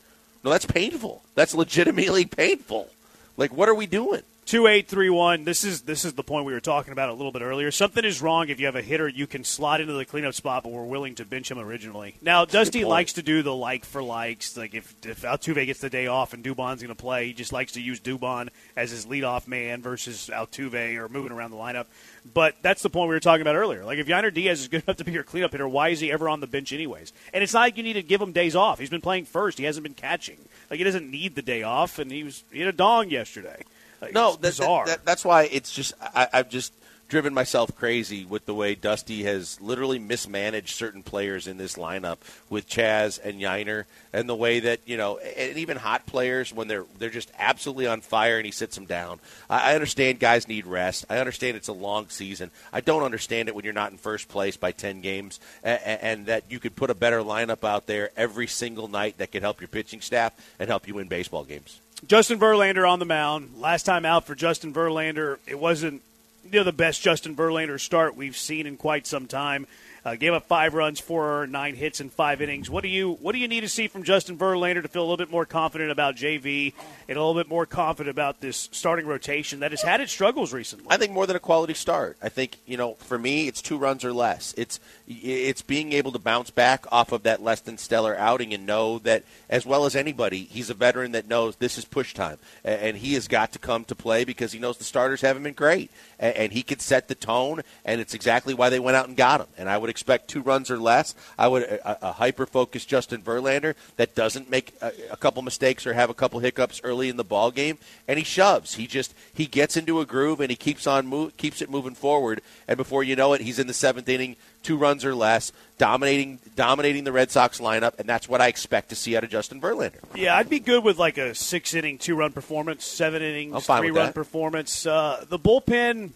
No, 0.44 0.50
that's 0.50 0.66
painful. 0.66 1.24
That's 1.36 1.54
legitimately 1.54 2.26
painful. 2.26 2.90
Like, 3.38 3.54
what 3.54 3.70
are 3.70 3.76
we 3.76 3.86
doing? 3.86 4.24
Two 4.44 4.68
eight 4.68 4.88
three 4.88 5.10
one. 5.10 5.46
This 5.46 5.64
is 5.64 5.84
this 5.84 6.04
is 6.04 6.14
the 6.14 6.24
point 6.24 6.46
we 6.46 6.52
were 6.52 6.60
talking 6.60 6.92
about 6.92 7.10
a 7.10 7.14
little 7.14 7.32
bit 7.32 7.42
earlier. 7.42 7.72
Something 7.72 8.04
is 8.04 8.22
wrong 8.22 8.50
if 8.50 8.60
you 8.60 8.66
have 8.66 8.76
a 8.76 8.82
hitter 8.82 9.08
you 9.08 9.28
can 9.28 9.44
slot 9.44 9.80
into 9.80 9.94
the 9.94 10.04
cleanup 10.04 10.34
spot, 10.34 10.64
but 10.64 10.74
we're 10.74 10.84
willing 10.84 11.16
to 11.16 11.26
bench 11.26 11.50
him 11.50 11.60
originally. 11.60 12.16
Now, 12.22 12.44
Dusty 12.44 12.84
likes 12.84 13.14
to 13.14 13.22
do 13.22 13.44
the 13.44 13.56
like 13.56 13.86
for 13.86 14.04
likes. 14.04 14.58
Like 14.58 14.74
if 14.74 14.94
if 15.06 15.22
Altuve 15.22 15.66
gets 15.68 15.80
the 15.80 15.90
day 15.90 16.08
off 16.08 16.34
and 16.34 16.44
Dubon's 16.44 16.82
going 16.82 16.94
to 16.94 16.96
play, 16.96 17.28
he 17.28 17.34
just 17.34 17.54
likes 17.54 17.74
to 17.74 17.82
use 17.82 18.02
Dubon 18.02 18.50
as 18.76 18.92
his 18.92 19.06
leadoff 19.06 19.48
man 19.48 19.82
versus 19.82 20.30
Altuve 20.34 20.98
or 20.98 21.08
moving 21.08 21.32
around 21.32 21.52
the 21.52 21.58
lineup. 21.58 21.86
But 22.34 22.56
that's 22.62 22.82
the 22.82 22.90
point 22.90 23.10
we 23.10 23.16
were 23.16 23.22
talking 23.22 23.44
about 23.44 23.56
earlier. 23.56 23.86
Like 23.86 24.00
if 24.00 24.08
Yainer 24.08 24.34
Diaz 24.34 24.60
is 24.60 24.68
good 24.68 24.84
enough 24.88 24.98
to 24.98 25.06
be 25.06 25.12
your 25.14 25.24
cleanup 25.24 25.52
hitter, 25.52 25.68
why 25.68 25.90
is 25.90 26.00
he 26.00 26.12
ever 26.12 26.28
on 26.28 26.42
the 26.42 26.48
bench 26.48 26.74
anyways? 26.74 27.14
And 27.32 27.44
it's 27.44 27.54
not 27.54 27.62
like 27.62 27.78
you 27.78 27.84
need 27.84 27.94
to 27.94 28.04
give 28.04 28.20
him 28.20 28.32
days 28.34 28.56
off. 28.56 28.80
He's 28.80 28.90
been 28.90 29.02
playing 29.02 29.26
first. 29.26 29.60
He 29.60 29.66
hasn't 29.66 29.84
been 29.84 29.94
catching. 29.94 30.40
Like 30.70 30.80
he 30.80 30.84
doesn't 30.84 31.10
need 31.10 31.36
the 31.36 31.42
day 31.42 31.64
off. 31.64 32.00
And 32.00 32.12
he 32.12 32.24
was 32.24 32.44
he 32.52 32.60
had 32.60 32.68
a 32.68 32.74
dong 32.76 33.12
yesterday. 33.12 33.64
Like, 34.02 34.14
No, 34.14 34.32
that, 34.34 34.42
bizarre. 34.42 34.86
that- 34.86 34.98
that- 35.00 35.06
that's 35.06 35.24
why 35.26 35.44
it's 35.44 35.72
just 35.72 35.94
I, 36.02 36.28
I've 36.34 36.50
just 36.50 36.74
driven 37.08 37.34
myself 37.34 37.76
crazy 37.76 38.24
with 38.24 38.46
the 38.46 38.54
way 38.54 38.74
Dusty 38.74 39.24
has 39.24 39.60
literally 39.60 40.00
mismanaged 40.00 40.70
certain 40.74 41.04
players 41.04 41.46
in 41.46 41.58
this 41.58 41.76
lineup 41.76 42.20
with 42.50 42.66
Chas 42.68 43.18
and 43.18 43.42
Yainer, 43.42 43.84
and 44.14 44.30
the 44.30 44.36
way 44.36 44.62
that 44.62 44.80
you 44.86 44.96
know, 44.96 45.18
and 45.18 45.58
even 45.58 45.76
hot 45.76 46.06
players 46.06 46.54
when 46.54 46.70
they're 46.70 46.86
they're 47.00 47.10
just 47.10 47.30
absolutely 47.38 47.86
on 47.86 48.00
fire 48.00 48.38
and 48.38 48.46
he 48.46 48.52
sits 48.54 48.76
them 48.76 48.86
down. 48.86 49.20
I, 49.50 49.72
I 49.72 49.76
understand 49.76 50.20
guys 50.22 50.48
need 50.48 50.66
rest. 50.66 51.04
I 51.10 51.18
understand 51.18 51.58
it's 51.58 51.68
a 51.68 51.74
long 51.74 52.08
season. 52.08 52.50
I 52.72 52.80
don't 52.80 53.04
understand 53.04 53.50
it 53.50 53.56
when 53.56 53.66
you're 53.66 53.74
not 53.74 53.92
in 53.92 53.98
first 53.98 54.30
place 54.30 54.56
by 54.56 54.72
ten 54.72 55.02
games, 55.02 55.42
and, 55.64 55.82
and 55.84 56.26
that 56.28 56.46
you 56.50 56.60
could 56.60 56.78
put 56.78 56.90
a 56.90 56.96
better 56.96 57.20
lineup 57.20 57.66
out 57.68 57.88
there 57.88 58.12
every 58.16 58.48
single 58.48 58.88
night 58.88 59.18
that 59.18 59.34
could 59.34 59.42
help 59.42 59.60
your 59.60 59.68
pitching 59.68 60.00
staff 60.00 60.32
and 60.60 60.70
help 60.70 60.88
you 60.88 60.94
win 60.94 61.10
baseball 61.10 61.44
games. 61.44 61.82
Justin 62.08 62.40
Verlander 62.40 62.90
on 62.90 63.00
the 63.00 63.06
mound. 63.06 63.52
Last 63.60 63.84
time 63.84 64.06
out 64.06 64.26
for 64.26 64.36
Justin 64.36 64.74
Verlander, 64.74 65.38
it 65.46 65.60
wasn't 65.60 66.02
you 66.44 66.52
know 66.60 66.64
the 66.64 66.72
best 66.72 67.02
Justin 67.02 67.36
Verlander 67.36 67.80
start 67.80 68.16
we've 68.16 68.38
seen 68.38 68.66
in 68.66 68.78
quite 68.78 69.06
some 69.06 69.28
time. 69.28 69.68
Uh, 70.04 70.16
gave 70.16 70.34
up 70.34 70.48
five 70.48 70.74
runs, 70.74 71.00
four 71.00 71.46
nine 71.46 71.76
hits 71.76 72.02
in 72.02 72.10
five 72.10 72.42
innings. 72.42 72.72
What 72.72 72.82
do 72.82 72.90
you 72.90 73.14
what 73.22 73.34
do 73.34 73.38
you 73.38 73.48
need 73.48 73.62
to 73.62 73.70
see 73.70 73.88
from 73.88 74.02
Justin 74.02 74.36
Verlander 74.36 74.82
to 74.82 74.88
feel 74.88 75.04
a 75.04 75.06
little 75.06 75.18
bit 75.18 75.30
more 75.30 75.46
confident 75.46 75.92
about 75.92 76.16
JV 76.16 76.74
and 77.08 77.18
a 77.18 77.22
little 77.24 77.40
bit 77.40 77.48
more 77.48 77.68
confident 77.68 78.10
about 78.10 78.42
this 78.42 78.68
starting 78.72 79.06
rotation 79.06 79.60
that 79.60 79.70
has 79.70 79.84
had 79.84 80.02
its 80.02 80.12
struggles 80.12 80.54
recently? 80.54 80.88
I 80.90 80.98
think 80.98 81.12
more 81.12 81.28
than 81.28 81.36
a 81.36 81.40
quality 81.40 81.76
start. 81.76 82.18
I 82.20 82.30
think 82.30 82.58
you 82.66 82.78
know, 82.78 82.96
for 82.96 83.20
me, 83.20 83.48
it's 83.48 83.62
two 83.62 83.78
runs 83.78 84.04
or 84.04 84.12
less. 84.12 84.56
It's 84.58 84.80
it's 85.08 85.62
being 85.62 85.94
able 85.94 86.12
to 86.14 86.20
bounce 86.20 86.50
back 86.50 86.86
off 86.92 87.12
of 87.12 87.22
that 87.24 87.44
less 87.44 87.62
than 87.62 87.78
stellar 87.78 88.18
outing 88.18 88.56
and 88.56 88.66
know 88.66 88.98
that, 89.00 89.24
as 89.52 89.68
well 89.68 89.86
as 89.86 89.96
anybody, 89.96 90.46
he's 90.46 90.72
a 90.72 90.74
veteran 90.74 91.12
that 91.12 91.28
knows 91.28 91.58
this 91.58 91.78
is 91.78 91.86
push 91.86 92.16
time, 92.16 92.40
and 92.64 92.98
he 92.98 93.14
has 93.14 93.28
got 93.28 93.52
to 93.52 93.60
come 93.60 93.86
to 93.86 93.94
play 93.94 94.24
because 94.24 94.52
he 94.52 94.58
knows 94.58 94.80
the 94.80 94.84
starters 94.84 95.22
haven't 95.22 95.44
been 95.44 95.54
great, 95.54 95.92
and 96.18 96.54
he 96.54 96.64
could 96.64 96.82
set 96.82 97.08
the 97.08 97.14
tone, 97.14 97.62
and 97.86 98.02
it's 98.02 98.16
exactly 98.16 98.56
why 98.56 98.70
they 98.70 98.80
went 98.80 98.98
out 98.98 99.08
and 99.08 99.16
got 99.16 99.42
him. 99.42 99.48
And 99.60 99.70
I 99.70 99.78
would 99.78 99.91
expect 99.92 100.28
two 100.28 100.42
runs 100.42 100.72
or 100.72 100.80
less. 100.80 101.14
I 101.38 101.48
would 101.48 101.64
uh, 101.64 101.78
uh, 101.86 101.90
uh, 101.92 101.96
a, 102.02 102.08
a 102.08 102.12
hyper 102.14 102.46
focused 102.46 102.88
Justin 102.88 103.22
Verlander 103.22 103.76
that 103.98 104.16
doesn't 104.16 104.50
make 104.50 104.74
a, 104.82 104.92
a 105.12 105.18
couple 105.18 105.42
mistakes 105.44 105.86
or 105.86 105.94
have 105.94 106.10
a 106.10 106.14
couple 106.14 106.40
hiccups 106.40 106.82
early 106.84 107.10
in 107.10 107.18
the 107.18 107.24
ball 107.24 107.52
game, 107.52 107.78
and 108.08 108.18
he 108.18 108.26
shoves. 108.26 108.76
He 108.76 108.88
just 108.88 109.14
he 109.34 109.46
gets 109.46 109.78
into 109.78 110.00
a 110.00 110.06
groove 110.06 110.40
and 110.40 110.50
he 110.50 110.56
keeps 110.56 110.88
on 110.88 111.08
move, 111.08 111.38
keeps 111.38 111.62
it 111.62 111.70
moving 111.70 111.96
forward, 111.96 112.42
and 112.68 112.78
before 112.78 113.04
you 113.04 113.16
know 113.16 113.34
it, 113.34 113.42
he's 113.42 113.60
in 113.60 113.68
the 113.68 113.74
seventh 113.74 114.10
inning, 114.10 114.36
two 114.64 114.78
runs 114.78 115.06
or 115.06 115.14
less, 115.14 115.52
dominating 115.78 116.40
dominating 116.56 117.04
the 117.04 117.12
Red 117.12 117.32
Sox 117.32 117.60
lineup, 117.60 118.00
and 118.00 118.08
that's 118.08 118.28
what 118.28 118.42
I 118.42 118.48
expect 118.48 118.90
to 118.90 118.96
see 118.96 119.16
out 119.16 119.24
of 119.24 119.30
Justin 119.30 119.62
Verlander. 119.62 120.00
Yeah, 120.16 120.36
I'd 120.36 120.50
be 120.50 120.60
good 120.60 120.84
with 120.84 120.98
like 120.98 121.18
a 121.18 121.36
six 121.36 121.74
inning, 121.74 121.98
two 121.98 122.16
run 122.16 122.32
performance, 122.32 122.86
seven 122.86 123.22
innings, 123.22 123.66
three 123.66 123.92
run 123.92 124.08
that. 124.08 124.16
performance. 124.16 124.86
Uh, 124.86 125.26
the 125.28 125.40
bullpen. 125.40 126.12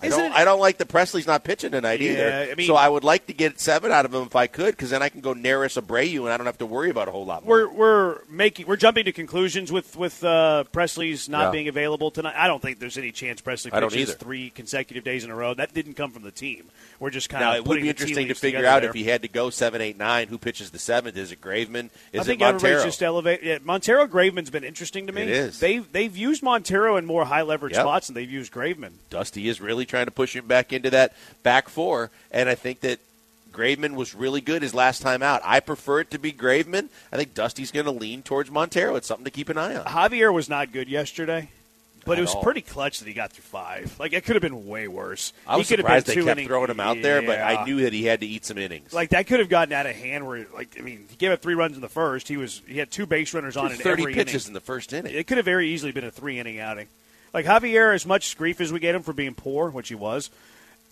I 0.00 0.08
don't, 0.10 0.32
I 0.32 0.44
don't 0.44 0.60
like 0.60 0.78
that 0.78 0.88
Pressly's 0.88 1.26
not 1.26 1.42
pitching 1.42 1.72
tonight 1.72 2.00
Yeah, 2.00 2.10
either. 2.12 2.52
I 2.52 2.54
mean- 2.54 2.66
so 2.68 2.76
I 2.76 2.88
would 2.88 3.02
like 3.02 3.26
to 3.26 3.32
get 3.32 3.58
seven 3.58 3.90
out 3.90 4.04
of 4.04 4.14
him 4.14 4.22
if 4.22 4.36
I 4.36 4.46
could, 4.46 4.72
because 4.76 4.90
then 4.90 5.02
I 5.02 5.08
can 5.08 5.20
go 5.20 5.34
Neris 5.34 5.80
Abreu, 5.80 6.20
and 6.20 6.28
I 6.32 6.36
don't 6.36 6.46
have 6.46 6.58
to 6.58 6.66
worry 6.66 6.90
about 6.90 7.08
a 7.08 7.10
whole 7.10 7.26
lot 7.26 7.44
more. 7.44 7.66
We're 7.66 7.72
we're 7.72 8.18
making 8.28 8.66
we're 8.66 8.76
jumping 8.76 9.06
to 9.06 9.12
conclusions 9.12 9.72
with 9.72 9.96
with 9.96 10.22
uh, 10.22 10.64
Pressly's 10.72 11.28
not 11.28 11.46
Yeah. 11.46 11.50
being 11.50 11.68
available 11.68 12.10
tonight. 12.12 12.34
I 12.36 12.46
don't 12.46 12.62
think 12.62 12.78
there's 12.78 12.96
any 12.98 13.10
chance 13.10 13.40
Presley 13.40 13.70
pitches 13.72 14.14
three 14.14 14.50
consecutive 14.50 15.02
days 15.02 15.24
in 15.24 15.30
a 15.30 15.34
row. 15.34 15.54
That 15.54 15.74
didn't 15.74 15.94
come 15.94 16.12
from 16.12 16.22
the 16.22 16.30
team. 16.30 16.66
We're 17.00 17.10
just 17.10 17.28
kind 17.28 17.42
now 17.44 17.50
of 17.52 17.56
it 17.58 17.66
would 17.66 17.82
be 17.82 17.88
interesting 17.88 18.28
to 18.28 18.34
figure 18.34 18.64
out 18.66 18.84
if 18.84 18.94
he 18.94 19.04
had 19.04 19.22
to 19.22 19.28
go 19.28 19.50
seven, 19.50 19.80
eight, 19.80 19.98
nine. 19.98 20.28
Who 20.28 20.38
pitches 20.38 20.70
the 20.70 20.78
seventh? 20.78 21.16
Is 21.16 21.32
it 21.32 21.40
Graveman? 21.40 21.90
Is 22.12 22.20
I 22.20 22.24
think 22.24 22.40
it 22.40 22.44
Montero? 22.44 22.84
just 22.84 23.02
elevated. 23.02 23.44
Yeah, 23.44 23.58
Montero 23.64 24.06
Graveman's 24.06 24.50
been 24.50 24.64
interesting 24.64 25.06
to 25.08 25.12
me. 25.12 25.22
It 25.22 25.28
is. 25.30 25.58
They've 25.60 25.90
they've 25.90 26.16
used 26.16 26.42
Montero 26.42 26.96
in 26.96 27.04
more 27.04 27.24
high 27.24 27.42
leverage 27.42 27.72
Yep. 27.74 27.82
spots 27.82 28.06
than 28.06 28.14
they've 28.14 28.30
used 28.30 28.52
Graveman. 28.52 28.92
Dusty 29.10 29.48
is 29.48 29.60
really 29.60 29.86
trying 29.88 30.04
to 30.06 30.12
push 30.12 30.36
him 30.36 30.46
back 30.46 30.72
into 30.72 30.90
that 30.90 31.14
back 31.42 31.68
four, 31.68 32.10
and 32.30 32.48
I 32.48 32.54
think 32.54 32.80
that 32.80 33.00
Graveman 33.52 33.94
was 33.94 34.14
really 34.14 34.40
good 34.40 34.62
his 34.62 34.74
last 34.74 35.02
time 35.02 35.22
out. 35.22 35.40
I 35.44 35.58
prefer 35.60 36.00
it 36.00 36.10
to 36.12 36.18
be 36.18 36.32
Graveman. 36.32 36.88
I 37.12 37.16
think 37.16 37.34
Dusty's 37.34 37.72
going 37.72 37.86
to 37.86 37.90
lean 37.92 38.22
towards 38.22 38.50
Montero. 38.50 38.94
It's 38.96 39.08
something 39.08 39.24
to 39.24 39.30
keep 39.30 39.48
an 39.48 39.58
eye 39.58 39.74
on. 39.74 39.84
Javier 39.86 40.32
was 40.32 40.48
not 40.48 40.70
good 40.72 40.88
yesterday. 40.88 41.50
But 42.04 42.12
At 42.12 42.18
it 42.18 42.20
was 42.22 42.34
all. 42.36 42.42
pretty 42.42 42.62
clutch 42.62 43.00
that 43.00 43.08
he 43.08 43.12
got 43.12 43.32
through 43.32 43.42
five. 43.42 43.94
Like 43.98 44.14
it 44.14 44.24
could 44.24 44.34
have 44.36 44.40
been 44.40 44.66
way 44.66 44.88
worse. 44.88 45.34
I 45.46 45.56
was 45.58 45.68
he 45.68 45.74
could 45.76 45.82
surprised 45.82 46.06
have 46.06 46.14
they 46.14 46.20
been 46.20 46.22
two 46.22 46.26
kept 46.28 46.38
inning- 46.38 46.48
throwing 46.48 46.70
him 46.70 46.80
out 46.80 47.02
there, 47.02 47.20
but 47.20 47.38
I 47.38 47.64
knew 47.66 47.82
that 47.82 47.92
he 47.92 48.04
had 48.04 48.20
to 48.20 48.26
eat 48.26 48.46
some 48.46 48.56
innings. 48.56 48.94
like 48.94 49.10
that 49.10 49.26
could 49.26 49.40
have 49.40 49.50
gotten 49.50 49.74
out 49.74 49.84
of 49.84 49.94
hand. 49.94 50.26
Where 50.26 50.46
like 50.54 50.76
I 50.78 50.82
mean, 50.82 51.04
he 51.10 51.16
gave 51.16 51.32
up 51.32 51.42
three 51.42 51.54
runs 51.54 51.74
in 51.74 51.82
the 51.82 51.88
first. 51.88 52.28
He 52.28 52.38
was 52.38 52.62
he 52.66 52.78
had 52.78 52.90
two 52.90 53.04
base 53.04 53.34
runners 53.34 53.58
on 53.58 53.72
in 53.72 53.76
thirty 53.76 54.04
every 54.04 54.14
pitches 54.14 54.46
in 54.46 54.54
the 54.54 54.60
first 54.60 54.92
inning. 54.94 55.12
It 55.14 55.26
could 55.26 55.36
have 55.36 55.44
very 55.44 55.68
easily 55.68 55.92
been 55.92 56.04
a 56.04 56.10
three 56.10 56.38
inning 56.38 56.58
outing. 56.60 56.86
Like 57.34 57.44
Javier, 57.46 57.94
as 57.94 58.06
much 58.06 58.36
grief 58.36 58.60
as 58.60 58.72
we 58.72 58.80
get 58.80 58.94
him 58.94 59.02
for 59.02 59.12
being 59.12 59.34
poor, 59.34 59.70
which 59.70 59.88
he 59.88 59.94
was, 59.94 60.30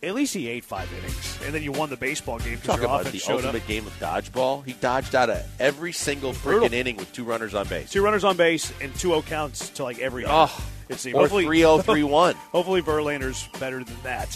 At 0.02 0.14
least 0.14 0.34
he 0.34 0.48
ate 0.48 0.64
five 0.64 0.92
innings, 0.92 1.38
and 1.44 1.54
then 1.54 1.62
you 1.62 1.72
won 1.72 1.88
the 1.88 1.96
baseball 1.96 2.38
game 2.38 2.50
because 2.56 2.66
Talk 2.66 2.76
your 2.76 2.84
about 2.86 3.00
offense 3.02 3.12
the 3.14 3.18
showed 3.18 3.44
ultimate 3.44 3.62
up. 3.62 3.68
game 3.68 3.86
of 3.86 3.98
dodgeball. 3.98 4.64
He 4.64 4.74
dodged 4.74 5.14
out 5.14 5.30
of 5.30 5.42
every 5.58 5.92
single 5.92 6.32
freaking 6.34 6.72
inning 6.72 6.96
with 6.98 7.12
two 7.12 7.24
runners 7.24 7.54
on 7.54 7.66
base. 7.68 7.90
Two 7.90 8.02
runners 8.04 8.22
on 8.24 8.36
base 8.36 8.72
and 8.82 8.92
2-0 8.94 9.24
counts 9.26 9.70
to 9.70 9.82
like 9.84 9.98
every. 9.98 10.24
Oh, 10.26 10.54
it 10.90 10.98
seemed. 10.98 11.16
or 11.16 11.22
Hopefully, 11.22 11.44
3-0, 11.46 11.82
3-1. 11.82 12.34
hopefully 12.52 12.82
Verlander's 12.82 13.48
better 13.58 13.82
than 13.82 13.96
that 14.02 14.28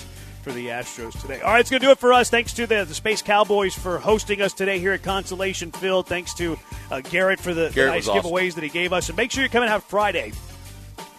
for 0.43 0.53
the 0.53 0.69
Astros 0.69 1.21
today. 1.21 1.43
All 1.43 1.53
right, 1.53 1.61
it's 1.61 1.69
going 1.69 1.81
to 1.81 1.87
do 1.87 1.91
it 1.93 1.99
for 1.99 2.15
us. 2.15 2.31
Thanks 2.31 2.55
to 2.55 2.67
the, 2.67 2.85
the 2.85 2.95
Space 2.95 3.21
Cowboys 3.21 3.75
for 3.75 3.99
hosting 3.99 4.41
us 4.41 4.55
today 4.55 4.79
here 4.79 4.93
at 4.93 5.03
Constellation 5.03 5.71
Field. 5.71 6.07
Thanks 6.07 6.33
to 6.37 6.59
uh, 6.91 7.03
Garrett 7.03 7.39
for 7.39 7.53
the, 7.53 7.69
the 7.69 7.87
nice 7.87 8.09
awesome. 8.09 8.23
giveaways 8.31 8.55
that 8.55 8.65
he 8.65 8.71
gave 8.71 8.95
us. 8.95 9.11
And 9.11 9.19
make 9.19 9.31
sure 9.31 9.43
you 9.45 9.51
come 9.51 9.63
and 9.63 9.71
have 9.71 9.85
Friday 9.85 10.33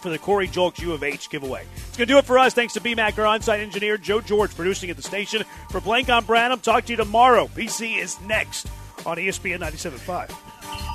for 0.02 0.10
the 0.10 0.18
Corey 0.18 0.48
Julks 0.48 0.80
U 0.80 0.92
of 0.92 1.02
H 1.02 1.30
giveaway. 1.30 1.64
It's 1.74 1.96
going 1.96 2.08
to 2.08 2.12
do 2.12 2.18
it 2.18 2.24
for 2.24 2.38
us. 2.38 2.52
Thanks 2.52 2.74
to 2.74 2.80
BMAC, 2.80 3.18
our 3.18 3.26
on-site 3.26 3.60
engineer, 3.60 3.96
Joe 3.96 4.20
George, 4.20 4.54
producing 4.54 4.90
at 4.90 4.96
the 4.96 5.02
station. 5.02 5.44
For 5.70 5.80
Blank 5.80 6.10
on 6.10 6.24
Branham, 6.24 6.60
talk 6.60 6.84
to 6.86 6.92
you 6.92 6.96
tomorrow. 6.96 7.46
PC 7.46 7.98
is 7.98 8.20
next 8.22 8.66
on 9.06 9.16
ESPN 9.16 9.60
97.5. 9.60 10.91